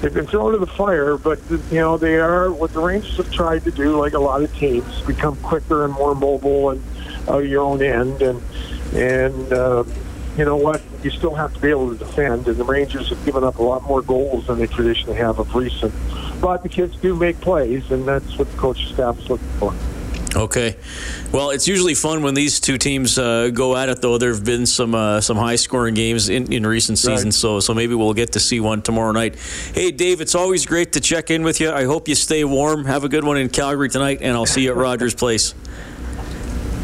they've 0.00 0.12
been 0.12 0.26
thrown 0.26 0.52
to 0.52 0.58
the 0.58 0.66
fire. 0.66 1.16
But 1.18 1.38
you 1.50 1.60
know, 1.72 1.96
they 1.98 2.16
are 2.16 2.50
what 2.50 2.72
the 2.72 2.80
Rangers 2.80 3.16
have 3.18 3.30
tried 3.30 3.64
to 3.64 3.70
do, 3.70 3.98
like 3.98 4.14
a 4.14 4.18
lot 4.18 4.42
of 4.42 4.54
teams, 4.56 5.02
become 5.02 5.36
quicker 5.36 5.84
and 5.84 5.92
more 5.92 6.14
mobile 6.14 6.70
and 6.70 6.82
out 7.28 7.42
of 7.42 7.46
your 7.46 7.62
own 7.62 7.82
end. 7.82 8.22
And 8.22 8.42
and 8.94 9.52
uh, 9.52 9.84
you 10.36 10.44
know 10.44 10.56
what? 10.56 10.82
You 11.02 11.10
still 11.10 11.34
have 11.34 11.52
to 11.54 11.60
be 11.60 11.68
able 11.68 11.90
to 11.90 11.96
defend. 11.96 12.48
And 12.48 12.56
the 12.56 12.64
Rangers 12.64 13.10
have 13.10 13.24
given 13.24 13.44
up 13.44 13.58
a 13.58 13.62
lot 13.62 13.82
more 13.84 14.02
goals 14.02 14.46
than 14.46 14.58
they 14.58 14.66
traditionally 14.66 15.18
have 15.18 15.38
of 15.38 15.54
recent. 15.54 15.92
But 16.40 16.62
the 16.62 16.68
kids 16.68 16.96
do 16.96 17.14
make 17.14 17.40
plays, 17.40 17.90
and 17.90 18.06
that's 18.06 18.38
what 18.38 18.50
the 18.50 18.56
coaching 18.56 18.92
staff 18.94 19.18
is 19.18 19.28
looking 19.28 19.48
for. 19.58 19.74
Okay, 20.36 20.76
well, 21.32 21.50
it's 21.50 21.66
usually 21.66 21.94
fun 21.94 22.22
when 22.22 22.34
these 22.34 22.60
two 22.60 22.76
teams 22.76 23.18
uh, 23.18 23.48
go 23.48 23.76
at 23.76 23.88
it. 23.88 24.02
Though 24.02 24.18
there 24.18 24.32
have 24.32 24.44
been 24.44 24.66
some 24.66 24.94
uh, 24.94 25.20
some 25.20 25.36
high 25.36 25.56
scoring 25.56 25.94
games 25.94 26.28
in, 26.28 26.52
in 26.52 26.66
recent 26.66 26.98
seasons, 26.98 27.36
right. 27.36 27.40
so 27.40 27.60
so 27.60 27.72
maybe 27.72 27.94
we'll 27.94 28.12
get 28.12 28.32
to 28.32 28.40
see 28.40 28.60
one 28.60 28.82
tomorrow 28.82 29.12
night. 29.12 29.36
Hey, 29.74 29.90
Dave, 29.90 30.20
it's 30.20 30.34
always 30.34 30.66
great 30.66 30.92
to 30.92 31.00
check 31.00 31.30
in 31.30 31.42
with 31.42 31.60
you. 31.60 31.72
I 31.72 31.84
hope 31.84 32.08
you 32.08 32.14
stay 32.14 32.44
warm. 32.44 32.84
Have 32.84 33.04
a 33.04 33.08
good 33.08 33.24
one 33.24 33.38
in 33.38 33.48
Calgary 33.48 33.88
tonight, 33.88 34.18
and 34.20 34.36
I'll 34.36 34.46
see 34.46 34.64
you 34.64 34.70
at 34.70 34.76
Rogers 34.76 35.14
Place. 35.14 35.54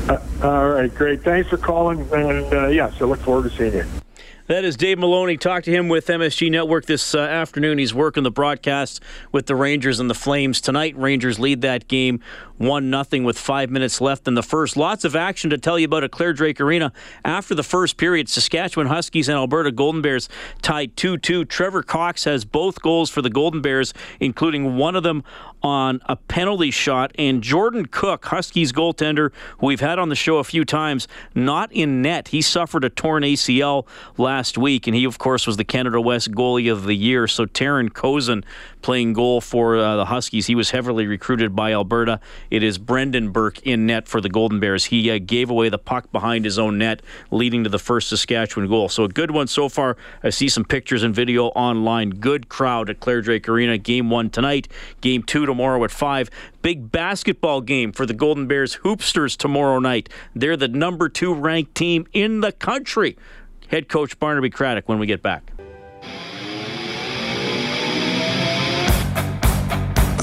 Uh, 0.09 0.19
all 0.43 0.69
right, 0.71 0.95
great. 0.95 1.23
Thanks 1.23 1.51
for 1.51 1.59
calling, 1.59 2.01
and 2.13 2.53
uh, 2.53 2.67
yes, 2.69 3.01
I 3.01 3.05
look 3.05 3.21
forward 3.21 3.51
to 3.51 3.57
seeing 3.57 3.75
you. 3.75 4.04
That 4.47 4.63
is 4.63 4.77
Dave 4.77 4.99
Maloney. 4.99 5.39
Talked 5.39 5.65
to 5.65 5.71
him 5.71 5.89
with 5.89 6.07
MSG 6.07 6.51
Network 6.51 6.85
this 6.85 7.15
uh, 7.15 7.21
afternoon. 7.21 7.79
He's 7.79 7.95
working 7.95 8.25
the 8.25 8.31
broadcast 8.31 9.03
with 9.33 9.47
the 9.47 9.57
Rangers 9.57 10.01
and 10.01 10.11
the 10.11 10.15
Flames 10.15 10.61
tonight. 10.61 10.95
Rangers 10.99 11.39
lead 11.39 11.63
that 11.63 11.89
game 11.89 12.21
one 12.59 12.91
nothing 12.91 13.25
with 13.25 13.39
five 13.39 13.71
minutes 13.71 14.03
left 14.03 14.29
in 14.29 14.35
the 14.35 14.43
first. 14.43 14.77
Lots 14.77 15.05
of 15.05 15.17
action 15.17 15.49
to 15.49 15.57
tell 15.57 15.79
you 15.79 15.87
about 15.87 16.05
at 16.05 16.11
Clare 16.11 16.35
Drake 16.35 16.61
Arena 16.61 16.93
after 17.25 17.55
the 17.55 17.63
first 17.63 17.97
period. 17.97 18.29
Saskatchewan 18.29 18.87
Huskies 18.87 19.29
and 19.31 19.37
Alberta 19.37 19.73
Golden 19.73 20.03
Bears 20.03 20.29
tied 20.61 20.95
2-2. 20.95 21.49
Trevor 21.49 21.83
Cox 21.83 22.25
has 22.25 22.45
both 22.45 22.83
goals 22.83 23.09
for 23.09 23.23
the 23.23 23.31
Golden 23.31 23.63
Bears, 23.63 23.95
including 24.21 24.77
one 24.77 24.95
of 24.95 25.03
them 25.03 25.25
on 25.65 25.99
a 26.05 26.15
penalty 26.15 26.71
shot. 26.71 27.11
And 27.19 27.43
Jordon 27.43 27.91
Cooke, 27.91 28.27
Huskies 28.27 28.71
goaltender, 28.71 29.33
who 29.59 29.67
we've 29.67 29.81
had 29.81 29.99
on 29.99 30.11
the 30.11 30.15
show 30.15 30.37
a 30.37 30.45
few 30.45 30.65
times, 30.65 31.09
not 31.35 31.73
in 31.73 32.03
net. 32.03 32.29
He 32.29 32.43
suffered 32.43 32.85
a 32.85 32.91
torn 32.91 33.23
ACL 33.23 33.87
last 34.19 34.59
week, 34.59 34.87
and 34.87 34.95
he, 34.95 35.05
of 35.05 35.19
course, 35.19 35.47
was 35.47 35.57
the 35.57 35.65
Canada 35.65 36.01
West 36.01 36.31
goalie 36.33 36.71
of 36.71 36.85
the 36.85 36.95
year. 36.95 37.27
So 37.27 37.47
Taran 37.47 37.89
Kozun 37.89 38.45
playing 38.83 39.15
goal 39.15 39.41
for 39.41 39.79
uh, 39.79 39.97
the 39.97 40.05
Huskies. 40.05 40.47
He 40.47 40.55
was 40.55 40.71
heavily 40.71 41.07
recruited 41.07 41.57
by 41.57 41.73
Alberta. 41.73 42.21
It 42.51 42.63
is 42.63 42.77
Brendan 42.77 43.31
Burke 43.31 43.63
in 43.63 43.87
net 43.87 44.07
for 44.07 44.21
the 44.21 44.29
Golden 44.29 44.61
Bears. 44.61 44.85
He 44.85 45.11
uh, 45.11 45.19
gave 45.25 45.49
away 45.49 45.71
the 45.71 45.79
puck 45.79 46.13
behind 46.13 46.45
his 46.45 46.59
own 46.59 46.77
net, 46.77 47.01
leading 47.31 47.65
to 47.65 47.71
the 47.71 47.79
first 47.79 48.11
Saskatchewan 48.11 48.69
goal. 48.69 48.91
So 48.91 49.05
a 49.05 49.09
good 49.09 49.31
one 49.31 49.47
so 49.47 49.71
far. 49.71 49.97
I 50.23 50.29
see 50.29 50.51
some 50.51 50.67
pictures 50.67 51.03
and 51.03 51.15
video 51.15 51.47
online. 51.47 52.11
Good 52.11 52.51
crowd 52.51 52.91
at 52.91 53.01
Clare 53.01 53.23
Drake 53.23 53.49
Arena. 53.49 53.79
Game 53.79 54.11
one 54.11 54.29
tonight. 54.29 54.69
Game 55.01 55.23
two 55.23 55.47
tomorrow 55.47 55.54
at 55.85 55.91
five. 55.91 56.31
Big 56.63 56.91
basketball 56.91 57.61
game 57.61 57.93
for 57.93 58.07
the 58.07 58.15
Golden 58.15 58.47
Bears 58.47 58.77
Hoopsters 58.79 59.37
tomorrow 59.37 59.79
night. 59.79 60.09
They're 60.35 60.57
the 60.57 60.69
number 60.69 61.09
two 61.09 61.35
ranked 61.35 61.75
team 61.75 62.07
in 62.13 62.41
the 62.41 62.53
country. 62.53 63.17
Head 63.69 63.89
coach 63.89 64.19
Barnaby 64.19 64.51
Craddock 64.51 64.89
when 64.89 64.99
we 64.99 65.07
get 65.07 65.23
back. 65.23 65.51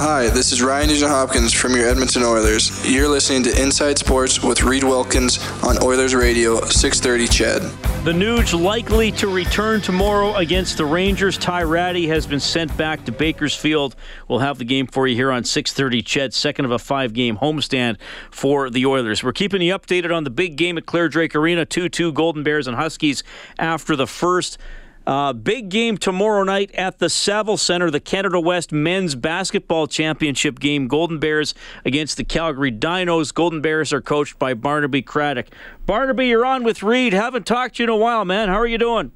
Hi, 0.03 0.29
this 0.29 0.51
is 0.51 0.63
Ryan 0.63 0.89
Nugent 0.89 1.11
Hopkins 1.11 1.53
from 1.53 1.75
your 1.75 1.87
Edmonton 1.87 2.23
Oilers. 2.23 2.91
You're 2.91 3.07
listening 3.07 3.43
to 3.43 3.61
Inside 3.61 3.99
Sports 3.99 4.41
with 4.41 4.63
Reed 4.63 4.83
Wilkins 4.83 5.39
on 5.63 5.81
Oilers 5.83 6.15
Radio 6.15 6.59
630 6.65 7.27
CHED. 7.27 7.80
The 8.03 8.11
Nuge 8.11 8.59
likely 8.59 9.11
to 9.11 9.31
return 9.31 9.79
tomorrow 9.79 10.33
against 10.37 10.77
the 10.77 10.85
Rangers. 10.85 11.37
Ty 11.37 11.61
Rattie 11.61 12.07
has 12.07 12.25
been 12.25 12.39
sent 12.39 12.75
back 12.75 13.05
to 13.05 13.11
Bakersfield. 13.11 13.95
We'll 14.27 14.39
have 14.39 14.57
the 14.57 14.65
game 14.65 14.87
for 14.87 15.05
you 15.05 15.15
here 15.15 15.31
on 15.31 15.43
630 15.43 16.01
CHED, 16.01 16.33
second 16.33 16.65
of 16.65 16.71
a 16.71 16.79
five-game 16.79 17.37
homestand 17.37 17.97
for 18.31 18.71
the 18.71 18.87
Oilers. 18.87 19.23
We're 19.23 19.33
keeping 19.33 19.61
you 19.61 19.77
updated 19.77 20.11
on 20.11 20.23
the 20.23 20.31
big 20.31 20.55
game 20.55 20.79
at 20.79 20.87
Clare 20.87 21.09
Drake 21.09 21.35
Arena, 21.35 21.63
2-2 21.63 22.11
Golden 22.11 22.41
Bears 22.41 22.65
and 22.65 22.75
Huskies 22.75 23.23
after 23.59 23.95
the 23.95 24.07
first. 24.07 24.57
Uh, 25.05 25.33
big 25.33 25.69
game 25.69 25.97
tomorrow 25.97 26.43
night 26.43 26.71
at 26.75 26.99
the 26.99 27.09
Saville 27.09 27.57
Center, 27.57 27.89
the 27.89 27.99
Canada 27.99 28.39
West 28.39 28.71
Men's 28.71 29.15
Basketball 29.15 29.87
Championship 29.87 30.59
game. 30.59 30.87
Golden 30.87 31.17
Bears 31.17 31.55
against 31.85 32.17
the 32.17 32.23
Calgary 32.23 32.71
Dinos. 32.71 33.33
Golden 33.33 33.61
Bears 33.61 33.91
are 33.91 34.01
coached 34.01 34.37
by 34.37 34.53
Barnaby 34.53 35.01
Craddock. 35.01 35.47
Barnaby, 35.87 36.27
you're 36.27 36.45
on 36.45 36.63
with 36.63 36.83
Reed. 36.83 37.13
Haven't 37.13 37.47
talked 37.47 37.77
to 37.77 37.83
you 37.83 37.85
in 37.85 37.89
a 37.89 37.95
while, 37.95 38.25
man. 38.25 38.47
How 38.47 38.59
are 38.59 38.67
you 38.67 38.77
doing? 38.77 39.11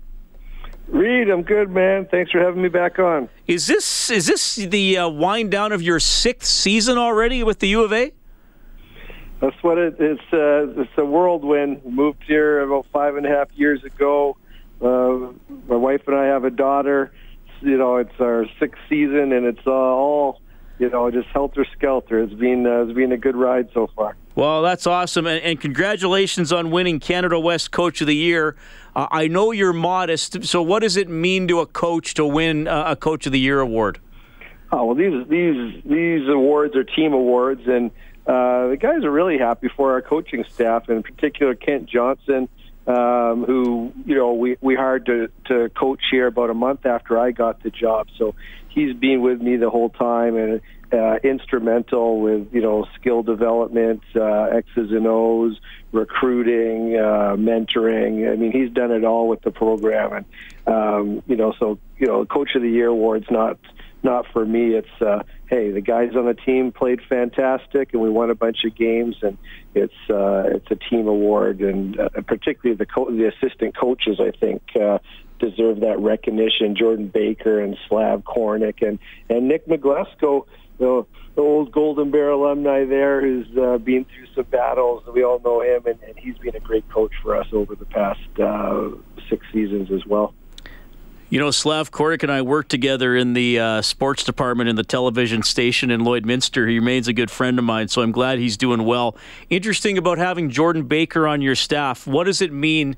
Reed, 0.87 1.29
I'm 1.29 1.43
good, 1.43 1.69
man. 1.69 2.07
Thanks 2.09 2.31
for 2.31 2.39
having 2.39 2.61
me 2.61 2.69
back 2.69 2.99
on. 2.99 3.29
Is 3.47 3.67
this 3.67 4.11
is 4.11 4.27
this 4.27 4.55
the 4.55 4.97
uh, 4.97 5.09
wind 5.09 5.51
down 5.51 5.71
of 5.71 5.81
your 5.81 5.99
sixth 5.99 6.49
season 6.49 6.97
already 6.97 7.43
with 7.43 7.59
the 7.59 7.67
U 7.69 7.83
of 7.83 7.91
A? 7.91 8.11
That's 9.39 9.55
what 9.63 9.77
it, 9.77 9.95
it's. 9.99 10.21
Uh, 10.31 10.81
it's 10.81 10.91
a 10.97 11.05
whirlwind. 11.05 11.83
Moved 11.85 12.23
here 12.27 12.61
about 12.61 12.85
five 12.91 13.15
and 13.15 13.25
a 13.25 13.29
half 13.29 13.49
years 13.55 13.83
ago 13.83 14.37
uh, 14.81 15.31
my 15.67 15.75
wife 15.75 16.01
and 16.07 16.15
I 16.15 16.25
have 16.25 16.43
a 16.43 16.49
daughter. 16.49 17.11
You 17.61 17.77
know, 17.77 17.97
it's 17.97 18.19
our 18.19 18.45
sixth 18.59 18.81
season, 18.89 19.31
and 19.31 19.45
it's 19.45 19.65
uh, 19.65 19.71
all 19.71 20.41
you 20.79 20.89
know, 20.89 21.09
just 21.09 21.27
helter 21.29 21.65
skelter. 21.77 22.21
It's 22.21 22.33
been 22.33 22.65
uh, 22.65 22.83
it's 22.83 22.93
been 22.93 23.11
a 23.11 23.17
good 23.17 23.35
ride 23.35 23.69
so 23.73 23.87
far. 23.95 24.15
Well, 24.35 24.61
that's 24.61 24.85
awesome, 24.85 25.27
and, 25.27 25.41
and 25.41 25.59
congratulations 25.59 26.51
on 26.51 26.69
winning 26.69 26.99
Canada 26.99 27.39
West 27.39 27.71
Coach 27.71 28.01
of 28.01 28.07
the 28.07 28.15
Year. 28.15 28.57
Uh, 28.95 29.07
I 29.09 29.27
know 29.27 29.51
you're 29.51 29.71
modest, 29.71 30.43
so 30.43 30.61
what 30.61 30.81
does 30.81 30.97
it 30.97 31.07
mean 31.07 31.47
to 31.47 31.61
a 31.61 31.65
coach 31.65 32.13
to 32.15 32.25
win 32.25 32.67
uh, 32.67 32.83
a 32.87 32.95
Coach 32.97 33.25
of 33.25 33.31
the 33.31 33.39
Year 33.39 33.61
award? 33.61 33.99
Oh 34.71 34.85
well, 34.85 34.95
these 34.95 35.25
these 35.29 35.81
these 35.85 36.27
awards 36.27 36.75
are 36.75 36.83
team 36.83 37.13
awards, 37.13 37.61
and 37.67 37.91
uh, 38.27 38.67
the 38.67 38.77
guys 38.79 39.05
are 39.05 39.11
really 39.11 39.37
happy 39.37 39.69
for 39.75 39.93
our 39.93 40.01
coaching 40.01 40.43
staff, 40.51 40.89
in 40.89 41.03
particular 41.03 41.55
Kent 41.55 41.89
Johnson 41.89 42.49
um, 42.87 43.43
who 43.45 43.93
you 44.05 44.15
know 44.15 44.33
we 44.33 44.57
we 44.61 44.75
hired 44.75 45.05
to 45.07 45.29
to 45.45 45.69
coach 45.69 46.01
here 46.11 46.27
about 46.27 46.49
a 46.49 46.53
month 46.53 46.85
after 46.85 47.17
I 47.17 47.31
got 47.31 47.63
the 47.63 47.69
job. 47.69 48.07
So 48.17 48.35
he's 48.69 48.95
been 48.95 49.21
with 49.21 49.41
me 49.41 49.57
the 49.57 49.69
whole 49.69 49.89
time 49.89 50.35
and 50.35 50.61
uh, 50.91 51.15
instrumental 51.23 52.21
with 52.21 52.53
you 52.53 52.61
know 52.61 52.85
skill 52.99 53.23
development, 53.23 54.03
uh, 54.15 54.43
X's 54.43 54.91
and 54.91 55.07
O's, 55.07 55.59
recruiting, 55.91 56.95
uh, 56.95 57.35
mentoring. 57.37 58.31
I 58.31 58.35
mean, 58.35 58.51
he's 58.51 58.71
done 58.71 58.91
it 58.91 59.03
all 59.03 59.27
with 59.27 59.41
the 59.41 59.51
program, 59.51 60.13
and 60.13 60.25
um, 60.67 61.23
you 61.27 61.35
know, 61.35 61.53
so 61.59 61.79
you 61.97 62.07
know, 62.07 62.25
Coach 62.25 62.55
of 62.55 62.61
the 62.61 62.69
Year 62.69 62.87
award's 62.87 63.29
not 63.31 63.57
not 64.05 64.25
for 64.31 64.45
me. 64.45 64.75
It's 64.75 65.01
uh, 65.01 65.23
hey, 65.49 65.71
the 65.71 65.81
guys 65.81 66.11
on 66.15 66.25
the 66.25 66.33
team 66.33 66.71
played 66.71 67.01
fantastic, 67.09 67.91
and 67.91 68.01
we 68.01 68.09
won 68.09 68.29
a 68.29 68.35
bunch 68.35 68.63
of 68.63 68.73
games, 68.75 69.17
and 69.21 69.37
it's 69.73 69.93
uh, 70.09 70.43
it's 70.55 70.71
a 70.71 70.75
team 70.75 71.07
award, 71.07 71.59
and 71.59 71.99
uh, 71.99 72.09
particularly 72.25 72.77
the 72.77 72.85
co- 72.85 73.11
the 73.11 73.27
assistant 73.27 73.75
coaches, 73.75 74.21
I 74.21 74.31
think. 74.31 74.61
Uh, 74.79 74.99
deserve 75.37 75.81
that 75.81 75.99
recognition. 75.99 76.77
Jordan 76.77 77.07
Baker 77.07 77.59
and 77.59 77.77
Slav 77.89 78.21
Kornick 78.21 78.87
and 78.87 78.99
and 79.29 79.49
Nick 79.49 79.67
McGlesko, 79.67 80.45
the, 80.77 81.05
the 81.35 81.41
old 81.41 81.73
Golden 81.73 82.11
Bear 82.11 82.29
alumni 82.29 82.85
there, 82.85 83.19
who's 83.19 83.47
uh, 83.57 83.77
been 83.77 84.05
through 84.05 84.27
some 84.33 84.45
battles. 84.45 85.03
We 85.13 85.23
all 85.23 85.39
know 85.39 85.61
him, 85.61 85.85
and, 85.87 86.01
and 86.03 86.17
he's 86.17 86.37
been 86.37 86.55
a 86.55 86.61
great 86.61 86.89
coach 86.89 87.11
for 87.21 87.35
us 87.35 87.47
over 87.51 87.75
the 87.75 87.85
past 87.85 88.39
uh, 88.39 88.89
six 89.29 89.45
seasons 89.51 89.91
as 89.91 90.05
well. 90.05 90.33
You 91.27 91.39
know, 91.39 91.49
Slav 91.49 91.89
Kornick 91.89 92.21
and 92.21 92.31
I 92.31 92.43
worked 92.43 92.69
together 92.69 93.15
in 93.15 93.33
the 93.33 93.59
uh, 93.59 93.81
sports 93.81 94.23
department 94.23 94.69
in 94.69 94.75
the 94.75 94.83
television 94.83 95.41
station 95.41 95.89
in 95.89 96.01
Lloydminster. 96.01 96.69
He 96.69 96.77
remains 96.77 97.07
a 97.07 97.13
good 97.13 97.31
friend 97.31 97.57
of 97.57 97.65
mine, 97.65 97.87
so 97.87 98.03
I'm 98.03 98.11
glad 98.11 98.37
he's 98.37 98.57
doing 98.57 98.85
well. 98.85 99.17
Interesting 99.49 99.97
about 99.97 100.19
having 100.19 100.51
Jordan 100.51 100.83
Baker 100.83 101.27
on 101.27 101.41
your 101.41 101.55
staff. 101.55 102.05
What 102.05 102.25
does 102.25 102.43
it 102.43 102.53
mean 102.53 102.95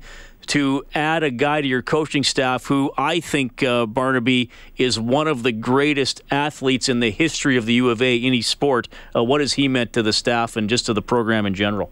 to 0.48 0.84
add 0.94 1.22
a 1.22 1.30
guy 1.30 1.62
to 1.62 1.66
your 1.66 1.80
coaching 1.80 2.22
staff 2.22 2.66
who 2.66 2.92
I 2.98 3.20
think, 3.20 3.62
uh, 3.62 3.86
Barnaby, 3.86 4.50
is 4.76 5.00
one 5.00 5.26
of 5.26 5.42
the 5.42 5.52
greatest 5.52 6.20
athletes 6.30 6.86
in 6.86 7.00
the 7.00 7.10
history 7.10 7.56
of 7.56 7.64
the 7.64 7.74
U 7.74 7.88
of 7.88 8.02
A, 8.02 8.20
any 8.20 8.42
sport? 8.42 8.88
Uh, 9.16 9.24
what 9.24 9.40
has 9.40 9.54
he 9.54 9.68
meant 9.68 9.94
to 9.94 10.02
the 10.02 10.12
staff 10.12 10.54
and 10.54 10.68
just 10.68 10.84
to 10.86 10.92
the 10.92 11.02
program 11.02 11.46
in 11.46 11.54
general? 11.54 11.90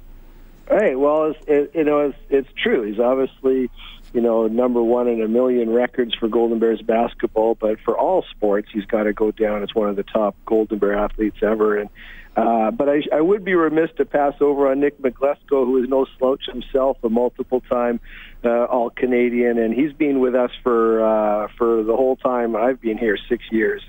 Hey, 0.68 0.96
well, 0.96 1.30
it's, 1.30 1.38
it, 1.46 1.70
you 1.74 1.84
know, 1.84 2.00
it's, 2.00 2.18
it's 2.28 2.48
true. 2.62 2.82
He's 2.82 2.98
obviously 2.98 3.70
you 4.16 4.22
know, 4.22 4.46
number 4.46 4.82
one 4.82 5.08
in 5.08 5.20
a 5.20 5.28
million 5.28 5.68
records 5.68 6.14
for 6.14 6.26
Golden 6.26 6.58
Bears 6.58 6.80
basketball, 6.80 7.54
but 7.54 7.78
for 7.80 7.98
all 7.98 8.24
sports, 8.30 8.66
he's 8.72 8.86
got 8.86 9.02
to 9.02 9.12
go 9.12 9.30
down 9.30 9.62
as 9.62 9.74
one 9.74 9.90
of 9.90 9.96
the 9.96 10.04
top 10.04 10.34
Golden 10.46 10.78
Bear 10.78 10.94
athletes 10.94 11.36
ever. 11.42 11.76
And 11.76 11.90
uh, 12.34 12.70
but 12.70 12.88
I, 12.88 13.02
I 13.12 13.20
would 13.20 13.44
be 13.44 13.54
remiss 13.54 13.90
to 13.98 14.06
pass 14.06 14.32
over 14.40 14.70
on 14.70 14.80
Nick 14.80 14.98
McGlesko, 15.02 15.66
who 15.66 15.82
is 15.82 15.90
no 15.90 16.06
slouch 16.16 16.44
himself, 16.50 16.96
a 17.04 17.10
multiple-time 17.10 18.00
uh, 18.46 18.66
All-Canadian, 18.70 19.58
and 19.58 19.74
he's 19.74 19.92
been 19.92 20.20
with 20.20 20.34
us 20.34 20.50
for 20.62 21.04
uh, 21.04 21.48
for 21.58 21.82
the 21.82 21.96
whole 21.96 22.16
time 22.16 22.54
I've 22.56 22.80
been 22.80 22.96
here, 22.96 23.18
six 23.28 23.44
years. 23.50 23.82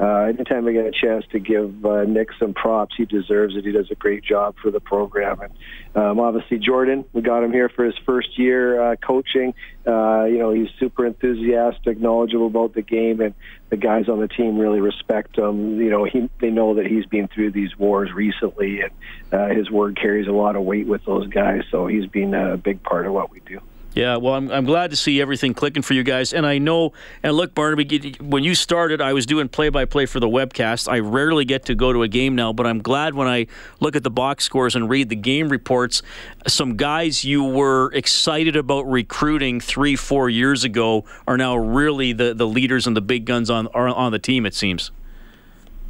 Uh, 0.00 0.26
anytime 0.28 0.66
I 0.68 0.72
get 0.72 0.86
a 0.86 0.92
chance 0.92 1.24
to 1.32 1.40
give 1.40 1.84
uh, 1.84 2.04
Nick 2.04 2.28
some 2.38 2.54
props, 2.54 2.94
he 2.96 3.04
deserves 3.04 3.56
it. 3.56 3.64
He 3.64 3.72
does 3.72 3.90
a 3.90 3.96
great 3.96 4.22
job 4.22 4.54
for 4.62 4.70
the 4.70 4.78
program. 4.78 5.40
And 5.40 5.52
um, 5.96 6.20
obviously, 6.20 6.58
Jordan, 6.58 7.04
we 7.12 7.20
got 7.20 7.42
him 7.42 7.52
here 7.52 7.68
for 7.68 7.84
his 7.84 7.96
first 8.06 8.38
year 8.38 8.80
uh, 8.80 8.96
coaching. 8.96 9.54
Uh, 9.84 10.24
you 10.24 10.38
know, 10.38 10.52
he's 10.52 10.68
super 10.78 11.04
enthusiastic, 11.04 11.98
knowledgeable 11.98 12.46
about 12.46 12.74
the 12.74 12.82
game, 12.82 13.20
and 13.20 13.34
the 13.70 13.76
guys 13.76 14.08
on 14.08 14.20
the 14.20 14.28
team 14.28 14.56
really 14.56 14.80
respect 14.80 15.36
him. 15.36 15.80
You 15.80 15.90
know, 15.90 16.04
he 16.04 16.30
they 16.40 16.50
know 16.50 16.74
that 16.74 16.86
he's 16.86 17.06
been 17.06 17.26
through 17.26 17.50
these 17.50 17.76
wars 17.76 18.12
recently, 18.12 18.82
and 18.82 18.92
uh, 19.32 19.48
his 19.48 19.68
word 19.68 19.98
carries 20.00 20.28
a 20.28 20.32
lot 20.32 20.54
of 20.54 20.62
weight 20.62 20.86
with 20.86 21.04
those 21.04 21.26
guys. 21.26 21.62
So 21.72 21.88
he's 21.88 22.06
been 22.06 22.34
a 22.34 22.56
big 22.56 22.84
part 22.84 23.06
of 23.06 23.12
what 23.12 23.32
we 23.32 23.40
do. 23.40 23.60
Yeah, 23.94 24.16
well, 24.16 24.34
I'm, 24.34 24.50
I'm 24.50 24.64
glad 24.64 24.90
to 24.90 24.96
see 24.96 25.20
everything 25.20 25.54
clicking 25.54 25.82
for 25.82 25.94
you 25.94 26.04
guys. 26.04 26.32
And 26.32 26.46
I 26.46 26.58
know, 26.58 26.92
and 27.22 27.34
look, 27.34 27.54
Barnaby, 27.54 28.14
when 28.20 28.44
you 28.44 28.54
started, 28.54 29.00
I 29.00 29.12
was 29.12 29.26
doing 29.26 29.48
play 29.48 29.70
by 29.70 29.86
play 29.86 30.06
for 30.06 30.20
the 30.20 30.28
webcast. 30.28 30.88
I 30.88 31.00
rarely 31.00 31.44
get 31.44 31.64
to 31.64 31.74
go 31.74 31.92
to 31.92 32.02
a 32.02 32.08
game 32.08 32.36
now, 32.36 32.52
but 32.52 32.66
I'm 32.66 32.80
glad 32.80 33.14
when 33.14 33.26
I 33.26 33.46
look 33.80 33.96
at 33.96 34.04
the 34.04 34.10
box 34.10 34.44
scores 34.44 34.76
and 34.76 34.88
read 34.88 35.08
the 35.08 35.16
game 35.16 35.48
reports, 35.48 36.02
some 36.46 36.76
guys 36.76 37.24
you 37.24 37.42
were 37.42 37.90
excited 37.92 38.56
about 38.56 38.88
recruiting 38.88 39.58
three, 39.58 39.96
four 39.96 40.30
years 40.30 40.64
ago 40.64 41.04
are 41.26 41.36
now 41.36 41.56
really 41.56 42.12
the, 42.12 42.34
the 42.34 42.46
leaders 42.46 42.86
and 42.86 42.96
the 42.96 43.00
big 43.00 43.24
guns 43.24 43.50
on, 43.50 43.66
on 43.68 44.12
the 44.12 44.18
team, 44.18 44.46
it 44.46 44.54
seems. 44.54 44.92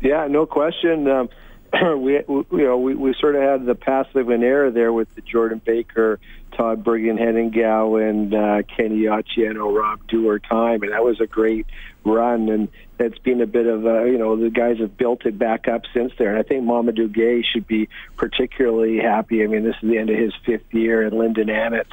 Yeah, 0.01 0.29
no 0.29 0.47
question. 0.47 1.09
Um, 1.09 1.29
we, 1.97 2.21
we, 2.27 2.45
you 2.53 2.65
know, 2.65 2.79
we, 2.79 2.95
we 2.95 3.15
sort 3.21 3.35
of 3.35 3.43
had 3.43 3.67
the 3.67 3.75
passive 3.75 4.29
and 4.31 4.43
error 4.43 4.71
there 4.71 4.93
with 4.93 5.15
the 5.15 5.21
Jordan 5.21 5.61
Baker, 5.65 6.19
Todd 6.57 6.83
Bergen, 6.83 7.19
Henning 7.19 7.55
and 7.55 8.35
uh, 8.35 8.63
Kenny 8.63 9.03
Acciano, 9.03 9.75
Rob 9.75 10.01
Dewar 10.09 10.39
time, 10.39 10.83
and 10.83 10.93
that 10.93 11.05
was 11.05 11.21
a 11.21 11.27
great 11.27 11.67
run. 12.05 12.49
And 12.49 12.69
it's 12.99 13.19
been 13.19 13.41
a 13.41 13.47
bit 13.47 13.67
of 13.67 13.85
a, 13.85 14.07
you 14.11 14.19
know, 14.19 14.37
the 14.37 14.51
guys 14.51 14.79
have 14.79 14.97
built 14.97 15.27
it 15.27 15.39
back 15.39 15.69
up 15.69 15.83
since 15.93 16.13
there. 16.19 16.31
And 16.31 16.39
I 16.39 16.43
think 16.43 16.65
Mamadou 16.65 17.09
Gueye 17.09 17.45
should 17.45 17.67
be 17.67 17.89
particularly 18.17 18.99
happy. 18.99 19.45
I 19.45 19.47
mean, 19.47 19.65
this 19.65 19.77
is 19.83 19.89
the 19.89 19.99
end 19.99 20.11
of 20.11 20.19
his 20.19 20.33
fifth 20.47 20.73
year, 20.73 21.03
and 21.03 21.17
Lyndon 21.17 21.49
Amitz 21.49 21.87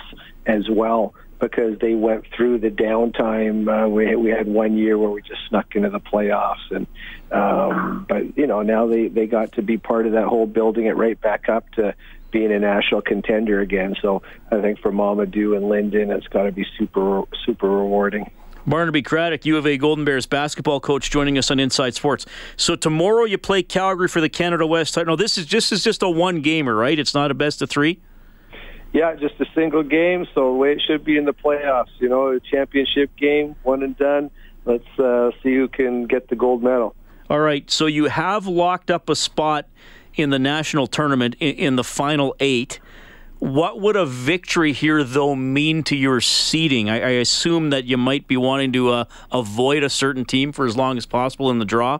as 0.46 0.70
well 0.70 1.14
because 1.40 1.80
they 1.80 1.94
went 1.94 2.26
through 2.36 2.60
the 2.60 2.70
downtime. 2.70 3.68
Uh, 3.68 3.88
we 3.90 4.16
we 4.16 4.30
had 4.30 4.48
one 4.48 4.78
year 4.78 4.98
where 4.98 5.10
we 5.10 5.22
just 5.22 5.42
snuck 5.50 5.76
into 5.76 5.90
the 5.90 6.00
playoffs, 6.00 6.72
and 6.72 6.88
um, 7.32 8.06
but 8.08 8.38
you 8.38 8.48
know 8.48 8.62
now 8.62 8.88
they 8.88 9.08
they 9.08 9.28
got 9.28 9.54
to 9.54 9.62
be 9.62 9.78
part 9.78 10.06
of 10.06 10.14
that 10.14 10.26
whole 10.26 10.46
building 10.46 10.86
it 10.86 10.96
right 10.96 11.20
back 11.20 11.50
up 11.50 11.70
to 11.74 11.94
being 12.32 12.52
a 12.52 12.60
national 12.60 13.02
contender 13.02 13.62
again. 13.62 13.96
So 14.02 14.22
I 14.52 14.62
think 14.62 14.80
for 14.80 14.92
Mamadou 14.92 15.56
and 15.56 15.70
Lyndon, 15.70 16.12
it's 16.12 16.28
got 16.28 16.44
to 16.44 16.52
be 16.52 16.66
super 16.78 17.24
super 17.46 17.70
rewarding. 17.70 18.32
Barnaby 18.68 19.04
Craddock, 19.04 19.46
U 19.46 19.58
of 19.58 19.68
A 19.68 19.78
Golden 19.78 20.06
Bears 20.06 20.26
basketball 20.26 20.80
coach, 20.80 21.12
joining 21.12 21.38
us 21.38 21.52
on 21.52 21.60
Inside 21.60 21.94
Sports. 21.94 22.26
So 22.58 22.76
tomorrow 22.76 23.26
you 23.26 23.38
play 23.38 23.62
Calgary 23.62 24.08
for 24.08 24.22
the 24.22 24.30
Canada 24.30 24.66
West 24.66 24.96
title. 24.96 25.12
No, 25.12 25.16
this 25.16 25.38
is 25.38 25.46
just 25.46 25.72
is 25.72 25.84
just 25.84 26.02
a 26.02 26.10
one 26.10 26.42
gamer, 26.42 26.74
right? 26.74 26.98
It's 26.98 27.14
not 27.14 27.30
a 27.30 27.36
best 27.36 27.62
of 27.62 27.70
three. 27.70 28.00
Yeah, 28.96 29.14
just 29.16 29.36
a 29.42 29.46
single 29.54 29.84
game. 29.84 30.26
So 30.34 30.54
the 30.54 30.58
way 30.58 30.72
it 30.72 30.82
should 30.82 31.04
be 31.04 31.18
in 31.18 31.26
the 31.26 31.34
playoffs, 31.34 31.90
you 32.00 32.08
know, 32.08 32.30
a 32.30 32.40
championship 32.40 33.14
game, 33.18 33.58
one 33.64 33.84
and 33.84 33.98
done. 33.98 34.32
Let's 34.64 34.88
uh, 34.98 35.32
see 35.44 35.54
who 35.54 35.68
can 35.68 36.06
get 36.06 36.30
the 36.30 36.38
gold 36.38 36.64
medal. 36.64 36.96
All 37.30 37.42
right. 37.42 37.70
So 37.70 37.88
you 37.88 38.06
have 38.06 38.48
locked 38.48 38.90
up 38.90 39.10
a 39.10 39.16
spot 39.18 39.68
in 40.14 40.30
the 40.30 40.40
national 40.40 40.88
tournament 40.88 41.36
in, 41.42 41.56
in 41.56 41.76
the 41.76 41.84
final 41.84 42.38
eight. 42.40 42.80
What 43.40 43.82
would 43.82 43.98
a 43.98 44.06
victory 44.06 44.72
here, 44.72 45.04
though, 45.04 45.36
mean 45.36 45.84
to 45.84 45.96
your 45.98 46.22
seeding? 46.22 46.90
I, 46.90 47.02
I 47.02 47.10
assume 47.20 47.72
that 47.72 47.84
you 47.84 47.98
might 47.98 48.30
be 48.30 48.38
wanting 48.38 48.72
to 48.72 48.92
uh, 48.92 49.06
avoid 49.30 49.84
a 49.84 49.90
certain 49.90 50.24
team 50.24 50.54
for 50.54 50.66
as 50.66 50.78
long 50.78 50.98
as 50.98 51.06
possible 51.06 51.52
in 51.52 51.60
the 51.60 51.66
draw. 51.66 52.00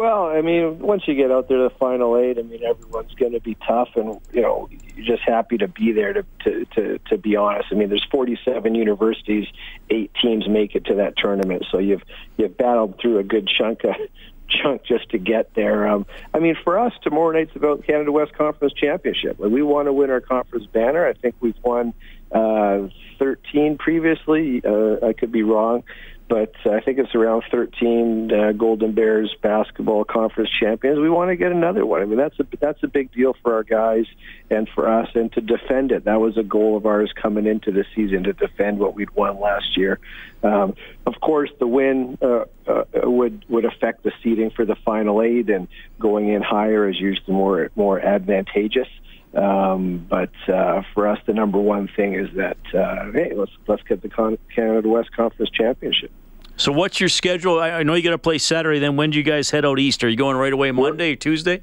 Well, 0.00 0.28
I 0.28 0.40
mean, 0.40 0.78
once 0.78 1.02
you 1.06 1.14
get 1.14 1.30
out 1.30 1.48
there 1.48 1.58
to 1.58 1.64
the 1.64 1.74
final 1.78 2.16
eight, 2.16 2.38
I 2.38 2.42
mean, 2.42 2.64
everyone's 2.64 3.12
going 3.12 3.32
to 3.32 3.40
be 3.40 3.54
tough, 3.68 3.90
and 3.96 4.18
you 4.32 4.40
know, 4.40 4.66
you're 4.96 5.04
just 5.04 5.28
happy 5.28 5.58
to 5.58 5.68
be 5.68 5.92
there. 5.92 6.14
To 6.14 6.24
to 6.44 6.64
to, 6.74 6.98
to 7.10 7.18
be 7.18 7.36
honest, 7.36 7.68
I 7.70 7.74
mean, 7.74 7.90
there's 7.90 8.06
47 8.10 8.74
universities, 8.74 9.46
eight 9.90 10.10
teams 10.14 10.48
make 10.48 10.74
it 10.74 10.86
to 10.86 10.94
that 10.94 11.18
tournament, 11.18 11.66
so 11.70 11.76
you've 11.76 12.00
you've 12.38 12.56
battled 12.56 12.98
through 12.98 13.18
a 13.18 13.22
good 13.22 13.46
chunk 13.46 13.84
of 13.84 13.94
chunk 14.48 14.84
just 14.84 15.10
to 15.10 15.18
get 15.18 15.52
there. 15.52 15.86
Um, 15.86 16.06
I 16.32 16.38
mean, 16.38 16.56
for 16.64 16.78
us, 16.78 16.94
tomorrow 17.02 17.32
night's 17.32 17.54
about 17.54 17.84
Canada 17.84 18.10
West 18.10 18.32
Conference 18.32 18.72
Championship. 18.72 19.38
We 19.38 19.62
want 19.62 19.88
to 19.88 19.92
win 19.92 20.08
our 20.08 20.22
conference 20.22 20.64
banner. 20.64 21.06
I 21.06 21.12
think 21.12 21.34
we've 21.40 21.62
won 21.62 21.92
uh, 22.32 22.88
13 23.18 23.76
previously. 23.76 24.62
Uh, 24.64 25.04
I 25.06 25.12
could 25.12 25.30
be 25.30 25.42
wrong 25.42 25.84
but 26.30 26.54
I 26.64 26.78
think 26.78 27.00
it's 27.00 27.12
around 27.12 27.42
13 27.50 28.32
uh, 28.32 28.52
Golden 28.52 28.92
Bears 28.92 29.34
basketball 29.42 30.04
conference 30.04 30.48
champions. 30.60 31.00
We 31.00 31.10
want 31.10 31.30
to 31.30 31.36
get 31.36 31.50
another 31.50 31.84
one. 31.84 32.02
I 32.02 32.04
mean, 32.04 32.18
that's 32.18 32.38
a 32.38 32.46
that's 32.60 32.80
a 32.84 32.86
big 32.86 33.12
deal 33.12 33.34
for 33.42 33.54
our 33.54 33.64
guys 33.64 34.06
and 34.48 34.68
for 34.72 34.88
us, 34.88 35.08
and 35.16 35.32
to 35.32 35.40
defend 35.40 35.90
it. 35.90 36.04
That 36.04 36.20
was 36.20 36.38
a 36.38 36.44
goal 36.44 36.76
of 36.76 36.86
ours 36.86 37.12
coming 37.20 37.46
into 37.46 37.72
the 37.72 37.84
season 37.96 38.22
to 38.22 38.32
defend 38.32 38.78
what 38.78 38.94
we'd 38.94 39.10
won 39.10 39.40
last 39.40 39.76
year. 39.76 39.98
Um, 40.44 40.74
of 41.04 41.14
course, 41.20 41.50
the 41.58 41.66
win 41.66 42.16
uh, 42.22 42.44
uh, 42.64 42.84
would 43.02 43.44
would 43.48 43.64
affect 43.64 44.04
the 44.04 44.12
seeding 44.22 44.50
for 44.50 44.64
the 44.64 44.76
final 44.84 45.22
eight, 45.22 45.50
and 45.50 45.66
going 45.98 46.28
in 46.28 46.42
higher 46.42 46.88
is 46.88 47.00
usually 47.00 47.34
more 47.34 47.72
more 47.74 47.98
advantageous. 47.98 48.88
Um, 49.34 50.06
but 50.08 50.32
uh, 50.48 50.82
for 50.92 51.06
us, 51.06 51.18
the 51.26 51.32
number 51.32 51.58
one 51.58 51.88
thing 51.94 52.14
is 52.14 52.28
that 52.34 52.58
uh, 52.74 53.12
hey, 53.12 53.32
let's 53.34 53.52
let's 53.68 53.82
get 53.84 54.02
the 54.02 54.08
Con- 54.08 54.38
Canada 54.54 54.88
West 54.88 55.12
Conference 55.12 55.50
championship. 55.50 56.10
So, 56.56 56.72
what's 56.72 57.00
your 57.00 57.08
schedule? 57.08 57.58
I, 57.60 57.82
know 57.84 57.94
you 57.94 58.02
got 58.02 58.10
to 58.10 58.18
play 58.18 58.38
Saturday. 58.38 58.80
Then, 58.80 58.96
when 58.96 59.10
do 59.10 59.18
you 59.18 59.24
guys 59.24 59.50
head 59.50 59.64
out 59.64 59.78
east? 59.78 60.04
Are 60.04 60.08
you 60.08 60.16
going 60.16 60.36
right 60.36 60.52
away 60.52 60.72
Monday 60.72 61.12
or 61.12 61.16
Tuesday? 61.16 61.62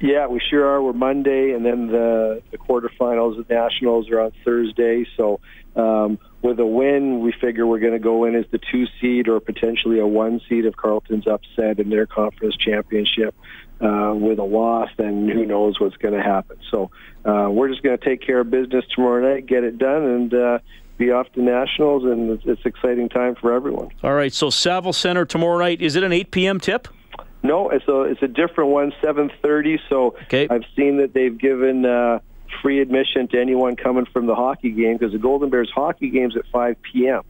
Yeah, 0.00 0.28
we 0.28 0.40
sure 0.40 0.64
are. 0.64 0.80
We're 0.80 0.92
Monday, 0.92 1.50
and 1.50 1.66
then 1.66 1.88
the 1.88 2.42
the 2.50 2.58
quarterfinals 2.58 3.38
of 3.38 3.50
nationals 3.50 4.08
are 4.10 4.20
on 4.20 4.32
Thursday. 4.44 5.04
So, 5.16 5.40
um, 5.74 6.18
with 6.42 6.58
a 6.60 6.66
win, 6.66 7.20
we 7.20 7.32
figure 7.32 7.66
we're 7.66 7.80
going 7.80 7.92
to 7.92 7.98
go 7.98 8.24
in 8.24 8.34
as 8.34 8.44
the 8.50 8.60
two 8.70 8.86
seed 9.00 9.28
or 9.28 9.40
potentially 9.40 9.98
a 9.98 10.06
one 10.06 10.40
seed 10.48 10.64
if 10.66 10.76
Carleton's 10.76 11.26
upset 11.26 11.78
in 11.80 11.90
their 11.90 12.06
conference 12.06 12.56
championship. 12.56 13.34
Uh, 13.80 14.12
with 14.12 14.40
a 14.40 14.42
loss, 14.44 14.88
then 14.96 15.28
who 15.28 15.46
knows 15.46 15.78
what's 15.78 15.96
going 15.98 16.12
to 16.12 16.20
happen. 16.20 16.56
So 16.68 16.90
uh, 17.24 17.48
we're 17.48 17.68
just 17.68 17.80
going 17.84 17.96
to 17.96 18.04
take 18.04 18.20
care 18.20 18.40
of 18.40 18.50
business 18.50 18.84
tomorrow 18.92 19.32
night, 19.32 19.46
get 19.46 19.62
it 19.62 19.78
done, 19.78 20.02
and 20.02 20.34
uh, 20.34 20.58
be 20.96 21.12
off 21.12 21.30
to 21.34 21.42
nationals, 21.42 22.02
and 22.02 22.30
it's, 22.30 22.42
it's 22.44 22.66
exciting 22.66 23.08
time 23.08 23.36
for 23.36 23.52
everyone. 23.52 23.90
All 24.02 24.14
right. 24.14 24.32
So 24.32 24.50
Saville 24.50 24.92
Center 24.92 25.24
tomorrow 25.24 25.58
night. 25.60 25.80
Is 25.80 25.94
it 25.94 26.02
an 26.02 26.12
8 26.12 26.32
p.m. 26.32 26.58
tip? 26.58 26.88
No, 27.44 27.70
it's 27.70 27.86
a 27.86 28.02
it's 28.02 28.22
a 28.22 28.26
different 28.26 28.70
one, 28.70 28.92
7:30. 29.00 29.78
So 29.88 30.16
okay. 30.24 30.48
I've 30.50 30.64
seen 30.74 30.96
that 30.98 31.14
they've 31.14 31.38
given. 31.38 31.86
Uh, 31.86 32.18
free 32.62 32.80
admission 32.80 33.28
to 33.28 33.40
anyone 33.40 33.76
coming 33.76 34.06
from 34.06 34.26
the 34.26 34.34
hockey 34.34 34.70
game 34.70 34.96
because 34.96 35.12
the 35.12 35.18
Golden 35.18 35.50
Bears 35.50 35.70
hockey 35.74 36.10
game's 36.10 36.36
at 36.36 36.44
5 36.52 36.76
p.m. 36.82 37.22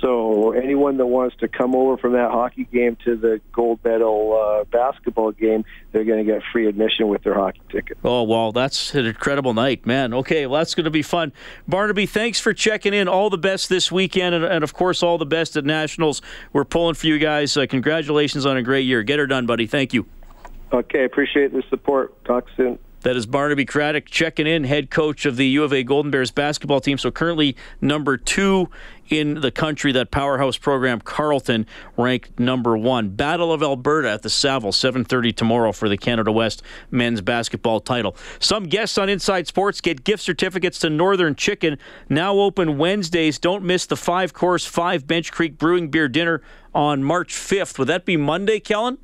So 0.00 0.52
anyone 0.52 0.96
that 0.96 1.06
wants 1.06 1.36
to 1.40 1.48
come 1.48 1.74
over 1.74 1.98
from 1.98 2.14
that 2.14 2.30
hockey 2.30 2.64
game 2.64 2.96
to 3.04 3.16
the 3.16 3.40
gold 3.52 3.80
medal 3.84 4.32
uh, 4.32 4.64
basketball 4.64 5.32
game, 5.32 5.64
they're 5.92 6.04
going 6.04 6.24
to 6.24 6.32
get 6.32 6.42
free 6.52 6.66
admission 6.66 7.08
with 7.08 7.22
their 7.22 7.34
hockey 7.34 7.60
ticket. 7.70 7.98
Oh, 8.02 8.22
well, 8.22 8.50
that's 8.50 8.94
an 8.94 9.04
incredible 9.04 9.52
night, 9.52 9.84
man. 9.84 10.14
Okay, 10.14 10.46
well, 10.46 10.58
that's 10.58 10.74
going 10.74 10.84
to 10.84 10.90
be 10.90 11.02
fun. 11.02 11.32
Barnaby, 11.68 12.06
thanks 12.06 12.40
for 12.40 12.54
checking 12.54 12.94
in. 12.94 13.08
All 13.08 13.28
the 13.28 13.38
best 13.38 13.68
this 13.68 13.92
weekend, 13.92 14.34
and, 14.34 14.44
and 14.44 14.64
of 14.64 14.72
course, 14.72 15.02
all 15.02 15.18
the 15.18 15.26
best 15.26 15.56
at 15.56 15.66
Nationals. 15.66 16.22
We're 16.54 16.64
pulling 16.64 16.94
for 16.94 17.06
you 17.06 17.18
guys. 17.18 17.56
Uh, 17.56 17.66
congratulations 17.68 18.46
on 18.46 18.56
a 18.56 18.62
great 18.62 18.86
year. 18.86 19.02
Get 19.02 19.18
her 19.18 19.26
done, 19.26 19.44
buddy. 19.44 19.66
Thank 19.66 19.92
you. 19.92 20.06
Okay, 20.72 21.04
appreciate 21.04 21.52
the 21.52 21.62
support. 21.68 22.24
Talk 22.24 22.46
soon. 22.56 22.78
That 23.02 23.16
is 23.16 23.24
Barnaby 23.24 23.64
Craddock 23.64 24.06
checking 24.06 24.46
in, 24.46 24.64
head 24.64 24.90
coach 24.90 25.24
of 25.24 25.36
the 25.36 25.46
U 25.46 25.64
of 25.64 25.72
A 25.72 25.82
Golden 25.82 26.10
Bears 26.10 26.30
basketball 26.30 26.80
team. 26.80 26.98
So 26.98 27.10
currently 27.10 27.56
number 27.80 28.16
two 28.16 28.68
in 29.08 29.40
the 29.40 29.50
country, 29.50 29.90
that 29.92 30.10
powerhouse 30.10 30.56
program, 30.56 31.00
Carleton, 31.00 31.66
ranked 31.96 32.38
number 32.38 32.76
one. 32.76 33.08
Battle 33.08 33.52
of 33.52 33.62
Alberta 33.62 34.10
at 34.10 34.22
the 34.22 34.30
Saville, 34.30 34.70
7.30 34.70 35.34
tomorrow 35.34 35.72
for 35.72 35.88
the 35.88 35.96
Canada 35.96 36.30
West 36.30 36.62
men's 36.90 37.20
basketball 37.20 37.80
title. 37.80 38.16
Some 38.38 38.64
guests 38.64 38.98
on 38.98 39.08
Inside 39.08 39.46
Sports 39.46 39.80
get 39.80 40.04
gift 40.04 40.22
certificates 40.22 40.78
to 40.80 40.90
Northern 40.90 41.34
Chicken, 41.34 41.78
now 42.08 42.34
open 42.34 42.78
Wednesdays. 42.78 43.38
Don't 43.38 43.64
miss 43.64 43.86
the 43.86 43.96
five-course, 43.96 44.64
five 44.66 45.06
Bench 45.06 45.32
Creek 45.32 45.58
Brewing 45.58 45.88
Beer 45.88 46.08
Dinner 46.08 46.42
on 46.74 47.02
March 47.02 47.34
5th. 47.34 47.78
Would 47.78 47.88
that 47.88 48.04
be 48.04 48.16
Monday, 48.16 48.60
Kellen? 48.60 48.98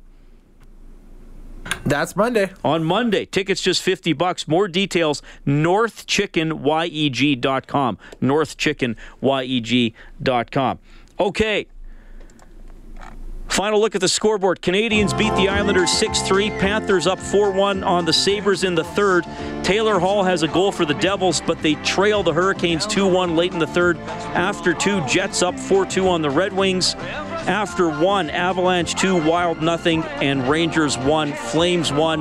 That's 1.87 2.15
Monday. 2.17 2.51
On 2.65 2.83
Monday. 2.83 3.25
Tickets 3.25 3.61
just 3.61 3.81
50 3.81 4.11
bucks. 4.13 4.47
More 4.47 4.67
details, 4.67 5.23
northchickenyeg.com. 5.45 7.97
Northchickenyeg.com. 8.21 10.79
Okay. 11.19 11.67
Final 13.47 13.79
look 13.79 13.95
at 13.95 14.01
the 14.01 14.09
scoreboard. 14.09 14.61
Canadiens 14.61 15.17
beat 15.17 15.33
the 15.35 15.47
Islanders 15.47 15.89
6 15.93 16.23
3. 16.23 16.49
Panthers 16.51 17.07
up 17.07 17.19
4 17.19 17.51
1 17.51 17.85
on 17.85 18.03
the 18.03 18.11
Sabres 18.11 18.65
in 18.65 18.75
the 18.75 18.83
third. 18.83 19.23
Taylor 19.63 19.97
Hall 19.97 20.23
has 20.23 20.43
a 20.43 20.49
goal 20.49 20.73
for 20.73 20.83
the 20.85 20.95
Devils, 20.95 21.39
but 21.41 21.61
they 21.61 21.75
trail 21.75 22.21
the 22.21 22.33
Hurricanes 22.33 22.85
2 22.85 23.07
1 23.07 23.37
late 23.37 23.53
in 23.53 23.59
the 23.59 23.65
third. 23.65 23.97
After 24.35 24.73
two, 24.73 24.99
Jets 25.07 25.41
up 25.41 25.57
4 25.57 25.85
2 25.85 26.09
on 26.09 26.21
the 26.21 26.29
Red 26.29 26.51
Wings. 26.51 26.97
After 27.47 27.89
one, 27.89 28.29
Avalanche 28.29 28.93
2, 28.95 29.25
Wild 29.25 29.61
nothing, 29.61 30.03
and 30.03 30.49
Rangers 30.49 30.97
1, 30.97 31.31
Flames 31.31 31.93
1. 31.93 32.19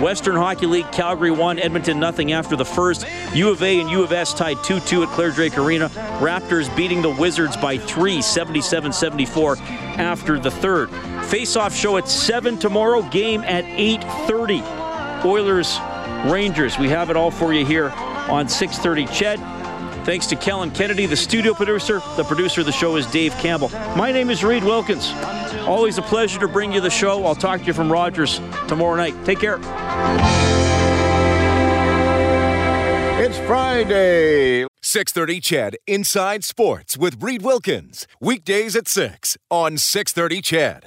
Western 0.00 0.36
Hockey 0.36 0.66
League, 0.66 0.92
Calgary 0.92 1.32
1, 1.32 1.58
Edmonton 1.58 1.98
nothing 1.98 2.30
after 2.30 2.54
the 2.54 2.64
first. 2.64 3.04
U 3.34 3.50
of 3.50 3.60
A 3.60 3.80
and 3.80 3.90
U 3.90 4.04
of 4.04 4.12
S 4.12 4.32
tied 4.32 4.62
2 4.62 4.78
2 4.78 5.02
at 5.02 5.08
Clare 5.08 5.32
Drake 5.32 5.58
Arena. 5.58 5.88
Raptors 6.20 6.74
beating 6.76 7.02
the 7.02 7.10
Wizards 7.10 7.56
by 7.56 7.76
3, 7.76 8.22
77 8.22 8.92
74 8.92 9.56
after 9.58 10.38
the 10.38 10.50
third. 10.50 10.90
Face 11.24 11.56
off 11.56 11.74
show 11.74 11.96
at 11.96 12.08
7 12.08 12.56
tomorrow, 12.56 13.02
game 13.10 13.42
at 13.42 13.64
8.30. 13.64 15.24
Oilers, 15.24 15.76
Rangers. 16.32 16.78
We 16.78 16.88
have 16.88 17.10
it 17.10 17.16
all 17.16 17.32
for 17.32 17.52
you 17.52 17.66
here 17.66 17.90
on 18.28 18.48
630 18.48 19.12
CHED. 19.12 19.57
Thanks 20.08 20.26
to 20.28 20.36
Kellen 20.36 20.70
Kennedy, 20.70 21.04
the 21.04 21.14
studio 21.14 21.52
producer. 21.52 22.00
The 22.16 22.24
producer 22.24 22.62
of 22.62 22.66
the 22.66 22.72
show 22.72 22.96
is 22.96 23.04
Dave 23.08 23.34
Campbell. 23.34 23.68
My 23.94 24.10
name 24.10 24.30
is 24.30 24.42
Reed 24.42 24.64
Wilkins. 24.64 25.12
Always 25.66 25.98
a 25.98 26.02
pleasure 26.02 26.40
to 26.40 26.48
bring 26.48 26.72
you 26.72 26.80
the 26.80 26.88
show. 26.88 27.26
I'll 27.26 27.34
talk 27.34 27.60
to 27.60 27.66
you 27.66 27.74
from 27.74 27.92
Rogers 27.92 28.40
tomorrow 28.68 28.96
night. 28.96 29.14
Take 29.26 29.38
care. 29.38 29.58
It's 33.20 33.36
Friday. 33.40 34.64
6:30 34.80 35.42
CHED 35.42 35.76
Inside 35.86 36.42
Sports 36.42 36.96
with 36.96 37.22
Reed 37.22 37.42
Wilkins. 37.42 38.06
Weekdays 38.18 38.74
at 38.76 38.88
6 38.88 39.36
on 39.50 39.76
6:30 39.76 40.40
CHED. 40.40 40.86